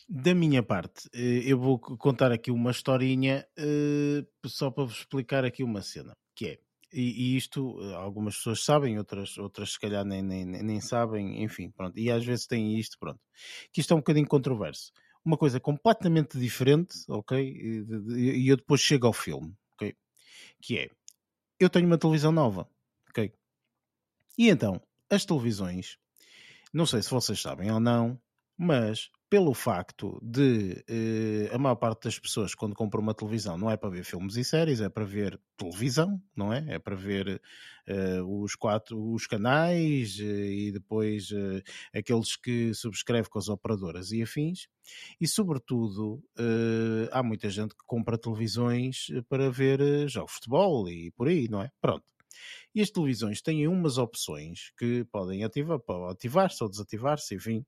[0.07, 5.43] Da minha parte, eh, eu vou contar aqui uma historinha uh, só para vos explicar
[5.43, 6.59] aqui uma cena, que é,
[6.93, 11.43] e, e, isto eh, algumas pessoas sabem, outras, outras se calhar nem, nem, nem sabem,
[11.43, 13.19] enfim, pronto, e às vezes têm isto, pronto,
[13.71, 14.91] que isto é um bocadinho controverso.
[15.25, 17.37] Uma coisa completamente diferente, ok?
[17.39, 19.95] E, e eu depois chego ao filme, ok?
[20.61, 20.89] Que é,
[21.59, 22.69] eu tenho uma televisão nova,
[23.09, 23.33] ok?
[24.37, 25.97] E então, as televisões
[26.73, 28.19] não sei se vocês sabem ou não,
[28.57, 33.67] mas pelo facto de eh, a maior parte das pessoas, quando compram uma televisão, não
[33.67, 36.63] é para ver filmes e séries, é para ver televisão, não é?
[36.69, 37.41] É para ver
[37.87, 41.29] eh, os quatro os canais eh, e depois
[41.91, 44.67] aqueles que subscreve com as operadoras e afins.
[45.19, 46.21] E, sobretudo,
[47.11, 51.59] há muita gente que compra televisões para ver jogos de futebol e por aí, não
[51.63, 51.71] é?
[51.81, 52.12] Pronto.
[52.73, 55.79] E as televisões têm umas opções que podem ativar,
[56.09, 57.65] ativar-se ou desativar-se, enfim.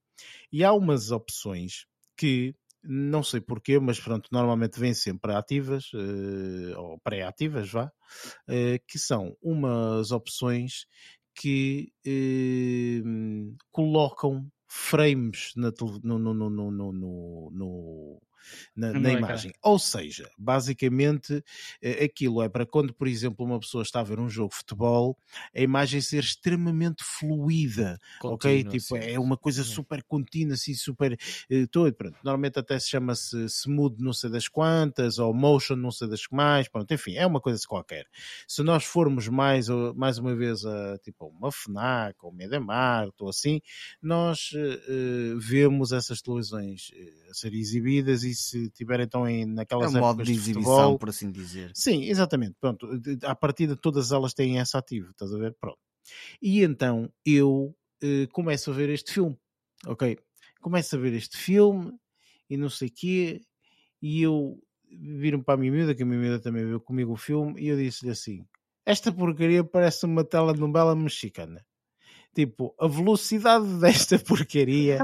[0.52, 1.86] E há umas opções
[2.18, 2.56] que
[2.88, 9.00] não sei porquê, mas pronto, normalmente vêm sempre ativas, uh, ou pré-ativas, vá, uh, que
[9.00, 10.86] são umas opções
[11.34, 15.72] que uh, colocam frames no,
[16.04, 16.34] no,
[17.52, 18.22] no,
[18.76, 19.54] na, na imagem.
[19.62, 21.44] Ou seja, basicamente
[21.82, 24.58] eh, aquilo é para quando, por exemplo, uma pessoa está a ver um jogo de
[24.58, 25.18] futebol,
[25.56, 28.64] a imagem ser extremamente fluida, Contínuo, ok?
[28.64, 29.00] Tipo, sim.
[29.00, 31.18] é uma coisa super contínua, assim, super
[31.50, 32.18] eh, todo, pronto.
[32.24, 36.36] Normalmente até se chama-se smooth não sei das quantas, ou motion não sei das que
[36.36, 38.06] mais, pronto, enfim, é uma coisa qualquer.
[38.48, 43.62] Se nós formos mais, mais uma vez a tipo uma FNAC ou Mediamart ou assim,
[44.02, 46.92] nós uh, vemos essas televisões
[47.30, 51.00] a ser exibidas e se tiver então em, naquelas é um modo de exibição, futebol,
[51.00, 51.72] por assim dizer.
[51.74, 52.56] Sim, exatamente.
[52.60, 52.88] Pronto,
[53.24, 55.56] a partir de todas elas têm essa ativo, estás a ver?
[55.60, 55.80] Pronto.
[56.42, 59.38] E então eu uh, começo a ver este filme,
[59.88, 60.18] ok?
[60.62, 61.94] Começo a ver este filme
[62.50, 63.42] e não sei o quê,
[64.02, 64.60] e eu
[64.90, 67.68] viram para a minha miúda, que a minha miúda também viu comigo o filme, e
[67.68, 68.46] eu disse-lhe assim:
[68.86, 71.66] Esta porcaria parece uma telenovela mexicana.
[72.34, 75.00] Tipo, a velocidade desta porcaria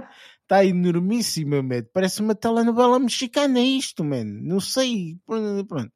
[0.51, 1.89] está enormissimamente.
[1.93, 4.41] Parece uma telenovela mexicana isto, mano.
[4.43, 5.17] Não sei.
[5.25, 5.91] Pronto.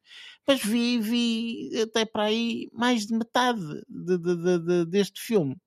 [0.48, 5.58] Mas vi, vi até para aí mais de metade de, de, de, deste filme.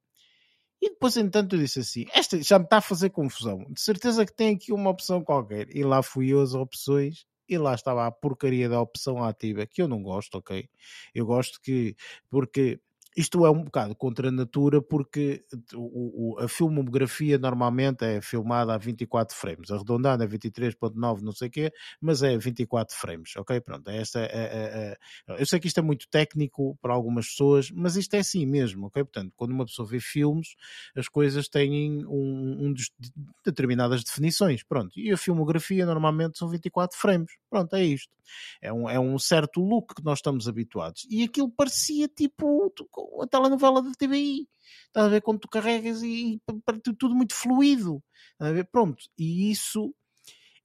[0.80, 3.58] E depois, entanto, eu disse assim: esta já me está a fazer confusão.
[3.70, 5.68] De certeza que tem aqui uma opção qualquer.
[5.74, 9.88] E lá fui eu opções e lá estava a porcaria da opção ativa, que eu
[9.88, 10.68] não gosto, ok?
[11.14, 11.96] Eu gosto que,
[12.30, 12.78] porque
[13.18, 18.72] isto é um bocado contra a natura porque o, o, a filmografia normalmente é filmada
[18.72, 23.60] a 24 frames, arredondada a 23.9 não sei o quê, mas é 24 frames, ok?
[23.60, 24.96] Pronto, esta é, é,
[25.28, 28.46] é, eu sei que isto é muito técnico para algumas pessoas, mas isto é assim
[28.46, 29.02] mesmo, ok?
[29.02, 30.54] Portanto, quando uma pessoa vê filmes,
[30.96, 32.84] as coisas têm um, um de
[33.44, 38.12] determinadas definições, pronto, e a filmografia normalmente são 24 frames, pronto, é isto.
[38.60, 41.06] É um, é um certo look que nós estamos habituados.
[41.10, 42.72] E aquilo parecia tipo
[43.22, 44.48] a telenovela da TVI.
[44.86, 48.02] Estás a ver quando tu carregas e, para tudo muito fluido.
[48.32, 48.64] Estás a ver?
[48.70, 49.02] Pronto.
[49.18, 49.94] E isso,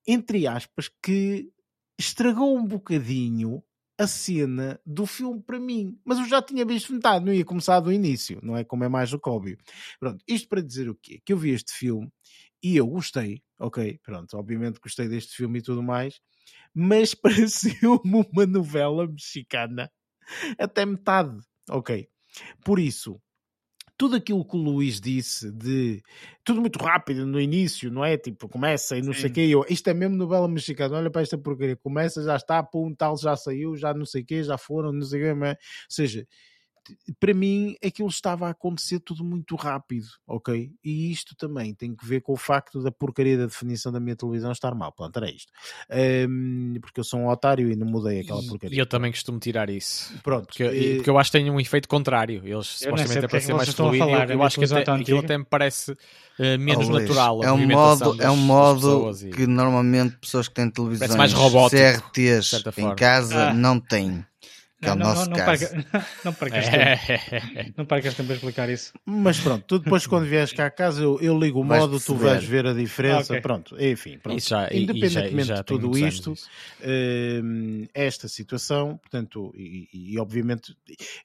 [0.07, 1.51] entre aspas, que
[1.97, 3.63] estragou um bocadinho
[3.97, 5.99] a cena do filme para mim.
[6.03, 8.89] Mas eu já tinha visto metade, não ia começar do início, não é como é
[8.89, 9.57] mais o óbvio.
[9.99, 11.21] Pronto, isto para dizer o quê?
[11.23, 12.09] Que eu vi este filme
[12.61, 16.19] e eu gostei, ok, pronto, obviamente gostei deste filme e tudo mais,
[16.73, 19.91] mas pareceu-me uma novela mexicana
[20.57, 21.39] até metade,
[21.69, 22.07] ok.
[22.63, 23.19] Por isso,
[23.97, 26.01] tudo aquilo que o Luís disse de
[26.43, 28.17] tudo muito rápido no início, não é?
[28.17, 29.19] Tipo, começa e não Sim.
[29.21, 29.41] sei o quê.
[29.41, 31.75] Eu, isto é mesmo novela mexicana, olha para esta porcaria.
[31.77, 35.03] Começa, já está, pum, tal, já saiu, já não sei o quê, já foram, não
[35.03, 35.33] sei o quê.
[35.33, 35.57] Mas, ou
[35.89, 36.27] seja,
[37.19, 40.71] para mim aquilo estava a acontecer tudo muito rápido, ok?
[40.83, 44.15] E isto também tem que ver com o facto da porcaria da definição da minha
[44.15, 44.91] televisão estar mal.
[44.91, 45.51] Pronto, era isto.
[45.89, 48.75] Um, porque eu sou um otário e não mudei aquela porcaria.
[48.75, 50.13] E eu também costumo tirar isso.
[50.23, 50.47] Pronto.
[50.47, 50.95] Porque, e...
[50.95, 52.41] porque eu acho que tem um efeito contrário.
[52.45, 53.97] Eles Eu não sei supostamente é para que ser mais fluido.
[54.05, 55.97] falar, eu, eu acho que até, aquilo até me parece uh,
[56.59, 57.43] menos Oh, natural.
[57.43, 61.33] É um modo, é um modo pessoas e- que normalmente pessoas que têm televisões mais
[61.33, 63.53] robótico, CRTs em casa Ah.
[63.53, 64.25] não têm.
[64.83, 65.65] Que é o não, nosso não, não, caso.
[66.25, 66.97] não percas É.
[66.97, 67.73] tempo.
[67.77, 68.93] Não percas tempo a explicar isso.
[69.05, 71.99] Mas pronto, tu depois quando vieres cá a casa eu, eu ligo o Vais modo,
[71.99, 73.41] tu vais ver a diferença, Ok.
[73.41, 74.39] pronto, enfim, pronto.
[74.41, 76.33] Já- e- e já- e independentemente já de tudo isto,
[77.43, 80.75] hum, esta situação, portanto, e, e- obviamente,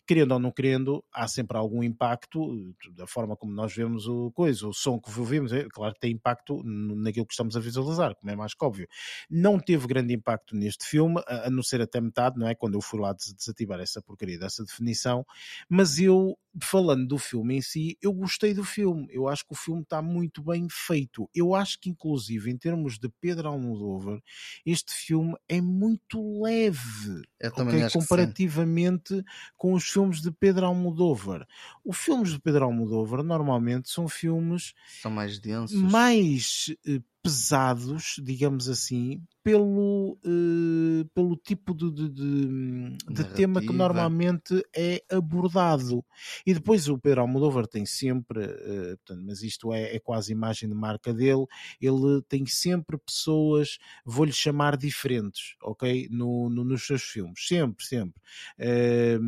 [0.07, 4.67] querendo ou não querendo, há sempre algum impacto da forma como nós vemos o coisa,
[4.67, 8.31] o som que ouvimos, é claro que tem impacto naquilo que estamos a visualizar, como
[8.31, 8.89] é mais que óbvio.
[9.31, 12.55] Não teve grande impacto neste filme, a, a não ser até metade, não é?
[12.55, 15.27] Quando eu fui lá des- desativar essa porcaria dessa definição,
[15.69, 19.07] mas eu, falando do filme em si, eu gostei do filme.
[19.11, 21.29] Eu acho que o filme está muito bem feito.
[21.35, 24.21] Eu acho que, inclusive, em termos de Pedro Almodóvar,
[24.65, 27.23] este filme é muito leve.
[27.41, 27.85] Eu também ok?
[27.85, 29.23] acho comparativamente
[29.57, 31.47] com os filmes de Pedro Almodóvar.
[31.85, 35.81] Os filmes de Pedro Almodóvar normalmente são filmes São mais densos.
[35.81, 43.73] mais eh, pesados, digamos assim, pelo, eh, pelo tipo de, de- de- de tema que
[43.73, 46.05] normalmente é abordado.
[46.49, 50.69] E depois o Pedro Almodóvar tem sempre, eh, portanto, mas isto é, é quase imagem
[50.69, 51.45] de marca dele,
[51.81, 56.09] ele tem sempre pessoas, vou-lhe chamar diferentes, ok?
[56.11, 58.21] No, no- nos seus filmes, sempre, sempre.
[58.59, 59.19] Eh,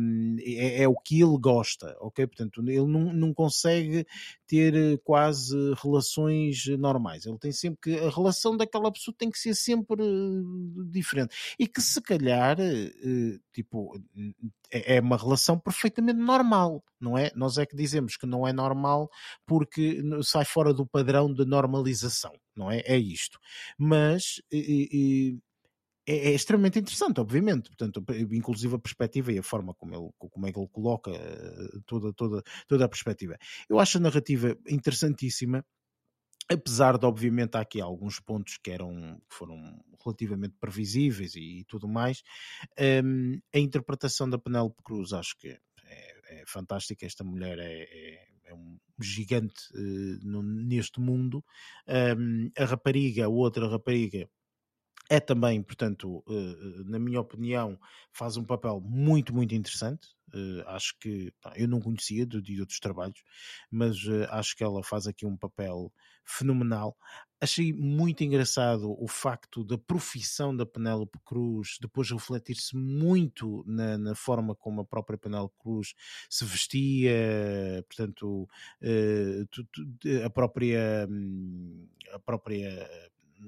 [0.45, 2.25] é, é o que ele gosta, ok?
[2.25, 4.05] Portanto, ele não, não consegue
[4.51, 7.25] ter eh, quase relações normais.
[7.25, 11.65] Ele tem sempre que a relação daquela pessoa tem que ser sempre eh, diferente e
[11.65, 13.97] que se calhar eh, tipo
[14.69, 17.31] é é uma relação perfeitamente normal, não é?
[17.33, 19.09] Nós é que dizemos que não é normal
[19.45, 22.79] porque sai fora do padrão de normalização, não é?
[22.85, 23.39] É isto.
[23.77, 25.37] Mas eh, eh,
[26.07, 27.69] é, é extremamente interessante, obviamente.
[27.69, 31.79] Portanto, inclusive a perspectiva e a forma como, ele, como é que ele coloca eh,
[31.85, 33.37] toda, toda, toda a perspectiva.
[33.69, 35.65] Eu acho a narrativa interessantíssima.
[36.49, 41.63] Apesar de, obviamente, há aqui alguns pontos que eram que foram relativamente previsíveis e, e
[41.65, 42.23] tudo mais,
[43.03, 45.59] hum, a interpretação da Penélope Cruz acho que é,
[46.41, 47.05] é fantástica.
[47.05, 51.43] Esta mulher é, é- é um gigante eh, no- neste mundo.
[51.87, 54.29] Hum, a rapariga, a outra rapariga,
[55.11, 57.77] é também, portanto, eh, na minha opinião,
[58.13, 60.07] faz um papel muito, muito interessante.
[60.33, 63.21] Eh, acho que eu não conhecia de, outros trabalhos,
[63.69, 65.91] mas eh, acho que ela faz aqui um papel
[66.23, 66.95] fenomenal.
[67.41, 74.15] Achei muito engraçado o facto da profissão da Penélope Cruz depois refletir-se muito na, na
[74.15, 75.93] forma como a própria Penélope Cruz
[76.29, 78.47] se vestia, portanto,
[78.81, 79.43] eh,
[80.23, 82.89] a própria, hum, a própria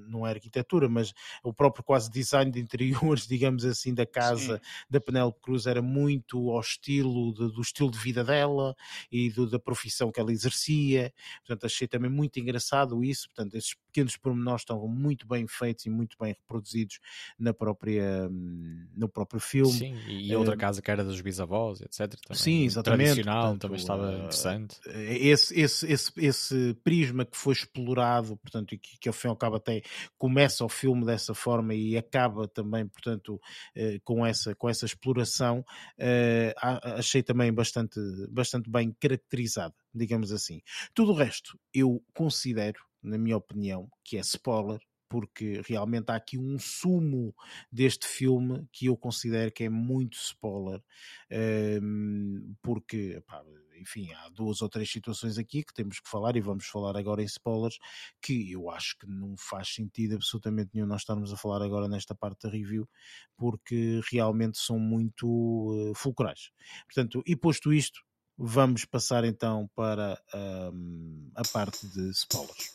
[0.08, 1.12] não é arquitetura, mas
[1.42, 4.60] o próprio quase design de interiores, digamos assim, da casa
[4.90, 8.74] da Penélope Cruz era muito ao estilo de- do estilo de vida dela
[9.10, 11.12] e do- da profissão que ela exercia.
[11.46, 13.28] Portanto, achei também muito engraçado isso.
[13.28, 16.98] Portanto, esses pequenos pormenores estavam muito bem feitos e muito bem reproduzidos
[17.38, 19.72] na própria, hum, no próprio filme.
[19.78, 21.98] Sim, e a outra Eh, casa que era dos bisavós, etc.
[22.20, 23.04] Também, Sim, exatamente.
[23.14, 24.76] Tradicional, Portanto, também estava ah, interessante.
[24.86, 29.30] Esse, esse, esse, esse prisma que foi explorado, portanto, e que, que ao fim e
[29.30, 29.82] ao cabo até
[30.18, 33.40] começa o filme dessa forma e acaba também, portanto,
[33.74, 35.64] eh, com, essa, com essa exploração,
[35.98, 38.00] eh, achei também bastante,
[38.30, 40.60] bastante bem caracterizado, digamos assim.
[40.94, 46.36] Tudo o resto eu considero, na minha opinião, que é spoiler, porque realmente há aqui
[46.36, 47.34] um sumo
[47.70, 50.82] deste filme que eu considero que é muito spoiler,
[51.30, 53.44] ehm, porque, pá,
[53.76, 57.22] enfim, há duas ou três situações aqui que temos que falar e vamos falar agora
[57.22, 57.78] em spoilers,
[58.20, 62.14] que eu acho que não faz sentido absolutamente nenhum nós estarmos a falar agora nesta
[62.14, 62.88] parte da review,
[63.36, 66.50] porque realmente são muito eh, fulcrais.
[66.86, 68.00] Portanto, e posto isto,
[68.36, 72.72] vamos passar então para ahm, a parte de spoilers.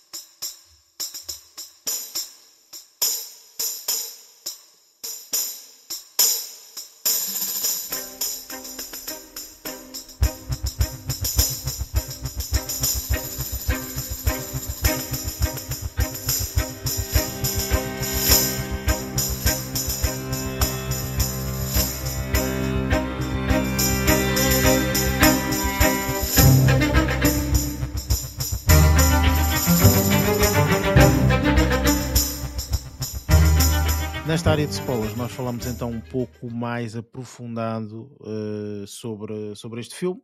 [34.50, 40.24] Área de spoilers, nós falamos então um pouco mais aprofundado uh, sobre, sobre este filme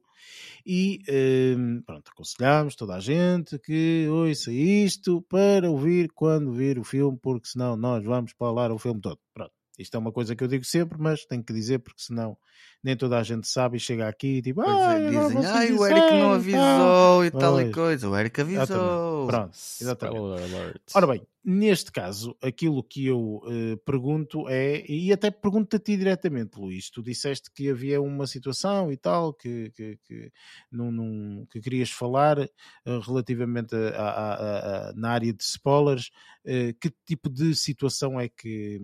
[0.66, 6.84] e uh, pronto, aconselhamos toda a gente que ouça isto para ouvir quando vir o
[6.84, 9.20] filme, porque senão nós vamos falar o filme todo.
[9.32, 9.55] Pronto.
[9.80, 12.38] Isto é uma coisa que eu digo sempre, mas tenho que dizer porque senão
[12.84, 16.12] nem toda a gente sabe e chega aqui e tipo, ah, dizem, ai, o Eric
[16.12, 18.10] não avisou e tal e coisa.
[18.10, 19.26] O Eric avisou.
[19.26, 20.80] Pronto, exatamente.
[20.94, 25.98] Ora bem, neste caso, aquilo que eu uh, pergunto é, e até pergunto a ti
[25.98, 30.32] diretamente, Luís, tu disseste que havia uma situação e tal que, que, que,
[30.72, 36.12] num, num, que querias falar uh, relativamente a, a, a, a, na área de spoilers.
[36.46, 38.80] Uh, que tipo de situação é que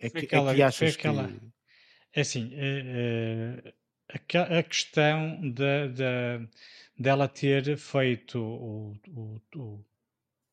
[0.00, 1.40] é que, aquela, é que achas aquela, que...
[2.14, 3.62] É assim, é,
[4.12, 6.48] é, a, questão de, de,
[6.98, 9.84] dela ter feito o, o, o,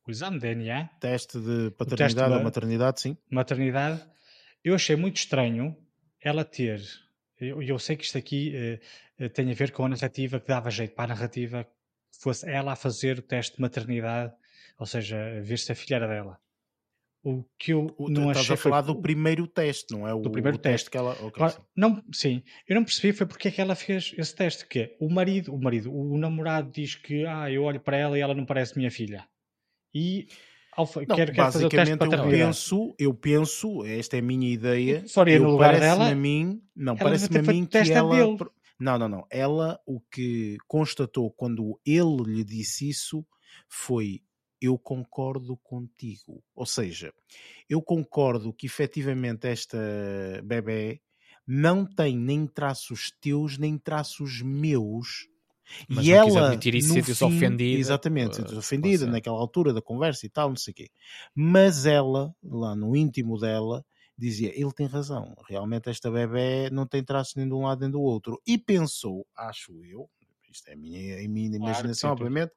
[0.06, 0.90] o exame de DNA...
[1.00, 3.18] Teste de paternidade teste ou maternidade, sim.
[3.30, 4.04] Maternidade.
[4.64, 5.76] Eu achei muito estranho
[6.22, 6.82] ela ter...
[7.40, 8.54] Eu, eu sei que isto aqui
[9.20, 11.68] uh, tem a ver com a narrativa que dava jeito para a narrativa
[12.20, 14.34] fosse ela a fazer o teste de maternidade,
[14.78, 16.40] ou seja, ver-se a filha dela.
[17.24, 18.94] O que eu o, não estás achei a falar foi...
[18.94, 20.14] do primeiro teste, não é?
[20.14, 20.90] O, do primeiro o teste.
[20.90, 21.14] teste que ela.
[21.14, 21.60] Okay, Agora, sim.
[21.74, 24.68] Não, sim, eu não percebi foi porque é que ela fez esse teste.
[24.68, 28.18] Que é o marido, o marido, o namorado diz que ah, eu olho para ela
[28.18, 29.26] e ela não parece minha filha.
[29.96, 30.28] E
[30.76, 34.24] ao, não, quer, quer fazer o teste de eu penso, eu penso, esta é a
[34.24, 35.06] minha ideia.
[35.08, 36.10] Faria no lugar dela.
[36.10, 38.16] A mim, não, parece-me a mim que ela.
[38.16, 38.38] Dele.
[38.78, 39.26] Não, não, não.
[39.30, 43.26] Ela o que constatou quando ele lhe disse isso
[43.70, 44.22] foi
[44.64, 46.42] eu concordo contigo.
[46.56, 47.14] Ou seja,
[47.70, 49.78] eu concordo que efetivamente esta
[50.44, 51.02] bebê
[51.46, 55.28] não tem nem traços teus, nem traços meus.
[55.90, 57.80] Mas e não ela, admitir isso, fim, ofendida.
[57.80, 60.90] Exatamente, uh, ofendida naquela altura da conversa e tal, não sei o quê.
[61.36, 63.84] Mas ela, lá no íntimo dela,
[64.18, 67.90] dizia: ele tem razão, realmente esta bebê não tem traços nem de um lado nem
[67.90, 68.42] do outro.
[68.48, 70.10] E pensou, acho eu,
[70.54, 72.52] isto é a minha, a minha claro, imaginação, sim, obviamente,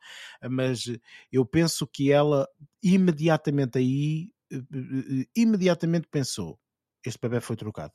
[0.51, 0.85] mas
[1.33, 2.49] eu penso que ela
[2.83, 6.59] imediatamente aí, eh, eh, imediatamente pensou:
[7.05, 7.95] este bebê foi trocado.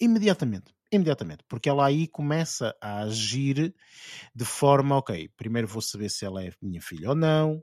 [0.00, 3.74] Imediatamente, imediatamente, porque ela aí começa a agir
[4.34, 7.62] de forma, ok, primeiro vou saber se ela é minha filha ou não,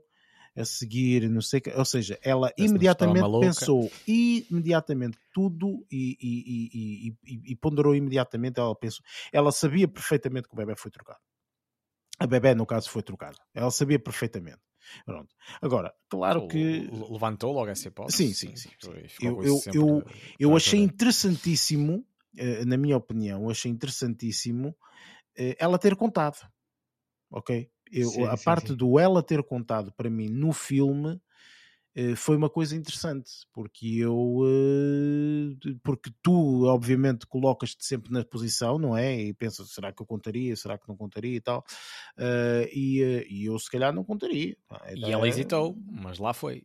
[0.56, 7.56] a seguir, não sei, ou seja, ela imediatamente pensou imediatamente tudo e, e, e, e,
[7.56, 11.20] ponderou imediatamente, ela pensou, ela sabia perfeitamente que o bebê foi trocado.
[12.18, 13.36] A bebê, no caso, foi trocada.
[13.54, 14.60] Ela sabia perfeitamente.
[15.04, 15.34] Pronto.
[15.60, 16.88] Agora, claro que.
[17.10, 18.34] Levantou logo essa hipótese.
[18.34, 18.70] Sim, sim, sim.
[18.80, 19.26] sim.
[19.26, 20.02] Eu, eu, eu,
[20.38, 22.06] eu achei interessantíssimo,
[22.36, 24.76] eh, na minha opinião, achei interessantíssimo
[25.36, 26.38] eh, ela ter contado.
[27.30, 27.70] Ok?
[27.92, 31.20] Eu, sim, a sim, parte do ela ter contado para mim no filme eh,
[32.16, 38.96] foi uma coisa interessante, porque eu eh, porque tu obviamente colocas-te sempre na posição, não
[38.96, 39.18] é?
[39.18, 41.64] E pensas, será que eu contaria, será que não contaria e tal,
[42.18, 44.56] uh, e, e, eu se calhar não contaria.
[44.94, 46.64] E ela hesitou, mas lá foi.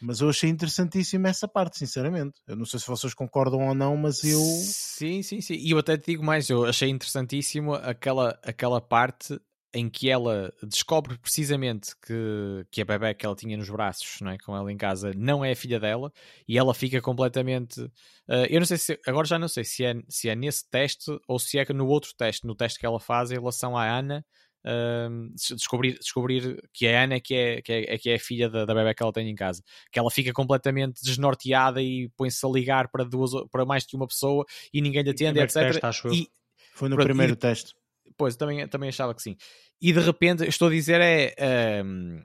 [0.00, 2.40] Mas eu achei interessantíssima essa parte, sinceramente.
[2.44, 4.40] Eu não sei se vocês concordam ou não, mas eu.
[4.40, 5.54] Sim, sim, sim.
[5.54, 9.40] E eu até te digo mais, eu achei interessantíssimo aquela, aquela parte
[9.74, 14.30] em que ela descobre precisamente que, que a bebé que ela tinha nos braços, não
[14.30, 16.12] é, com ela em casa, não é a filha dela,
[16.46, 17.80] e ela fica completamente.
[17.80, 19.00] Uh, eu não sei se.
[19.06, 22.10] Agora já não sei se é, se é nesse teste ou se é no outro
[22.16, 24.24] teste, no teste que ela faz em relação à Ana.
[24.64, 28.48] Uh, descobrir, descobrir que a Ana é que é, que é, que é a filha
[28.48, 32.46] da, da bebé que ela tem em casa, que ela fica completamente desnorteada e põe-se
[32.46, 35.80] a ligar para, duas, para mais de uma pessoa e ninguém lhe atende, etc.
[35.80, 36.28] Teste, e,
[36.74, 37.74] Foi no pronto, primeiro e, teste.
[38.16, 39.36] Pois, também, também achava que sim.
[39.80, 42.22] E de repente, estou a dizer, é um,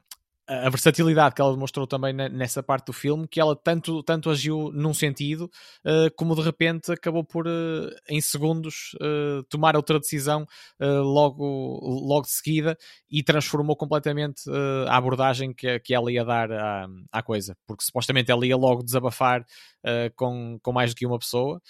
[0.47, 4.71] a versatilidade que ela demonstrou também nessa parte do filme, que ela tanto, tanto agiu
[4.73, 5.51] num sentido,
[5.85, 10.45] uh, como de repente acabou por, uh, em segundos, uh, tomar outra decisão
[10.79, 12.77] logo, logo de seguida
[13.09, 14.43] e transformou completamente
[14.87, 18.83] a abordagem que, que ela ia dar à, à coisa, porque supostamente ela ia logo
[18.83, 19.45] desabafar
[20.15, 21.61] com, com mais do que uma pessoa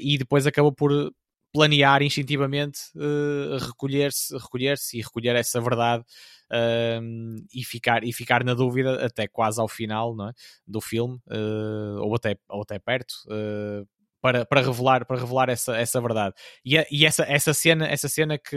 [0.00, 1.12] e depois acabou por
[1.52, 6.04] planear instintivamente uh, recolher-se recolher e recolher essa verdade
[6.52, 10.32] uh, e, ficar, e ficar na dúvida até quase ao final é?
[10.66, 13.84] do filme uh, ou, até, ou até perto eh,
[14.20, 16.34] para, para revelar, para revelar essa, essa verdade
[16.64, 18.56] e, a, e essa, essa cena, essa cena que,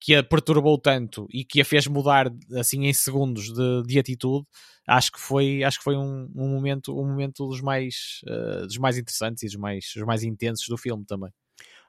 [0.00, 4.44] que a perturbou tanto e que a fez mudar assim em segundos de, de atitude
[4.86, 8.76] acho que foi acho que foi um, um momento um momento dos mais uh, dos
[8.76, 11.30] mais interessantes e dos mais dos mais intensos do filme também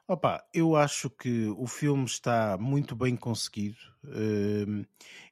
[0.08, 3.76] Opa, eu acho que o filme está muito bem conseguido.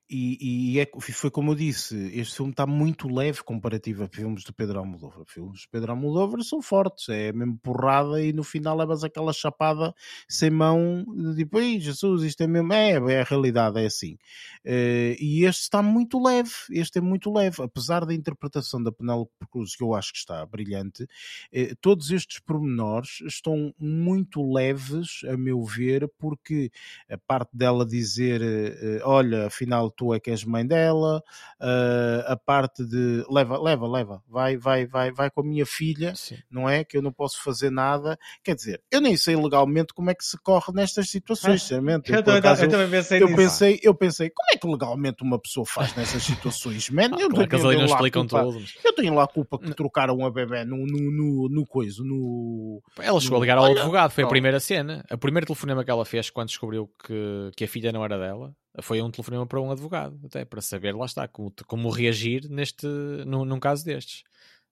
[0.08, 4.42] E, e é, foi como eu disse, este filme está muito leve comparativo a filmes
[4.42, 5.24] de Pedro Almodóvar.
[5.26, 9.94] Filmes de Pedro Almodóvar são fortes, é mesmo porrada e no final levas aquela chapada
[10.28, 14.18] sem mão, de tipo, ei Jesus, isto é mesmo, é, é a realidade, é assim.
[14.64, 19.32] Eh, e este está muito leve, este é muito leve, apesar da interpretação da Penélope
[19.50, 21.06] Cruz, que eu acho que está brilhante,
[21.52, 26.70] eh, todos estes pormenores estão muito leves, a meu ver, porque
[27.08, 31.22] a parte dela dizer, eh, olha, afinal tu é que és mãe dela,
[31.60, 36.14] uh, a parte de leva, leva, leva, vai, vai, vai, vai com a minha filha,
[36.14, 36.36] Sim.
[36.50, 36.84] não é?
[36.84, 38.18] Que eu não posso fazer nada.
[38.42, 42.10] Quer dizer, eu nem sei legalmente como é que se corre nestas situações, sinceramente.
[42.10, 43.36] Eu, Eu, também- acaso, eu também pensei eu nisso.
[43.36, 47.10] pensei, eu pensei, como é que legalmente uma pessoa faz nessas situações, man?
[47.18, 50.24] Eu Claro eles eu tenho lá explicam culpa- Eu tenho lá a culpa que trocaram
[50.24, 52.82] a bebê no, no, no, no coisa, no.
[52.98, 54.30] Ela chegou a ligar ao advogado, foi a não.
[54.30, 55.04] primeira cena.
[55.10, 58.54] O primeiro telefonema que ela fez quando descobriu que, que a filha não era dela
[58.82, 62.86] foi um telefonema para um advogado, até para saber, lá está, como, como reagir neste,
[63.26, 64.24] num, num caso destes.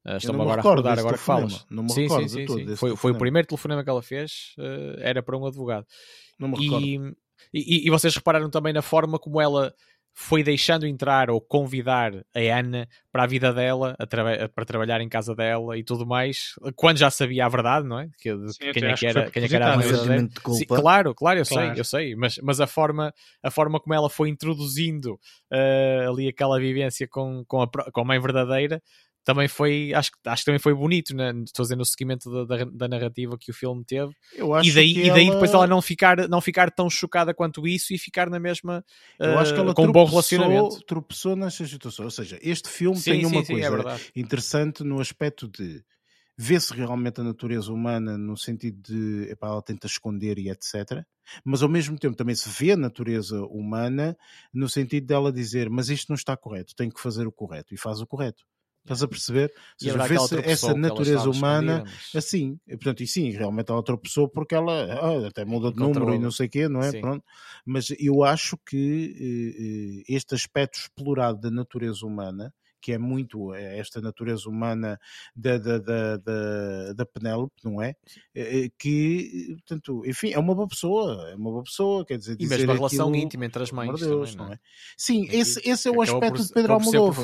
[0.05, 1.67] Uh, Estou-me não me agora a recordo recordar, agora que falas.
[1.71, 2.77] Não me sim, recordo sim, sim, sim.
[2.77, 5.87] Foi, foi o primeiro telefonema que ela fez, uh, era para um advogado.
[6.39, 6.85] Não me recordo.
[6.85, 7.15] E,
[7.55, 9.73] e, e vocês repararam também na forma como ela
[10.15, 15.01] foi deixando entrar ou convidar a Ana para a vida dela, a traba- para trabalhar
[15.01, 18.09] em casa dela e tudo mais, quando já sabia a verdade, não é?
[18.19, 20.67] Que, Sim, quem, é que era, quem é que era a mãe sentimento de Sim,
[20.67, 20.77] culpa.
[20.77, 21.71] claro, claro, eu Claro.
[21.71, 23.13] sei, eu sei, mas, mas a, forma,
[23.43, 25.19] a forma como ela foi introduzindo
[25.51, 28.83] eh, ali aquela vivência com, com, a, com a mãe verdadeira
[29.25, 31.31] também foi, acho, que- acho que também foi bonito, né?
[31.45, 34.71] estou a dizer, no seguimento da, da, da narrativa que o filme teve Eu acho
[34.71, 37.93] e daí, e daí ela- depois ela não ficar, não ficar tão chocada quanto isso
[37.93, 38.85] e ficar na mesma
[39.21, 40.85] Eu acho que eh, ela com um bom tropeçou- relacionamento.
[40.87, 42.05] tropeçou nessas situações.
[42.05, 44.03] Ou seja, este filme Sim, tem sim, uma sim, é coisa verdade.
[44.17, 45.83] interessante no aspecto de
[46.37, 51.05] vê-se realmente a natureza humana no sentido de epá, ela tenta esconder e etc.
[51.45, 54.17] Mas ao mesmo tempo também se vê a natureza humana
[54.53, 57.77] no sentido dela dizer mas isto não está correto, tenho que fazer o correto e
[57.79, 58.45] faz o correto.
[58.85, 59.53] Estás a perceber?
[59.55, 61.85] Ou seja, vê-se outra essa pessoa natureza humana
[62.15, 62.59] assim.
[62.67, 66.19] E, portanto, e sim, realmente ela tropeçou porque ela ah, até muda de número e
[66.19, 66.91] não sei o quê, não é?
[66.91, 67.01] Sim.
[67.01, 67.25] Pronto.
[67.65, 72.53] Mas eu acho que eh, eh, este aspecto explorado da natureza humana,
[72.83, 74.99] que é muito eh, esta natureza humana
[75.35, 77.95] da, da, da, da, da Penélope, não é?
[78.35, 82.33] Eh, eh, Que, portanto, enfim, é uma boa pessoa, é uma boa pessoa, quer dizer,
[82.33, 84.57] E dizer mesmo a relação aquilo- íntima entre as mães de Deus, também, não é?
[84.57, 84.61] é?
[84.97, 87.23] Sim, esse, esse é o aspecto por- de Pedro Almodóvar.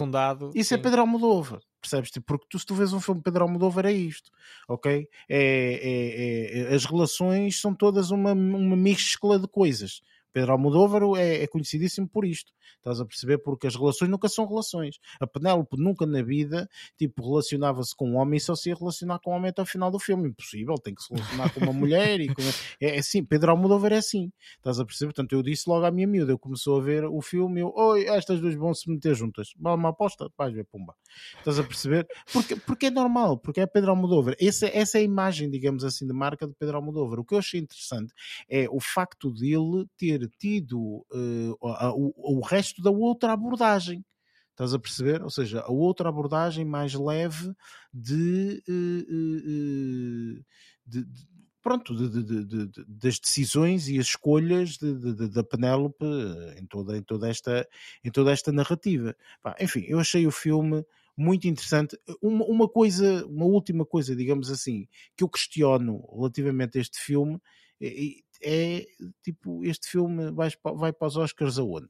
[0.54, 0.78] Isso é.
[0.78, 2.10] Pedro Almodóvar, percebes?
[2.10, 4.30] Tipo, Porque tu, se tu vês um filme de Pedro Almodóvar é isto,
[4.68, 5.08] ok?
[5.28, 10.00] É, é- é- as relações são todas uma, uma mescla de coisas.
[10.32, 12.52] Pedro Almodóvar é, é conhecidíssimo por isto.
[12.76, 13.38] Estás a perceber?
[13.38, 14.98] Porque as relações nunca são relações.
[15.20, 19.18] A Penélope nunca na vida, tipo, relacionava-se com um homem e só se ia relacionar
[19.20, 20.28] com um homem até o final do filme.
[20.28, 22.42] Impossível, tem que se relacionar com uma mulher e com...
[22.80, 24.30] É, é assim, Pedro Almodóvar é assim.
[24.56, 25.12] Estás a perceber?
[25.12, 27.72] Portanto, eu disse logo à minha miúda, eu começou a ver o filme e eu,
[27.74, 29.48] oi, estas duas vão se meter juntas.
[29.58, 30.94] Vá uma aposta, vais ver, pumba.
[31.38, 32.06] Estás a perceber?
[32.32, 34.34] Porque, porque é normal, porque é Pedro Almodóvar.
[34.40, 37.18] Essa, essa é a imagem, digamos assim, de marca de Pedro Almodóvar.
[37.18, 38.12] O que eu achei interessante
[38.48, 44.04] é o facto dele ter tido eh, a- o, resto da outra abordagem.
[44.50, 45.22] Estás a perceber?
[45.22, 47.52] Ou seja, a outra abordagem mais leve
[47.92, 50.42] de, eh,
[50.86, 51.26] de- de-
[51.62, 56.04] pronto, de- de- de- das decisões e as escolhas da Penélope
[56.56, 57.68] em toda, em, toda esta,
[58.04, 59.14] em toda esta narrativa.
[59.60, 60.84] Enfim, eu achei o filme
[61.16, 61.98] muito interessante.
[62.22, 64.86] Uma, uma coisa, uma última coisa, digamos assim,
[65.16, 67.38] que eu questiono relativamente a este filme
[67.80, 67.86] é,
[68.42, 68.86] é,
[69.22, 71.88] tipo, este filme vai, vai para os Oscars aonde?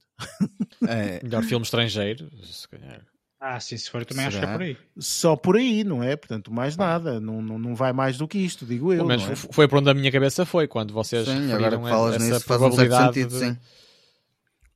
[0.86, 3.04] É, Melhor filme estrangeiro, se calhar.
[3.40, 4.58] Ah, sim, se for, também acho que é Será?
[4.58, 4.76] por aí.
[4.98, 6.16] Só por aí, não é?
[6.16, 7.20] Portanto, mais nada.
[7.20, 8.96] Não, não, não vai mais do que isto, digo eu.
[8.96, 9.36] Pelo menos não é?
[9.36, 12.40] foi para onde a minha cabeça foi, quando vocês sim, agora que falas essa nisso
[12.44, 13.58] faz um certo probabilidade sentido, de- sim.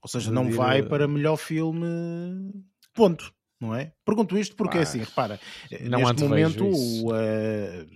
[0.00, 2.52] Ou seja, não vai eh, para melhor filme.
[2.94, 3.32] Ponto.
[3.62, 3.92] Não é?
[4.04, 5.38] Pergunto isto porque, Ah, assim, repara,
[5.88, 7.06] não neste momento isso.
[7.06, 7.86] o, eh,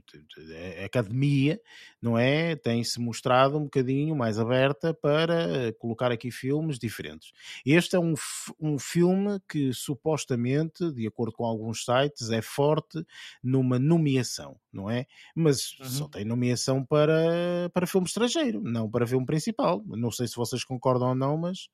[0.82, 1.60] a, academia,
[2.00, 2.54] não é?
[2.54, 7.32] Tem-se mostrado um bocadinho mais aberta para eh, colocar aqui filmes diferentes.
[7.66, 8.14] Este é um,
[8.60, 13.04] um filme que supostamente, de acordo com alguns sites, é forte
[13.42, 15.04] numa nomeação, não é?
[15.34, 15.88] Mas Uhum.
[15.88, 19.82] só tem nomeação para, para filme estrangeiro, não para filme principal.
[19.84, 21.68] Não sei se vocês concordam ou não, mas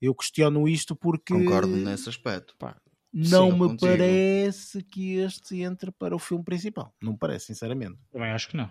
[0.00, 2.54] eu questiono isto porque Concordo nesse aspecto.
[2.58, 2.76] Pá,
[3.12, 3.80] não Sim, me contigo.
[3.80, 6.94] parece que este entre para o filme principal.
[7.02, 7.96] Não me parece, sinceramente.
[8.10, 8.70] Também acho que não.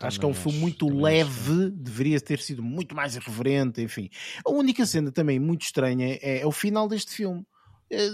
[0.00, 3.16] acho que é um Também filme acho- muito também leve, deveria ter sido muito mais
[3.16, 4.10] irreverente, enfim.
[4.44, 7.44] A única cena também muito estranha é, é o final deste filme.
[7.90, 8.08] É,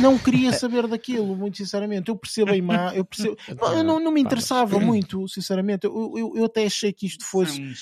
[0.00, 2.08] não queria saber daquilo, muito sinceramente.
[2.08, 3.36] Eu percebo a imagem, eu percebo.
[3.76, 5.86] Eu não, não me interessava muito, sinceramente.
[5.86, 7.60] Eu, eu, eu até achei que isto fosse.
[7.60, 7.74] um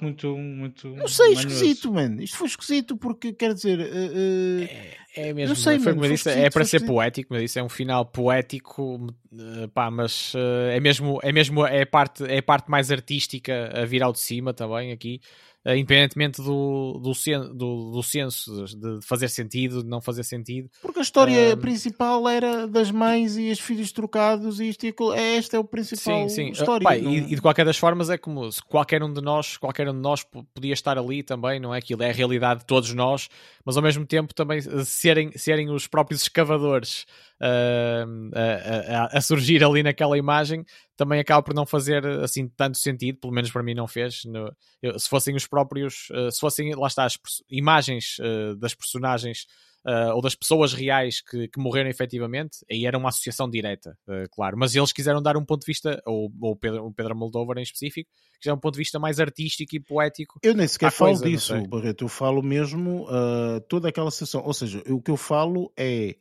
[0.00, 0.88] muito, muito.
[0.88, 1.48] Não sei, manhoso.
[1.48, 2.22] esquisito, mano.
[2.22, 3.78] Isto foi esquisito porque, quer dizer.
[3.80, 7.58] uh, É, é mesmo, Não sei, foi mano, disse, é para ser poético, mas isso
[7.58, 12.24] é um final poético, eh, pá, mas eh, é mesmo, é mesmo é a parte,
[12.24, 15.20] é a parte mais artística a vir ao de cima também aqui,
[15.64, 20.68] eh, independentemente do, do, sen, do, do senso de fazer sentido, de não fazer sentido.
[20.80, 21.58] Porque a história Ahm.
[21.60, 25.12] principal era das mães e os filhos trocados e isto e aquilo.
[25.14, 26.48] É, Esta é o principal Sim, sim.
[26.50, 26.84] história.
[26.84, 29.56] Pá, não- e, e de qualquer das formas é como se qualquer um de nós,
[29.56, 30.24] qualquer um de nós
[30.54, 31.78] podia estar ali também, não é?
[31.78, 33.28] Aquilo é a realidade de todos nós,
[33.64, 37.06] mas ao mesmo tempo também eh, serem, serem os próprios escavadores
[37.42, 40.64] a, a- a surgir ali naquela imagem
[40.96, 44.24] também acaba por não fazer assim tanto sentido, pelo menos para mim não fez.
[44.24, 47.18] No- eu- se fossem os próprios, eh, se fossem, lá está, as
[47.50, 49.46] imagens eh, das personagens
[49.84, 54.28] uh, ou das pessoas reais que, que morreram efetivamente, aí era uma associação direta, uh,
[54.30, 54.56] claro.
[54.56, 57.58] Mas eles quiseram dar um ponto de vista, ou, ou o, Pedro, o Pedro Moldover
[57.58, 58.08] em específico,
[58.40, 60.38] quiseram um ponto de vista mais artístico e poético.
[60.42, 61.66] Eu nem sequer falo coisa, disso.
[61.68, 62.04] Barreto.
[62.04, 64.42] Eu falo mesmo uh, toda aquela sessão.
[64.44, 66.14] Ou seja, o que eu falo é.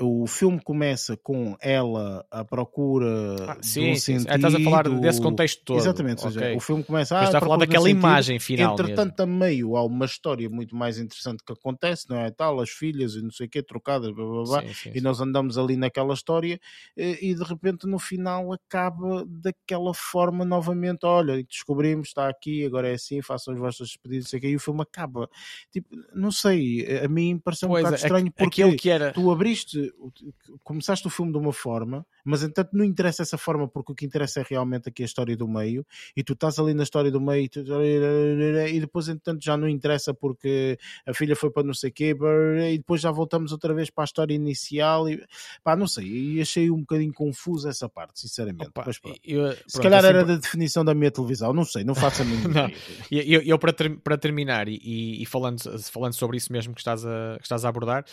[0.00, 3.06] O filme começa com ela à procura
[3.48, 4.30] Ah, sim, um sim, sentido.
[4.32, 5.78] Ah, estás a falar desse contexto todo.
[5.78, 6.24] Exatamente.
[6.24, 9.84] Ou seja, o filme começa ah, a falar daquela imagem final Entretanto, a meio há
[9.84, 12.28] uma história muito mais interessante que acontece, não é?
[12.32, 15.00] Tal, as filhas e não sei o quê, trocadas, blá, blá, blá, Sim, sim, e
[15.00, 16.58] nós andamos ali naquela história
[16.96, 22.88] eh, e de repente no final acaba daquela forma novamente, olha, descobrimos, está aqui, agora
[22.88, 25.30] é assim, façam os vossos pedidos, não sei o quê, e o filme acaba.
[25.72, 29.30] Tipo, não sei, a mim pareceu um Pois, bocado aqu- estranho porque que era- tu
[29.30, 29.83] abriste,
[30.62, 34.04] começaste o filme de uma forma, mas entanto não interessa essa forma porque o que
[34.06, 35.86] interessa é realmente aqui a história do meio
[36.16, 37.60] e tu estás ali na história do meio e, tu-
[38.70, 42.14] e depois entanto já não interessa porque a filha foi para não sei o quê
[42.72, 45.22] e depois já voltamos outra vez para a história inicial e
[45.62, 48.70] pá, não sei, e achei um bocadinho confuso essa parte, sinceramente.
[48.86, 49.20] Mas pronto.
[49.24, 52.22] Eu- Se pronto, calhar assim, era da definição da minha televisão, não sei, não faço
[52.22, 52.70] a mínima.
[53.10, 56.74] E eu, eu, para, ter- para terminar, e, e- e falando, falando sobre isso mesmo
[56.74, 58.04] que estás, a, que estás a abordar,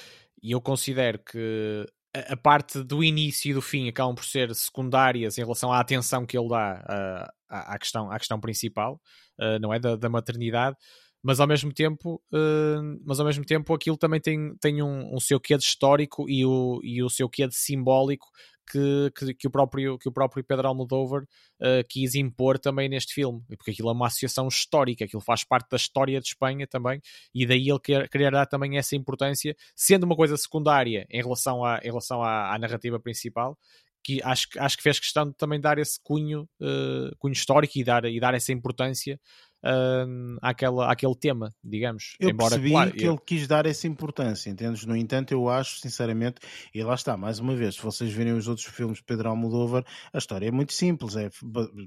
[0.41, 5.38] e eu considero que a, parte do início e do fim acabam por ser secundárias
[5.38, 8.99] em relação à atenção que ele dá ah, à, à questão, à questão principal,
[9.39, 9.80] ah, não é?
[9.80, 10.76] Da, da maternidade.
[11.23, 15.19] Mas ao mesmo tempo, ah, mas ao mesmo tempo aquilo também tem, tem um, um
[15.19, 18.27] seu quê de histórico e o, e o seu quê de simbólico
[18.72, 23.14] que, que, que o, próprio, que o próprio Pedro Almodóvar uh, quis impor também neste
[23.14, 27.02] filme, porque aquilo é uma associação histórica, aquilo faz parte da história de Espanha também,
[27.34, 31.65] e daí ele quer, querer dar também essa importância, sendo uma coisa secundária em relação
[31.65, 33.57] à, em relação à, à narrativa principal,
[34.03, 37.77] que acho, que- acho que fez questão de também dar esse cunho, uh, cunho histórico
[37.77, 39.19] e dar, e dar essa importância
[39.63, 42.15] uh, àquela, àquele tema, digamos.
[42.19, 44.85] Eu Embora, percebi claro, que eu- ele quis dar essa importância, entendes?
[44.85, 46.35] No entanto, eu acho, sinceramente,
[46.73, 49.83] e lá está, mais uma vez, se vocês virem os outros filmes de Pedro Almodóvar,
[50.13, 51.29] a história é muito simples, é,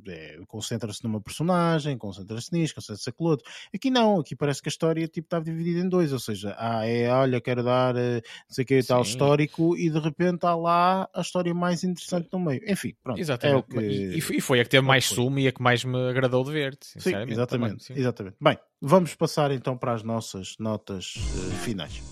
[0.09, 3.51] é- concentra-se numa personagem, concentra-se nisto, concentra-se naquilo outro.
[3.74, 6.86] Aqui não, aqui parece que a história tipo, está dividida em dois, ou seja, ah,
[6.86, 8.16] é, olha, quero dar, eh,
[8.48, 12.28] não sei o que, tal histórico, e de repente há lá a história mais interessante
[12.32, 12.60] no meio.
[12.66, 13.64] Enfim, pronto, Exatamente.
[13.76, 13.86] é que...
[13.86, 16.44] E, e foi- a que teve é mais sumo e a que mais me agradou
[16.44, 16.76] de ver.
[16.80, 17.34] Sim, Sinceramente,
[17.66, 18.36] exatamente, também, exatamente.
[18.41, 22.03] Bem, vamos passar então para as nossas notas eh, finais.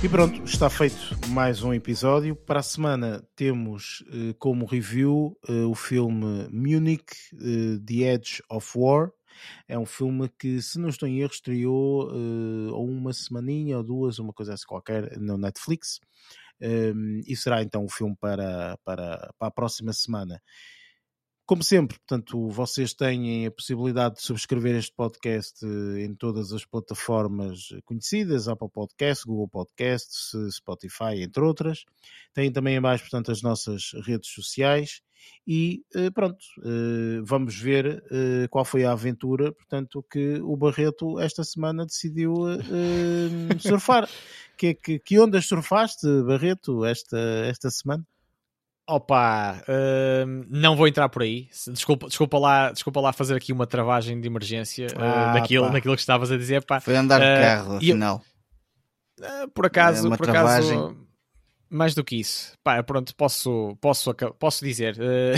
[0.00, 0.96] E pronto, está feito
[1.30, 2.36] mais um episódio.
[2.36, 7.04] Para a semana temos eh, como review eh, o filme Munich,
[7.34, 9.10] eh, The Edge of War.
[9.66, 12.10] É um filme que, se não estou em erro, estreou
[12.72, 16.00] ou uma semaninha ou duas, uma coisa assim qualquer, no Netflix.
[16.60, 20.42] Um, e será então o filme para, para, para a próxima semana.
[21.48, 26.62] Como sempre, portanto, vocês têm a possibilidade de subscrever este podcast eh, em todas as
[26.66, 31.86] plataformas conhecidas, Apple Podcasts, Google Podcasts, Spotify, entre outras.
[32.34, 35.00] Têm também em baixo, portanto, as nossas redes sociais.
[35.46, 38.04] E eh, pronto, eh, vamos ver
[38.50, 42.44] qual foi a aventura, portanto, que o Barreto esta semana decidiu
[43.58, 44.06] surfar.
[44.58, 48.04] que, que, que ondas surfaste, Barreto, esta, esta semana?
[48.88, 49.62] Opa,
[50.26, 51.48] hum, não vou entrar por aí.
[51.70, 55.72] Desculpa, desculpa, lá, desculpa lá fazer aqui uma travagem de emergência uh, Ah, daquilo, pá.
[55.72, 56.64] daquilo que estavas a dizer.
[56.64, 56.80] Pá.
[56.80, 58.22] Foi andar de Uh, carro, e eu- afinal.
[59.20, 60.78] Uh, por acaso, É uma por travagem.
[60.78, 60.96] acaso,
[61.68, 64.96] mais do que isso, pá, pronto, posso, posso, posso dizer.
[64.96, 65.34] Uh,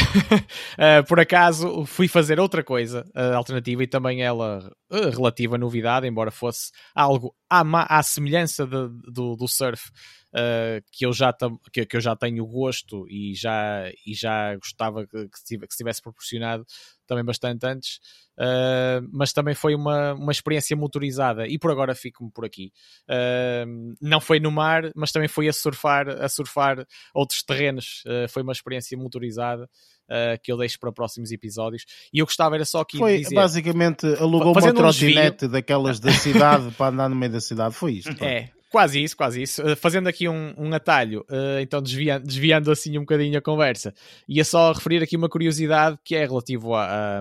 [1.00, 6.06] uh, por acaso, fui fazer outra coisa uh, alternativa e também ela uh, relativa novidade,
[6.06, 7.62] embora fosse algo à,
[7.98, 9.90] à semelhança de, do, do surf
[10.30, 11.32] uh, que, eu já
[11.72, 16.02] que, que, eu já tenho gosto e já, e já gostava que, que, se tivesse
[16.02, 16.64] proporcionado
[17.06, 17.96] também bastante antes,
[18.38, 22.72] uh, mas também foi uma, uma experiência motorizada e por agora fico-me por aqui.
[23.08, 28.42] Uh, não foi no mar, mas também foi a surfar, a surfar outros terrenos, foi
[28.42, 29.68] uma experiência motorizada.
[30.10, 31.84] Uh, que eu deixo para próximos episódios.
[32.12, 36.10] E eu gostava era só que foi dizer, basicamente alugou uma trotinete um daquelas da
[36.10, 37.74] cidade para andar no meio da cidade.
[37.74, 38.24] Foi isto.
[38.24, 39.62] É, Quase isso, quase isso.
[39.62, 43.92] Uh, fazendo aqui um, um atalho, uh, então desviando, desviando assim um bocadinho a conversa,
[44.28, 47.20] ia só referir aqui uma curiosidade que é relativo a, a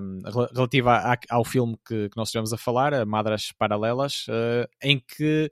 [0.53, 4.99] relativa a, ao filme que, que, nós estivemos a falar, a Madras Paralelas, uh, em
[4.99, 5.49] que,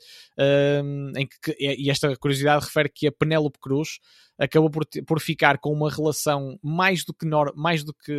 [1.17, 3.97] em que, e esta curiosidade refere que a Penélope Cruz
[4.37, 8.13] acabou por, por ficar com uma relação mais do que, nor, mais do que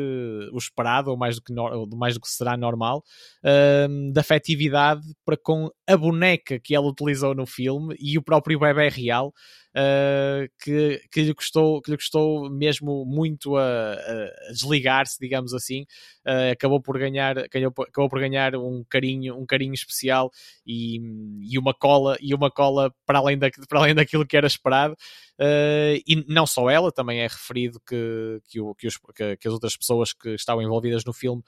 [0.53, 3.03] o esperado, ou mais do que, nor, mais do que será normal,
[3.45, 8.59] uh, de afetividade para com a boneca que ela utilizou no filme e o próprio
[8.59, 9.33] bebê real,
[9.79, 15.83] uh, que, que, lhe custou, que lhe custou mesmo muito a, a desligar-se, digamos assim,
[16.27, 20.31] uh, acabou por ganhar, ganhou, acabou por ganhar um carinho, um carinho especial
[20.67, 21.01] e,
[21.43, 24.97] e uma cola e uma cola para além, da, para além daquilo que era esperado.
[25.41, 29.47] Uh, e não só ela, também é referido que, que, o, que, os, que, que
[29.47, 31.43] as outras pessoas que estavam envolvidas no filme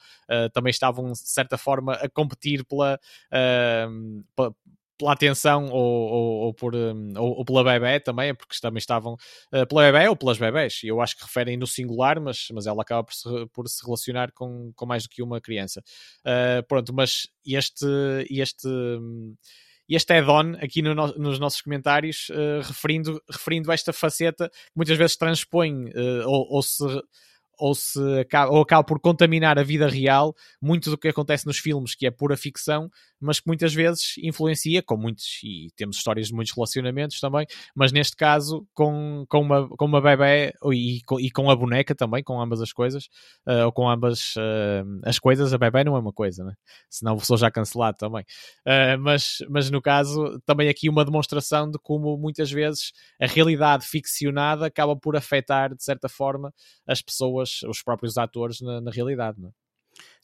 [0.52, 3.00] também estavam, de certa forma, a competir pela,
[3.32, 4.54] uh,
[5.00, 9.14] pela atenção ou, ou, ou por, um, ou, ou, pela bebê também, porque também estavam
[9.14, 10.80] uh, pela bebê ou pelas bebés.
[10.84, 14.30] Eu acho que referem no singular, mas, mas ela acaba por se, por se relacionar
[14.32, 15.82] com, com mais do que uma criança.
[16.20, 17.86] Uh, pronto, mas este,
[18.28, 18.68] este,
[19.88, 25.16] este add-on aqui no, nos nossos comentários, uh, referindo, referindo esta faceta que muitas vezes
[25.16, 25.86] transpõe
[26.26, 26.84] ou se
[27.60, 31.58] ou, se acaba, ou acaba por contaminar a vida real muito do que acontece nos
[31.58, 32.90] filmes, que é pura ficção,
[33.20, 37.92] mas que muitas vezes influencia, com muitos, e temos histórias de muitos relacionamentos também, mas
[37.92, 42.22] neste caso com, com, uma, com uma bebê e com, e com a boneca também,
[42.22, 43.04] com ambas as coisas,
[43.46, 46.54] uh, ou com ambas uh, as coisas, a bebê não é uma coisa, né?
[46.88, 48.24] senão sou já cancelado também.
[48.66, 53.86] Uh, mas, mas no caso, também aqui uma demonstração de como muitas vezes a realidade
[53.86, 56.52] ficcionada acaba por afetar, de certa forma,
[56.86, 59.40] as pessoas, os próprios atores na, na realidade.
[59.40, 59.59] Não é?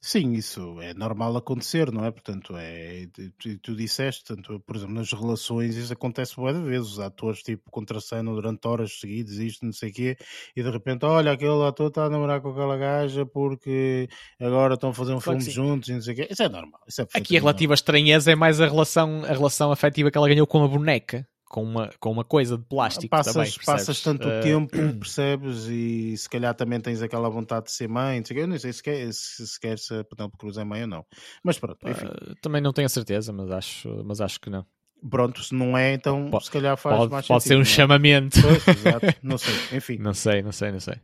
[0.01, 2.11] Sim, isso é normal acontecer, não é?
[2.11, 3.09] Portanto, é,
[3.39, 7.71] tu, tu disseste, tanto, por exemplo, nas relações isso acontece várias vezes, os atores tipo
[7.71, 10.17] contracenam durante horas seguidas, isto, não sei o quê,
[10.55, 14.09] e de repente, olha, aquele ator está a namorar com aquela gaja porque
[14.39, 16.29] agora estão a fazer um claro filme juntos e não sei o quê.
[16.31, 16.81] Isso é normal.
[16.87, 20.29] Isso é Aqui a relativa estranheza é mais a relação, a relação afetiva que ela
[20.29, 24.29] ganhou com a boneca com uma, com uma coisa de plástico passas, também, Passas tanto
[24.29, 24.41] uh...
[24.43, 28.73] tempo, percebes, e se calhar também tens aquela vontade de ser mãe, eu não sei
[28.73, 31.07] se quer se, se, quer se a Penélope Cruz é mãe ou não.
[31.43, 32.07] Mas pronto, enfim.
[32.07, 34.67] Uh, também não tenho a certeza, mas acho, mas acho que não.
[35.09, 37.73] Pronto, se não é, então pode, se calhar faz pode, mais Pode sentido, ser um
[37.73, 37.77] é?
[37.77, 38.39] chamamento.
[38.43, 39.99] Pois, exato, não sei, enfim.
[39.99, 40.97] Não sei, não sei, não sei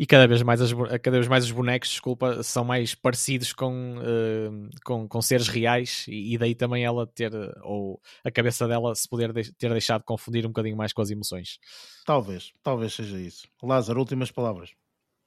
[0.00, 0.72] e cada vez mais, as,
[1.02, 6.06] cada vez mais os bonecos, desculpa, são mais parecidos com, uh, com, com, seres reais
[6.08, 7.30] e, e, daí também ela ter,
[7.62, 11.02] ou a cabeça dela se poder de, ter deixado de confundir um bocadinho mais com
[11.02, 11.58] as emoções.
[12.06, 13.46] Talvez, talvez seja isso.
[13.62, 14.70] Lázaro, últimas palavras.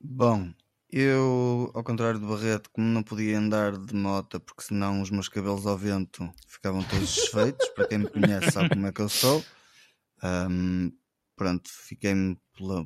[0.02, 0.52] Bom,
[0.90, 5.30] eu, ao contrário do Barreto, como não podia andar de moto porque senão os meus
[5.30, 9.10] cabelos ao vento ficavam todos desfeitos, para quem me conhece sabe como é que eu
[9.10, 9.46] sou.
[10.24, 10.92] Um,
[11.36, 12.14] pronto, fiquei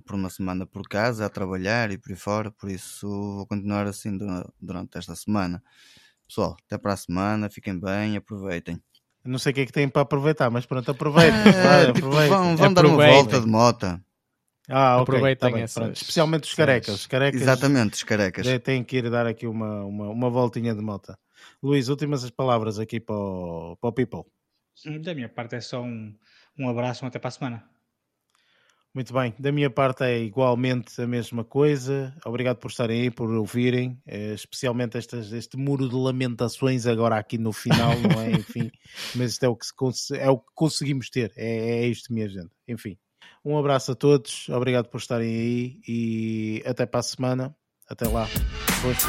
[0.05, 3.85] por uma semana por casa a trabalhar e por aí fora, por isso vou continuar
[3.87, 4.17] assim
[4.59, 5.61] durante esta semana.
[6.27, 8.81] Pessoal, até para a semana, fiquem bem, aproveitem.
[9.23, 11.39] Não sei o que é que têm para aproveitar, mas pronto, aproveitem.
[11.39, 13.85] É, tipo, vão, vão dar uma volta de moto.
[14.69, 15.03] Ah, ok.
[15.03, 15.97] Aproveitem tá essas...
[15.97, 16.95] Especialmente os carecas.
[16.95, 17.41] Os carecas.
[17.41, 18.45] Exatamente, os carecas.
[18.63, 21.17] Têm que ir dar aqui uma, uma, uma voltinha de moto.
[21.63, 24.23] Luís, últimas palavras aqui para o, para o People.
[25.01, 26.13] Da minha parte é só um,
[26.57, 27.69] um abraço, até para a semana.
[28.97, 32.11] Muito bem, da minha parte é igualmente a mesma coisa.
[32.25, 37.37] Obrigado por estarem aí, por ouvirem, eh, especialmente estas, este muro de lamentações agora aqui
[37.37, 38.31] no final, não é?
[38.41, 38.71] Enfim,
[39.13, 42.27] mas isto é o que, se, é o que conseguimos ter, é, é isto, minha
[42.27, 42.49] gente.
[42.67, 42.97] Enfim,
[43.45, 47.55] um abraço a todos, obrigado por estarem aí e até para a semana.
[47.87, 48.25] Até lá.
[48.81, 49.07] Força.